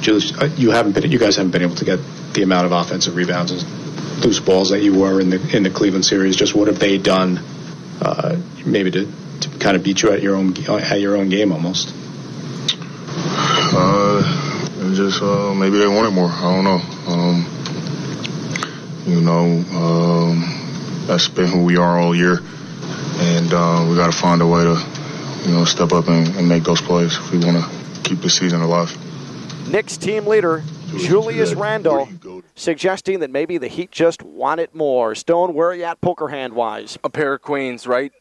Julius, 0.00 0.32
uh, 0.36 0.48
you 0.56 0.70
haven't 0.70 0.92
been, 0.92 1.10
you 1.10 1.18
guys 1.18 1.36
haven't 1.36 1.52
been 1.52 1.62
able 1.62 1.76
to 1.76 1.84
get 1.84 2.00
the 2.32 2.42
amount 2.42 2.66
of 2.66 2.72
offensive 2.72 3.14
rebounds 3.14 3.52
and 3.52 3.62
loose 4.24 4.40
balls 4.40 4.70
that 4.70 4.80
you 4.80 4.98
were 4.98 5.20
in 5.20 5.30
the 5.30 5.56
in 5.56 5.62
the 5.62 5.70
Cleveland 5.70 6.04
series. 6.04 6.36
Just 6.36 6.54
what 6.54 6.68
have 6.68 6.78
they 6.78 6.98
done, 6.98 7.38
uh, 8.00 8.40
maybe 8.64 8.90
to, 8.90 9.06
to 9.40 9.58
kind 9.58 9.76
of 9.76 9.82
beat 9.82 10.02
you 10.02 10.10
at 10.10 10.22
your 10.22 10.34
own 10.36 10.54
at 10.68 11.00
your 11.00 11.16
own 11.16 11.28
game 11.28 11.52
almost? 11.52 11.94
Uh, 13.74 14.22
it 14.78 14.94
just 14.94 15.22
uh, 15.22 15.54
maybe 15.54 15.78
they 15.78 15.86
wanted 15.86 16.12
more. 16.12 16.28
I 16.28 16.54
don't 16.54 16.64
know. 16.64 16.80
Um, 17.12 17.46
you 19.06 19.20
know, 19.20 19.44
um, 19.76 21.06
that's 21.06 21.28
been 21.28 21.48
who 21.48 21.64
we 21.64 21.76
are 21.76 21.98
all 21.98 22.14
year, 22.14 22.38
and 22.38 23.52
uh, 23.52 23.86
we 23.88 23.96
got 23.96 24.12
to 24.12 24.18
find 24.18 24.40
a 24.42 24.46
way 24.46 24.62
to, 24.62 24.76
you 25.44 25.52
know, 25.52 25.64
step 25.64 25.92
up 25.92 26.08
and, 26.08 26.28
and 26.36 26.48
make 26.48 26.64
those 26.64 26.80
plays 26.80 27.16
if 27.16 27.32
we 27.32 27.38
want 27.38 27.62
to 27.62 28.00
keep 28.02 28.20
the 28.20 28.30
season 28.30 28.60
alive. 28.60 28.96
Knicks 29.68 29.96
team 29.96 30.26
leader 30.26 30.62
Julius 30.98 31.54
Randle 31.54 32.08
suggesting 32.54 33.20
that 33.20 33.30
maybe 33.30 33.58
the 33.58 33.68
Heat 33.68 33.90
just 33.90 34.22
want 34.22 34.60
it 34.60 34.74
more. 34.74 35.14
Stone, 35.14 35.54
where 35.54 35.68
are 35.68 35.74
you 35.74 35.84
at 35.84 36.00
poker 36.00 36.28
hand 36.28 36.52
wise? 36.52 36.98
A 37.02 37.10
pair 37.10 37.34
of 37.34 37.42
queens, 37.42 37.86
right? 37.86 38.12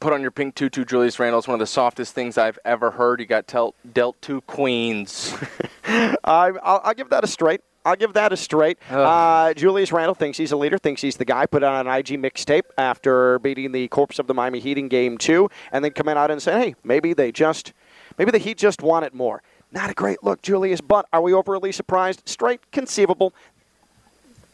Put 0.00 0.12
on 0.12 0.20
your 0.22 0.30
pink 0.30 0.54
tutu, 0.54 0.84
Julius 0.84 1.18
Randle. 1.18 1.38
It's 1.38 1.48
one 1.48 1.54
of 1.54 1.60
the 1.60 1.66
softest 1.66 2.14
things 2.14 2.38
I've 2.38 2.58
ever 2.64 2.92
heard. 2.92 3.20
You 3.20 3.26
got 3.26 3.46
dealt, 3.46 3.74
dealt 3.92 4.20
two 4.22 4.42
queens. 4.42 5.34
I, 5.84 6.52
I'll, 6.62 6.80
I'll 6.84 6.94
give 6.94 7.10
that 7.10 7.24
a 7.24 7.26
straight. 7.26 7.62
I'll 7.88 7.96
give 7.96 8.12
that 8.12 8.32
a 8.32 8.36
straight. 8.36 8.78
Uh, 8.90 9.54
Julius 9.54 9.90
Randle 9.92 10.14
thinks 10.14 10.36
he's 10.36 10.52
a 10.52 10.56
leader, 10.56 10.76
thinks 10.76 11.00
he's 11.00 11.16
the 11.16 11.24
guy. 11.24 11.46
Put 11.46 11.62
on 11.62 11.86
an 11.86 11.92
IG 11.92 12.20
mixtape 12.20 12.64
after 12.76 13.38
beating 13.38 13.72
the 13.72 13.88
corpse 13.88 14.18
of 14.18 14.26
the 14.26 14.34
Miami 14.34 14.60
Heat 14.60 14.76
in 14.76 14.88
Game 14.88 15.16
Two, 15.16 15.50
and 15.72 15.82
then 15.84 15.92
coming 15.92 16.16
out 16.16 16.30
and 16.30 16.42
saying, 16.42 16.62
"Hey, 16.62 16.74
maybe 16.84 17.14
they 17.14 17.32
just, 17.32 17.72
maybe 18.18 18.30
the 18.30 18.38
Heat 18.38 18.58
just 18.58 18.82
want 18.82 19.06
it 19.06 19.14
more." 19.14 19.42
Not 19.72 19.90
a 19.90 19.94
great 19.94 20.22
look, 20.22 20.42
Julius. 20.42 20.80
But 20.80 21.06
are 21.12 21.22
we 21.22 21.32
overly 21.32 21.72
surprised? 21.72 22.22
Straight, 22.28 22.60
conceivable. 22.72 23.32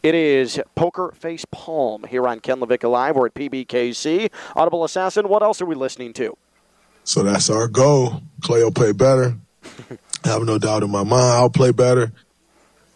It 0.01 0.13
is 0.15 0.61
Poker 0.75 1.11
Face 1.13 1.45
Palm 1.51 2.03
here 2.03 2.27
on 2.27 2.39
Ken 2.39 2.59
LaVicka 2.59 2.89
Live. 2.89 3.15
We're 3.15 3.25
at 3.27 3.33
PBKC. 3.33 4.29
Audible 4.55 4.83
Assassin, 4.83 5.27
what 5.27 5.41
else 5.41 5.61
are 5.61 5.65
we 5.65 5.75
listening 5.75 6.13
to? 6.13 6.37
So 7.03 7.23
that's 7.23 7.49
our 7.49 7.67
goal. 7.67 8.21
Clay 8.41 8.63
will 8.63 8.71
play 8.71 8.91
better. 8.91 9.35
I 10.23 10.27
have 10.29 10.43
no 10.43 10.57
doubt 10.57 10.83
in 10.83 10.91
my 10.91 11.03
mind 11.03 11.23
I'll 11.23 11.49
play 11.49 11.71
better. 11.71 12.11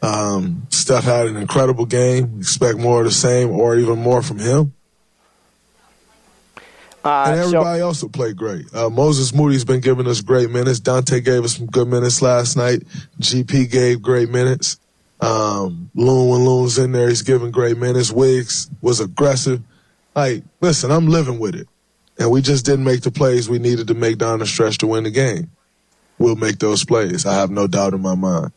Um, 0.02 0.68
Steph 0.70 1.04
had 1.04 1.28
an 1.28 1.38
incredible 1.38 1.86
game. 1.86 2.40
Expect 2.40 2.78
more 2.78 3.00
of 3.00 3.06
the 3.06 3.12
same 3.12 3.50
or 3.50 3.76
even 3.76 4.00
more 4.00 4.22
from 4.22 4.40
him. 4.40 4.74
Uh, 7.04 7.26
and 7.30 7.40
everybody 7.40 7.82
else 7.82 8.02
will 8.02 8.10
play 8.10 8.34
great. 8.34 8.74
Uh, 8.74 8.90
Moses 8.90 9.34
Moody's 9.34 9.64
been 9.64 9.80
giving 9.80 10.08
us 10.08 10.22
great 10.22 10.50
minutes. 10.50 10.80
Donte 10.80 11.24
gave 11.24 11.44
us 11.44 11.56
some 11.56 11.66
good 11.68 11.88
minutes 11.88 12.22
last 12.22 12.58
night. 12.58 12.84
GP 13.22 13.72
gave 13.72 14.02
great 14.02 14.30
minutes. 14.30 14.80
Um, 15.22 15.90
Loon, 15.96 16.30
when 16.30 16.46
Loon's 16.46 16.78
in 16.78 16.92
there, 16.92 17.08
he's 17.10 17.22
giving 17.22 17.52
great 17.52 17.78
minutes. 17.78 18.12
Wiggs 18.12 18.70
was 18.82 19.00
aggressive. 19.00 19.62
Like, 20.16 20.44
listen, 20.62 20.92
I'm 20.92 21.08
living 21.08 21.40
with 21.40 21.56
it. 21.56 21.68
And 22.18 22.32
we 22.32 22.42
just 22.42 22.66
didn't 22.66 22.84
make 22.84 23.02
the 23.02 23.12
plays 23.12 23.50
we 23.50 23.60
needed 23.60 23.88
to 23.88 23.94
make 23.94 24.18
down 24.18 24.40
the 24.40 24.46
stretch 24.46 24.78
to 24.80 24.88
win 24.88 25.06
the 25.06 25.12
game. 25.12 25.52
We'll 26.18 26.36
make 26.36 26.60
those 26.60 26.84
plays. 26.84 27.26
I 27.26 27.36
have 27.36 27.50
no 27.50 27.66
doubt 27.68 27.94
in 27.94 28.02
my 28.02 28.16
mind. 28.16 28.52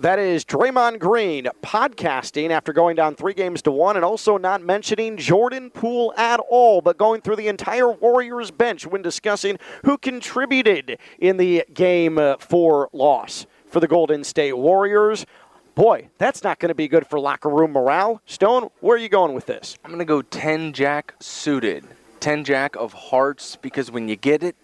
That 0.00 0.20
is 0.20 0.44
Draymond 0.44 1.00
Green 1.00 1.48
podcasting 1.60 2.50
after 2.50 2.72
going 2.72 2.94
down 2.94 3.16
three 3.16 3.34
games 3.34 3.62
to 3.62 3.72
one 3.72 3.96
and 3.96 4.04
also 4.04 4.38
not 4.38 4.62
mentioning 4.62 5.16
Jordan 5.16 5.70
Poole 5.70 6.14
at 6.16 6.38
all, 6.48 6.80
but 6.80 6.96
going 6.96 7.20
through 7.20 7.34
the 7.34 7.48
entire 7.48 7.90
Warriors 7.90 8.52
bench 8.52 8.86
when 8.86 9.02
discussing 9.02 9.58
who 9.84 9.98
contributed 9.98 11.00
in 11.18 11.36
the 11.36 11.64
game 11.74 12.16
uh, 12.16 12.36
four 12.38 12.88
loss 12.92 13.46
for 13.66 13.80
the 13.80 13.88
Golden 13.88 14.22
State 14.22 14.56
Warriors. 14.56 15.26
Boy, 15.74 16.10
that's 16.16 16.44
not 16.44 16.60
going 16.60 16.68
to 16.68 16.76
be 16.76 16.86
good 16.86 17.04
for 17.04 17.18
locker 17.18 17.48
room 17.48 17.72
morale. 17.72 18.22
Stone, 18.24 18.68
where 18.78 18.94
are 18.94 19.00
you 19.00 19.08
going 19.08 19.34
with 19.34 19.46
this? 19.46 19.78
I'm 19.84 19.90
going 19.90 19.98
to 19.98 20.04
go 20.04 20.22
10 20.22 20.74
jack 20.74 21.14
suited. 21.18 21.84
10 22.20 22.44
jack 22.44 22.76
of 22.76 22.92
hearts 22.92 23.56
because 23.56 23.90
when 23.90 24.06
you 24.06 24.14
get 24.14 24.44
it, 24.44 24.54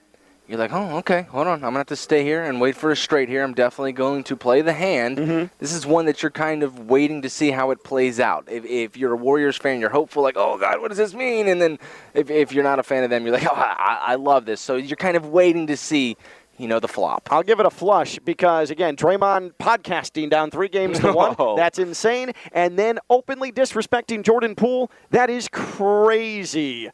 you're 0.47 0.59
like, 0.59 0.73
oh, 0.75 0.99
okay, 0.99 1.23
hold 1.31 1.47
on. 1.47 1.55
I'm 1.55 1.61
going 1.61 1.73
to 1.73 1.79
have 1.79 1.87
to 1.87 1.97
stay 1.97 2.23
here 2.23 2.45
and 2.45 2.61
wait 2.61 2.77
for 2.77 2.91
a 2.91 2.97
straight 2.97 3.31
here. 3.31 3.43
I'm 3.43 3.55
definitely 3.55 3.93
going 3.93 4.25
to 4.25 4.37
play 4.37 4.61
the 4.61 4.75
hand. 4.75 5.17
Mm-hmm. 5.17 5.47
This 5.59 5.73
is 5.73 5.87
one 5.87 6.05
that 6.05 6.23
you're 6.23 6.31
kind 6.31 6.63
of 6.63 6.81
waiting 6.81 7.23
to 7.23 7.31
see 7.31 7.51
how 7.51 7.71
it 7.71 7.83
plays 7.83 8.21
out. 8.21 8.47
If, 8.51 8.65
if 8.67 8.97
you're 8.97 9.13
a 9.13 9.17
Warriors 9.17 9.57
fan, 9.57 9.81
you're 9.81 9.89
hopeful, 9.89 10.23
like, 10.23 10.37
oh, 10.37 10.59
God, 10.59 10.83
what 10.83 10.89
does 10.89 10.99
this 10.99 11.15
mean? 11.15 11.49
And 11.49 11.63
then 11.63 11.79
if, 12.13 12.31
if 12.31 12.53
you're 12.53 12.63
not 12.63 12.79
a 12.79 12.83
fan 12.83 13.05
of 13.05 13.11
them, 13.11 13.25
you're 13.25 13.33
like, 13.33 13.47
oh, 13.51 13.55
I, 13.55 14.01
I 14.03 14.15
love 14.17 14.45
this. 14.45 14.61
So 14.61 14.77
you're 14.77 14.97
kind 14.97 15.17
of 15.17 15.29
waiting 15.29 15.67
to 15.69 15.79
see, 15.79 16.19
you 16.59 16.69
know, 16.69 16.79
the 16.79 16.89
flop. 16.89 17.27
I'll 17.31 17.43
give 17.43 17.59
it 17.59 17.65
a 17.65 17.71
flush 17.71 18.19
because, 18.19 18.71
again, 18.71 18.97
Draymond 18.97 19.53
podcasting 19.59 20.29
down 20.29 20.51
three 20.51 20.69
games 20.69 21.01
to 21.01 21.13
one. 21.13 21.37
No. 21.39 21.57
That's 21.57 21.79
insane. 21.79 22.33
And 22.53 22.79
then 22.79 22.99
openly 23.09 23.51
disrespecting 23.51 24.23
Jordan 24.23 24.57
Poole. 24.57 24.91
That 25.09 25.31
is 25.31 25.49
crazy. 25.49 26.91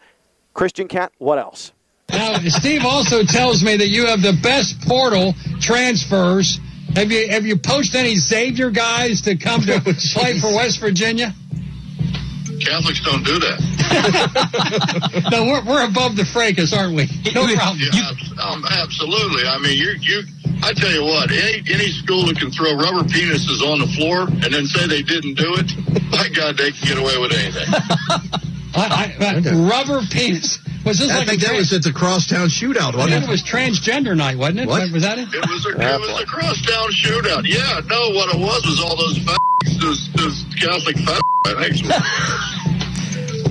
Christian 0.55 0.87
Cat, 0.87 1.13
what 1.19 1.41
else? 1.41 1.73
Now, 2.13 2.39
Steve 2.49 2.85
also 2.85 3.23
tells 3.25 3.63
me 3.63 3.77
that 3.77 3.89
you 3.89 4.07
have 4.07 4.23
the 4.23 4.39
best 4.43 4.81
portal 4.83 5.35
transfers. 5.61 6.59
Have 6.97 7.13
you 7.13 7.29
have 7.31 7.47
you 7.47 7.57
poached 7.57 7.95
any 7.95 8.17
Xavier 8.17 8.71
guys 8.71 9.23
to 9.23 9.37
come 9.37 9.63
to 9.63 9.81
play 10.15 10.41
for 10.41 10.55
West 10.55 10.81
Virginia? 10.81 11.35
Catholics 12.61 13.01
don't 13.03 13.25
do 13.25 13.39
that. 13.39 15.29
no, 15.33 15.45
we're, 15.45 15.65
we're 15.65 15.85
above 15.89 16.15
the 16.17 16.27
fracas, 16.27 16.75
aren't 16.75 16.95
we? 16.95 17.09
No 17.33 17.47
problem. 17.55 17.79
Yeah, 17.81 18.11
abs- 18.11 18.33
um, 18.39 18.65
absolutely. 18.69 19.45
I 19.47 19.59
mean, 19.59 19.79
you 19.79 19.95
you. 20.01 20.23
I 20.63 20.75
tell 20.75 20.91
you 20.93 21.03
what, 21.03 21.31
any 21.31 21.65
any 21.73 21.89
school 21.89 22.27
that 22.27 22.37
can 22.37 22.51
throw 22.51 22.75
rubber 22.77 23.09
penises 23.09 23.63
on 23.65 23.79
the 23.81 23.89
floor 23.97 24.29
and 24.29 24.53
then 24.53 24.67
say 24.67 24.87
they 24.87 25.01
didn't 25.01 25.35
do 25.35 25.55
it, 25.57 25.73
my 26.11 26.29
God, 26.37 26.59
they 26.59 26.71
can 26.73 26.87
get 26.87 26.99
away 26.99 27.17
with 27.17 27.33
anything. 27.33 27.65
I, 28.75 29.17
I, 29.19 29.25
uh, 29.25 29.57
Rubber 29.67 30.03
penis. 30.11 30.59
Was 30.85 30.99
this 30.99 31.11
I 31.11 31.19
like 31.19 31.29
think 31.29 31.43
a 31.43 31.47
that 31.47 31.57
was 31.57 31.73
at 31.75 31.83
the 31.83 31.93
crosstown 31.93 32.49
shootout, 32.49 32.95
wasn't 32.95 33.11
think 33.11 33.25
it? 33.25 33.29
it 33.29 33.31
was 33.31 33.43
transgender 33.43 34.17
night, 34.17 34.39
wasn't 34.39 34.61
it? 34.61 34.69
What? 34.69 34.91
Was 34.93 35.03
that 35.03 35.19
it? 35.19 35.29
It 35.33 35.49
was 35.49 35.67
a 35.67 35.71
it 35.71 36.01
was 36.01 36.23
a 36.23 36.27
crosstown 36.27 36.91
shootout. 36.93 37.43
Yeah, 37.47 37.81
no, 37.87 38.11
what 38.11 38.35
it 38.35 38.41
was 38.41 38.65
was 38.65 38.81
all 38.81 38.97
those 38.97 39.19
f- 39.29 39.37
those, 39.81 40.13
those 40.15 40.45
Catholic 40.59 40.97
f- 40.99 41.21
I 41.47 41.69
think. 41.69 41.87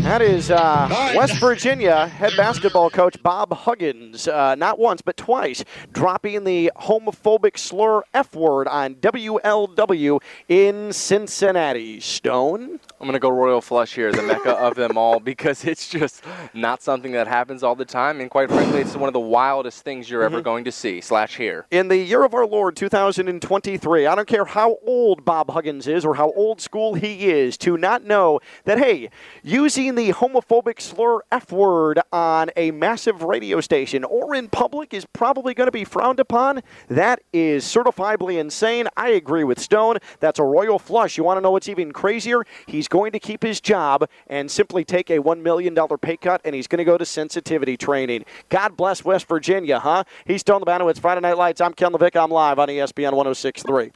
That 0.03 0.21
is 0.23 0.49
uh, 0.49 0.87
West 1.15 1.39
Virginia 1.39 2.07
head 2.07 2.31
basketball 2.35 2.89
coach 2.89 3.21
Bob 3.21 3.53
Huggins, 3.53 4.27
uh, 4.27 4.55
not 4.55 4.79
once 4.79 5.01
but 5.01 5.17
twice, 5.17 5.63
dropping 5.91 6.45
the 6.45 6.71
homophobic 6.77 7.59
slur 7.59 8.01
F 8.13 8.33
word 8.33 8.67
on 8.67 8.95
WLW 8.95 10.19
in 10.47 10.93
Cincinnati. 10.93 11.99
Stone? 11.99 12.79
I'm 13.01 13.05
going 13.07 13.13
to 13.13 13.19
go 13.19 13.29
Royal 13.29 13.61
Flush 13.61 13.95
here, 13.95 14.11
the 14.11 14.21
mecca 14.21 14.51
of 14.57 14.75
them 14.75 14.97
all, 14.97 15.19
because 15.31 15.63
it's 15.63 15.87
just 15.87 16.21
not 16.53 16.81
something 16.81 17.13
that 17.13 17.27
happens 17.27 17.63
all 17.63 17.73
the 17.75 17.85
time. 17.85 18.19
And 18.19 18.29
quite 18.29 18.49
frankly, 18.49 18.81
it's 18.81 18.93
one 18.97 19.07
of 19.07 19.13
the 19.13 19.21
wildest 19.21 19.83
things 19.85 20.09
you're 20.09 20.21
ever 20.21 20.41
Mhm. 20.41 20.43
going 20.43 20.63
to 20.65 20.71
see, 20.71 20.99
slash 20.99 21.37
hear. 21.37 21.65
In 21.71 21.87
the 21.87 21.95
year 21.95 22.25
of 22.25 22.33
our 22.33 22.45
Lord 22.45 22.75
2023, 22.75 24.05
I 24.05 24.15
don't 24.15 24.27
care 24.27 24.43
how 24.43 24.79
old 24.85 25.23
Bob 25.23 25.49
Huggins 25.51 25.87
is 25.87 26.03
or 26.03 26.15
how 26.15 26.31
old 26.35 26.59
school 26.59 26.95
he 26.95 27.29
is, 27.29 27.57
to 27.59 27.77
not 27.77 28.03
know 28.03 28.41
that, 28.65 28.77
hey, 28.79 29.09
using 29.43 29.95
the 29.95 30.09
homophobic 30.11 30.81
slur 30.81 31.21
F 31.31 31.53
word 31.53 32.01
on 32.11 32.49
a 32.57 32.71
massive 32.71 33.23
radio 33.23 33.61
station 33.61 34.03
or 34.03 34.35
in 34.35 34.49
public 34.49 34.93
is 34.93 35.05
probably 35.05 35.53
going 35.53 35.67
to 35.67 35.71
be 35.71 35.85
frowned 35.85 36.19
upon. 36.19 36.61
That 36.89 37.21
is 37.31 37.63
certifiably 37.63 38.37
insane. 38.37 38.89
I 38.97 39.09
agree 39.09 39.45
with 39.45 39.59
Stone. 39.59 39.99
That's 40.19 40.39
a 40.39 40.43
royal 40.43 40.79
flush. 40.79 41.17
You 41.17 41.23
want 41.23 41.37
to 41.37 41.41
know 41.41 41.51
what's 41.51 41.69
even 41.69 41.93
crazier? 41.93 42.43
He's 42.67 42.88
going 42.89 43.11
to 43.11 43.19
keep 43.19 43.43
his 43.43 43.61
job 43.61 44.09
and 44.27 44.49
simply 44.51 44.83
take 44.83 45.09
a 45.09 45.19
$1 45.19 45.41
million 45.41 45.75
pay 46.01 46.17
cut, 46.17 46.41
and 46.43 46.53
he's 46.53 46.67
going 46.67 46.79
to 46.79 46.83
go 46.83 46.97
to 46.97 47.05
sensitivity 47.05 47.77
training. 47.77 48.25
God 48.49 48.75
bless 48.75 49.05
West 49.05 49.27
Virginia, 49.27 49.79
huh? 49.79 50.03
He's 50.25 50.41
Stone 50.41 50.61
Labano. 50.61 50.89
It's 50.89 50.99
Friday 50.99 51.21
Night 51.21 51.37
Lights. 51.37 51.61
I'm 51.61 51.73
Ken 51.73 51.91
Levick. 51.91 52.15
I'm 52.15 52.31
live 52.31 52.59
on 52.59 52.67
ESPN 52.67 53.13
1063. 53.13 53.91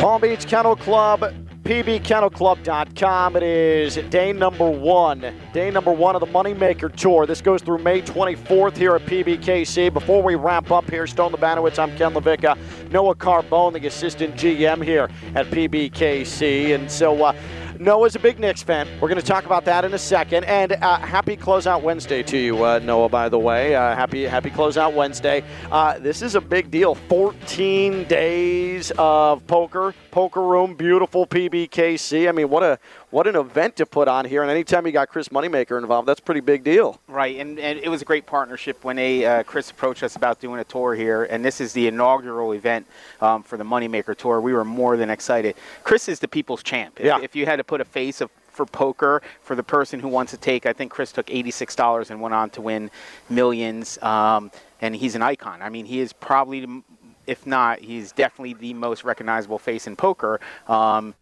Palm 0.00 0.20
Beach 0.20 0.46
Kennel 0.46 0.76
Club, 0.76 1.32
pbkennelclub.com. 1.70 3.36
It 3.36 3.44
is 3.44 3.94
day 4.10 4.32
number 4.32 4.68
one. 4.68 5.32
Day 5.52 5.70
number 5.70 5.92
one 5.92 6.16
of 6.16 6.20
the 6.20 6.26
Moneymaker 6.26 6.92
Tour. 6.92 7.26
This 7.26 7.40
goes 7.40 7.62
through 7.62 7.78
May 7.78 8.02
24th 8.02 8.76
here 8.76 8.96
at 8.96 9.02
PBKC. 9.02 9.92
Before 9.92 10.20
we 10.20 10.34
wrap 10.34 10.72
up 10.72 10.90
here, 10.90 11.06
Stone 11.06 11.30
Labanowitz, 11.30 11.78
I'm 11.78 11.96
Ken 11.96 12.12
LaVicka. 12.12 12.90
Noah 12.90 13.14
Carbone, 13.14 13.80
the 13.80 13.86
assistant 13.86 14.34
GM 14.34 14.82
here 14.82 15.08
at 15.36 15.46
PBKC. 15.46 16.74
And 16.74 16.90
so, 16.90 17.22
uh, 17.22 17.36
Noah's 17.80 18.14
a 18.14 18.18
big 18.18 18.38
Knicks 18.38 18.62
fan. 18.62 18.86
We're 19.00 19.08
going 19.08 19.18
to 19.22 19.26
talk 19.26 19.46
about 19.46 19.64
that 19.64 19.86
in 19.86 19.94
a 19.94 19.98
second. 19.98 20.44
And 20.44 20.72
uh, 20.72 20.98
happy 20.98 21.34
closeout 21.34 21.80
Wednesday 21.80 22.22
to 22.24 22.36
you, 22.36 22.62
uh, 22.62 22.78
Noah. 22.78 23.08
By 23.08 23.30
the 23.30 23.38
way, 23.38 23.74
uh, 23.74 23.94
happy 23.94 24.24
happy 24.24 24.50
closeout 24.50 24.92
Wednesday. 24.92 25.42
Uh, 25.72 25.98
this 25.98 26.20
is 26.20 26.34
a 26.34 26.42
big 26.42 26.70
deal. 26.70 26.94
14 26.94 28.04
days 28.04 28.92
of 28.98 29.46
poker, 29.46 29.94
poker 30.10 30.42
room, 30.42 30.74
beautiful 30.74 31.26
PBKC. 31.26 32.28
I 32.28 32.32
mean, 32.32 32.50
what 32.50 32.62
a 32.62 32.78
what 33.10 33.26
an 33.26 33.36
event 33.36 33.76
to 33.76 33.86
put 33.86 34.08
on 34.08 34.24
here. 34.24 34.42
And 34.42 34.50
anytime 34.50 34.86
you 34.86 34.92
got 34.92 35.08
Chris 35.08 35.28
Moneymaker 35.28 35.78
involved, 35.78 36.08
that's 36.08 36.20
a 36.20 36.22
pretty 36.22 36.40
big 36.40 36.62
deal. 36.64 37.00
Right, 37.08 37.36
and, 37.38 37.58
and 37.58 37.78
it 37.78 37.88
was 37.88 38.02
a 38.02 38.04
great 38.04 38.26
partnership 38.26 38.84
when 38.84 38.96
they 38.96 39.24
uh, 39.24 39.42
Chris 39.42 39.70
approached 39.70 40.02
us 40.02 40.16
about 40.16 40.40
doing 40.40 40.60
a 40.60 40.64
tour 40.64 40.94
here, 40.94 41.24
and 41.24 41.44
this 41.44 41.60
is 41.60 41.72
the 41.72 41.86
inaugural 41.88 42.52
event 42.52 42.86
um, 43.20 43.42
for 43.42 43.56
the 43.56 43.64
Moneymaker 43.64 44.16
Tour. 44.16 44.40
We 44.40 44.52
were 44.52 44.64
more 44.64 44.96
than 44.96 45.10
excited. 45.10 45.56
Chris 45.84 46.08
is 46.08 46.20
the 46.20 46.28
people's 46.28 46.62
champ. 46.62 47.00
If, 47.00 47.06
Yeah. 47.06 47.20
if 47.20 47.34
you 47.34 47.46
had 47.46 47.56
to 47.56 47.64
put 47.64 47.80
a 47.80 47.84
face 47.84 48.20
of 48.20 48.30
for 48.52 48.66
poker 48.66 49.22
for 49.42 49.54
the 49.54 49.62
person 49.62 50.00
who 50.00 50.08
wants 50.08 50.32
to 50.32 50.36
take, 50.38 50.66
I 50.66 50.72
think 50.72 50.90
Chris 50.90 51.12
took 51.12 51.30
eighty-six 51.30 51.76
dollars 51.76 52.10
and 52.10 52.20
went 52.20 52.34
on 52.34 52.50
to 52.50 52.60
win 52.60 52.90
millions. 53.28 53.96
Um, 54.02 54.50
and 54.80 54.94
he's 54.94 55.14
an 55.14 55.22
icon. 55.22 55.62
I 55.62 55.68
mean, 55.68 55.86
he 55.86 56.00
is 56.00 56.12
probably, 56.12 56.82
if 57.26 57.46
not, 57.46 57.78
he's 57.78 58.12
definitely 58.12 58.54
the 58.54 58.74
most 58.74 59.04
recognizable 59.04 59.58
face 59.58 59.86
in 59.86 59.94
poker. 59.94 60.40
Um, 60.66 61.14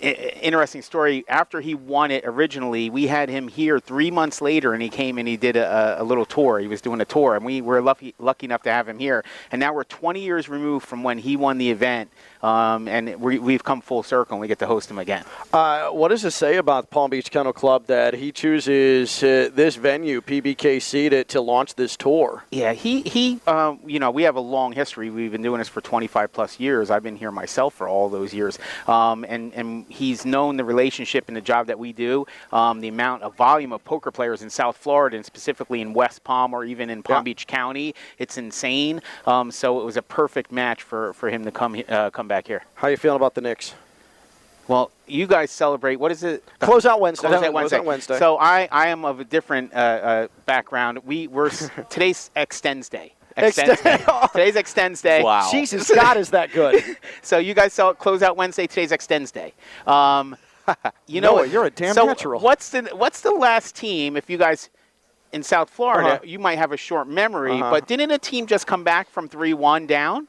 interesting 0.00 0.82
story. 0.82 1.24
After 1.28 1.60
he 1.60 1.74
won 1.74 2.10
it 2.10 2.24
originally, 2.26 2.90
we 2.90 3.06
had 3.06 3.28
him 3.28 3.48
here 3.48 3.78
three 3.78 4.10
months 4.10 4.40
later, 4.40 4.72
and 4.72 4.82
he 4.82 4.88
came 4.88 5.18
and 5.18 5.26
he 5.26 5.36
did 5.36 5.56
a, 5.56 6.00
a 6.00 6.04
little 6.04 6.24
tour. 6.24 6.58
He 6.58 6.66
was 6.66 6.80
doing 6.80 7.00
a 7.00 7.04
tour, 7.04 7.36
and 7.36 7.44
we 7.44 7.60
were 7.60 7.80
lucky 7.80 8.14
lucky 8.18 8.46
enough 8.46 8.62
to 8.62 8.70
have 8.70 8.88
him 8.88 8.98
here. 8.98 9.24
And 9.52 9.60
now 9.60 9.72
we're 9.72 9.84
20 9.84 10.20
years 10.20 10.48
removed 10.48 10.86
from 10.86 11.02
when 11.02 11.18
he 11.18 11.36
won 11.36 11.58
the 11.58 11.70
event, 11.70 12.10
um, 12.44 12.88
and 12.88 13.18
we, 13.20 13.38
we've 13.38 13.64
come 13.64 13.80
full 13.80 14.02
circle, 14.02 14.34
and 14.34 14.40
we 14.42 14.48
get 14.48 14.58
to 14.58 14.66
host 14.66 14.90
him 14.90 14.98
again. 14.98 15.24
Uh, 15.50 15.88
what 15.88 16.08
does 16.08 16.26
it 16.26 16.32
say 16.32 16.56
about 16.56 16.90
Palm 16.90 17.08
Beach 17.08 17.30
Kennel 17.30 17.54
Club 17.54 17.86
that 17.86 18.12
he 18.12 18.32
chooses 18.32 19.22
uh, 19.22 19.48
this 19.54 19.76
venue, 19.76 20.20
PBKC, 20.20 21.08
to, 21.08 21.24
to 21.24 21.40
launch 21.40 21.74
this 21.74 21.96
tour? 21.96 22.44
Yeah, 22.50 22.74
he 22.74 23.00
he. 23.00 23.40
Um, 23.46 23.80
you 23.86 23.98
know, 23.98 24.10
we 24.10 24.24
have 24.24 24.36
a 24.36 24.40
long 24.40 24.72
history. 24.72 25.08
We've 25.08 25.32
been 25.32 25.40
doing 25.40 25.58
this 25.58 25.68
for 25.68 25.80
25 25.80 26.34
plus 26.34 26.60
years. 26.60 26.90
I've 26.90 27.02
been 27.02 27.16
here 27.16 27.30
myself 27.30 27.72
for 27.72 27.88
all 27.88 28.10
those 28.10 28.34
years, 28.34 28.58
um, 28.86 29.24
and 29.26 29.54
and 29.54 29.86
he's 29.88 30.26
known 30.26 30.58
the 30.58 30.64
relationship 30.64 31.28
and 31.28 31.36
the 31.36 31.40
job 31.40 31.68
that 31.68 31.78
we 31.78 31.94
do. 31.94 32.26
Um, 32.52 32.80
the 32.80 32.88
amount 32.88 33.22
of 33.22 33.34
volume 33.36 33.72
of 33.72 33.82
poker 33.86 34.10
players 34.10 34.42
in 34.42 34.50
South 34.50 34.76
Florida, 34.76 35.16
and 35.16 35.24
specifically 35.24 35.80
in 35.80 35.94
West 35.94 36.22
Palm 36.24 36.52
or 36.52 36.66
even 36.66 36.90
in 36.90 37.02
Palm 37.02 37.24
Beach 37.24 37.46
County, 37.46 37.94
it's 38.18 38.36
insane. 38.36 39.00
Um, 39.26 39.50
so 39.50 39.80
it 39.80 39.84
was 39.84 39.96
a 39.96 40.02
perfect 40.02 40.52
match 40.52 40.82
for 40.82 41.14
for 41.14 41.30
him 41.30 41.42
to 41.44 41.50
come 41.50 41.82
uh, 41.88 42.10
come 42.10 42.28
back 42.28 42.33
here. 42.46 42.62
How 42.74 42.88
you 42.88 42.96
feeling 42.96 43.16
about 43.16 43.34
the 43.34 43.40
Knicks? 43.40 43.74
Well, 44.66 44.90
you 45.06 45.26
guys 45.26 45.50
celebrate. 45.50 45.96
What 45.96 46.10
is 46.10 46.24
it? 46.24 46.42
Close 46.58 46.86
out 46.86 47.00
Wednesday. 47.00 47.28
Close 47.28 47.36
out 47.36 47.40
Close 47.42 47.54
Wednesday. 47.54 47.76
out 47.78 47.84
Wednesday. 47.84 48.18
So 48.18 48.38
I, 48.38 48.66
I 48.72 48.88
am 48.88 49.04
of 49.04 49.20
a 49.20 49.24
different 49.24 49.74
uh, 49.74 49.76
uh, 49.76 50.28
background. 50.46 51.00
We 51.04 51.26
we're 51.28 51.50
today's 51.90 52.30
extends 52.34 52.88
day. 52.88 53.12
Extends 53.36 53.82
day. 53.82 53.98
Today's 54.32 54.54
extends 54.56 55.02
day. 55.02 55.22
Wow. 55.22 55.48
Jesus, 55.50 55.90
God, 55.94 56.16
is 56.16 56.30
that 56.30 56.52
good? 56.52 56.82
so 57.20 57.38
you 57.38 57.52
guys 57.52 57.72
sell 57.72 57.92
close 57.92 58.22
out 58.22 58.36
Wednesday. 58.36 58.66
Today's 58.68 58.92
extends 58.92 59.30
day. 59.32 59.52
Um, 59.88 60.36
you 61.08 61.20
know 61.20 61.36
Noah, 61.36 61.46
you're 61.46 61.64
a 61.66 61.70
damn 61.70 61.94
so 61.94 62.06
natural. 62.06 62.40
What's 62.40 62.70
the 62.70 62.82
what's 62.94 63.20
the 63.22 63.32
last 63.32 63.74
team? 63.74 64.16
If 64.16 64.30
you 64.30 64.38
guys 64.38 64.70
in 65.32 65.42
South 65.42 65.68
Florida, 65.68 66.14
Uh-huh. 66.14 66.20
you 66.24 66.38
might 66.38 66.58
have 66.58 66.70
a 66.72 66.76
short 66.76 67.06
memory, 67.08 67.52
Uh-huh. 67.52 67.70
but 67.70 67.86
didn't 67.88 68.12
a 68.12 68.18
team 68.18 68.46
just 68.46 68.66
come 68.66 68.84
back 68.84 69.10
from 69.10 69.28
three 69.28 69.52
one 69.52 69.86
down? 69.86 70.28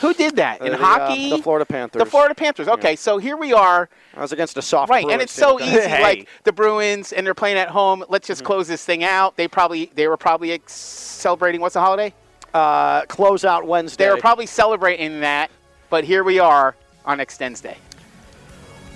Who 0.00 0.14
did 0.14 0.36
that 0.36 0.60
in 0.62 0.68
Uh, 0.74 0.76
the, 0.78 0.82
uh, 0.82 0.86
hockey? 0.86 1.30
the 1.30 1.42
Florida 1.42 1.66
Panthers. 1.66 2.00
The 2.00 2.06
Florida 2.06 2.34
Panthers. 2.34 2.68
Okay, 2.68 2.96
so 2.96 3.18
here 3.18 3.36
we 3.36 3.52
are. 3.52 3.88
I 4.16 4.20
was 4.20 4.32
against 4.32 4.56
a 4.56 4.62
soft 4.62 4.88
Right, 4.90 5.06
and 5.08 5.20
it's 5.20 5.32
so 5.32 5.60
easy. 5.60 5.70
Hey. 5.80 6.02
Like 6.02 6.28
the 6.44 6.52
Bruins, 6.52 7.12
and 7.12 7.26
they're 7.26 7.34
playing 7.34 7.58
at 7.58 7.68
home. 7.68 8.04
Let's 8.08 8.24
Mm-hmm. 8.24 8.32
just 8.32 8.44
close 8.44 8.66
this 8.68 8.84
thing 8.84 9.04
out. 9.04 9.36
They 9.36 9.46
probably 9.48 9.90
they 9.94 10.08
were 10.08 10.16
probably 10.16 10.52
ex- 10.52 10.72
celebrating 10.72 11.60
what's 11.60 11.74
the 11.74 11.80
holiday? 11.80 12.14
Uh, 12.54 13.02
close 13.02 13.44
out 13.44 13.66
Wednesday. 13.66 14.04
They 14.04 14.10
were 14.10 14.16
probably 14.16 14.46
celebrating 14.46 15.20
that, 15.20 15.50
but 15.90 16.04
here 16.04 16.24
we 16.24 16.38
are 16.38 16.74
on 17.04 17.20
Extends 17.20 17.60
Day. 17.60 17.76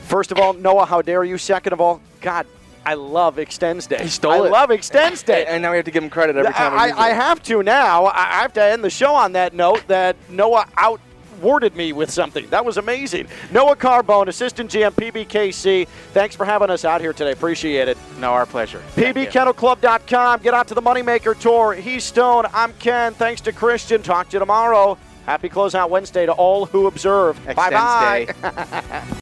First 0.06 0.32
of 0.32 0.38
all, 0.38 0.52
Noah, 0.54 0.86
how 0.86 1.02
dare 1.02 1.24
you? 1.24 1.38
Second 1.38 1.72
of 1.72 1.80
all, 1.80 2.00
God, 2.20 2.46
I 2.86 2.94
love 2.94 3.38
Extends 3.38 3.86
Day. 3.86 4.02
He 4.02 4.08
stole 4.08 4.32
I 4.32 4.46
it. 4.46 4.50
love 4.50 4.70
Extends 4.70 5.22
Day. 5.22 5.44
And 5.46 5.62
now 5.62 5.70
we 5.70 5.76
have 5.76 5.84
to 5.86 5.90
give 5.90 6.02
him 6.02 6.10
credit 6.10 6.36
every 6.36 6.52
time. 6.52 6.72
we 6.72 6.78
I, 6.78 7.08
I 7.08 7.08
have 7.10 7.42
to 7.44 7.62
now. 7.62 8.04
I 8.06 8.34
I 8.34 8.42
have 8.42 8.52
to 8.54 8.62
end 8.62 8.82
the 8.84 8.90
show 8.90 9.14
on 9.14 9.32
that 9.32 9.54
note 9.54 9.86
that 9.88 10.16
Noah 10.28 10.66
outworded 10.76 11.74
me 11.74 11.92
with 11.92 12.10
something. 12.10 12.46
That 12.50 12.64
was 12.64 12.76
amazing. 12.76 13.28
Noah 13.50 13.76
Carbone, 13.76 14.28
Assistant 14.28 14.70
GM, 14.70 14.90
PBKC. 14.92 15.86
Thanks 16.12 16.34
for 16.36 16.44
having 16.44 16.70
us 16.70 16.84
out 16.84 17.00
here 17.00 17.12
today. 17.12 17.32
Appreciate 17.32 17.88
it. 17.88 17.96
No, 18.18 18.32
our 18.32 18.46
pleasure. 18.46 18.82
PBKennelClub.com. 18.96 20.40
Get 20.42 20.54
out 20.54 20.68
to 20.68 20.74
the 20.74 20.82
Moneymaker 20.82 21.38
Tour. 21.38 21.74
He's 21.74 22.04
Stone. 22.04 22.46
I'm 22.52 22.72
Ken. 22.74 23.14
Thanks 23.14 23.40
to 23.42 23.52
Christian. 23.52 24.02
Talk 24.02 24.28
to 24.30 24.34
you 24.34 24.40
tomorrow. 24.40 24.98
Happy 25.26 25.48
Closeout 25.48 25.88
Wednesday 25.88 26.26
to 26.26 26.32
all 26.32 26.66
who 26.66 26.86
observe. 26.86 27.42
Bye 27.54 27.70
bye. 27.70 28.26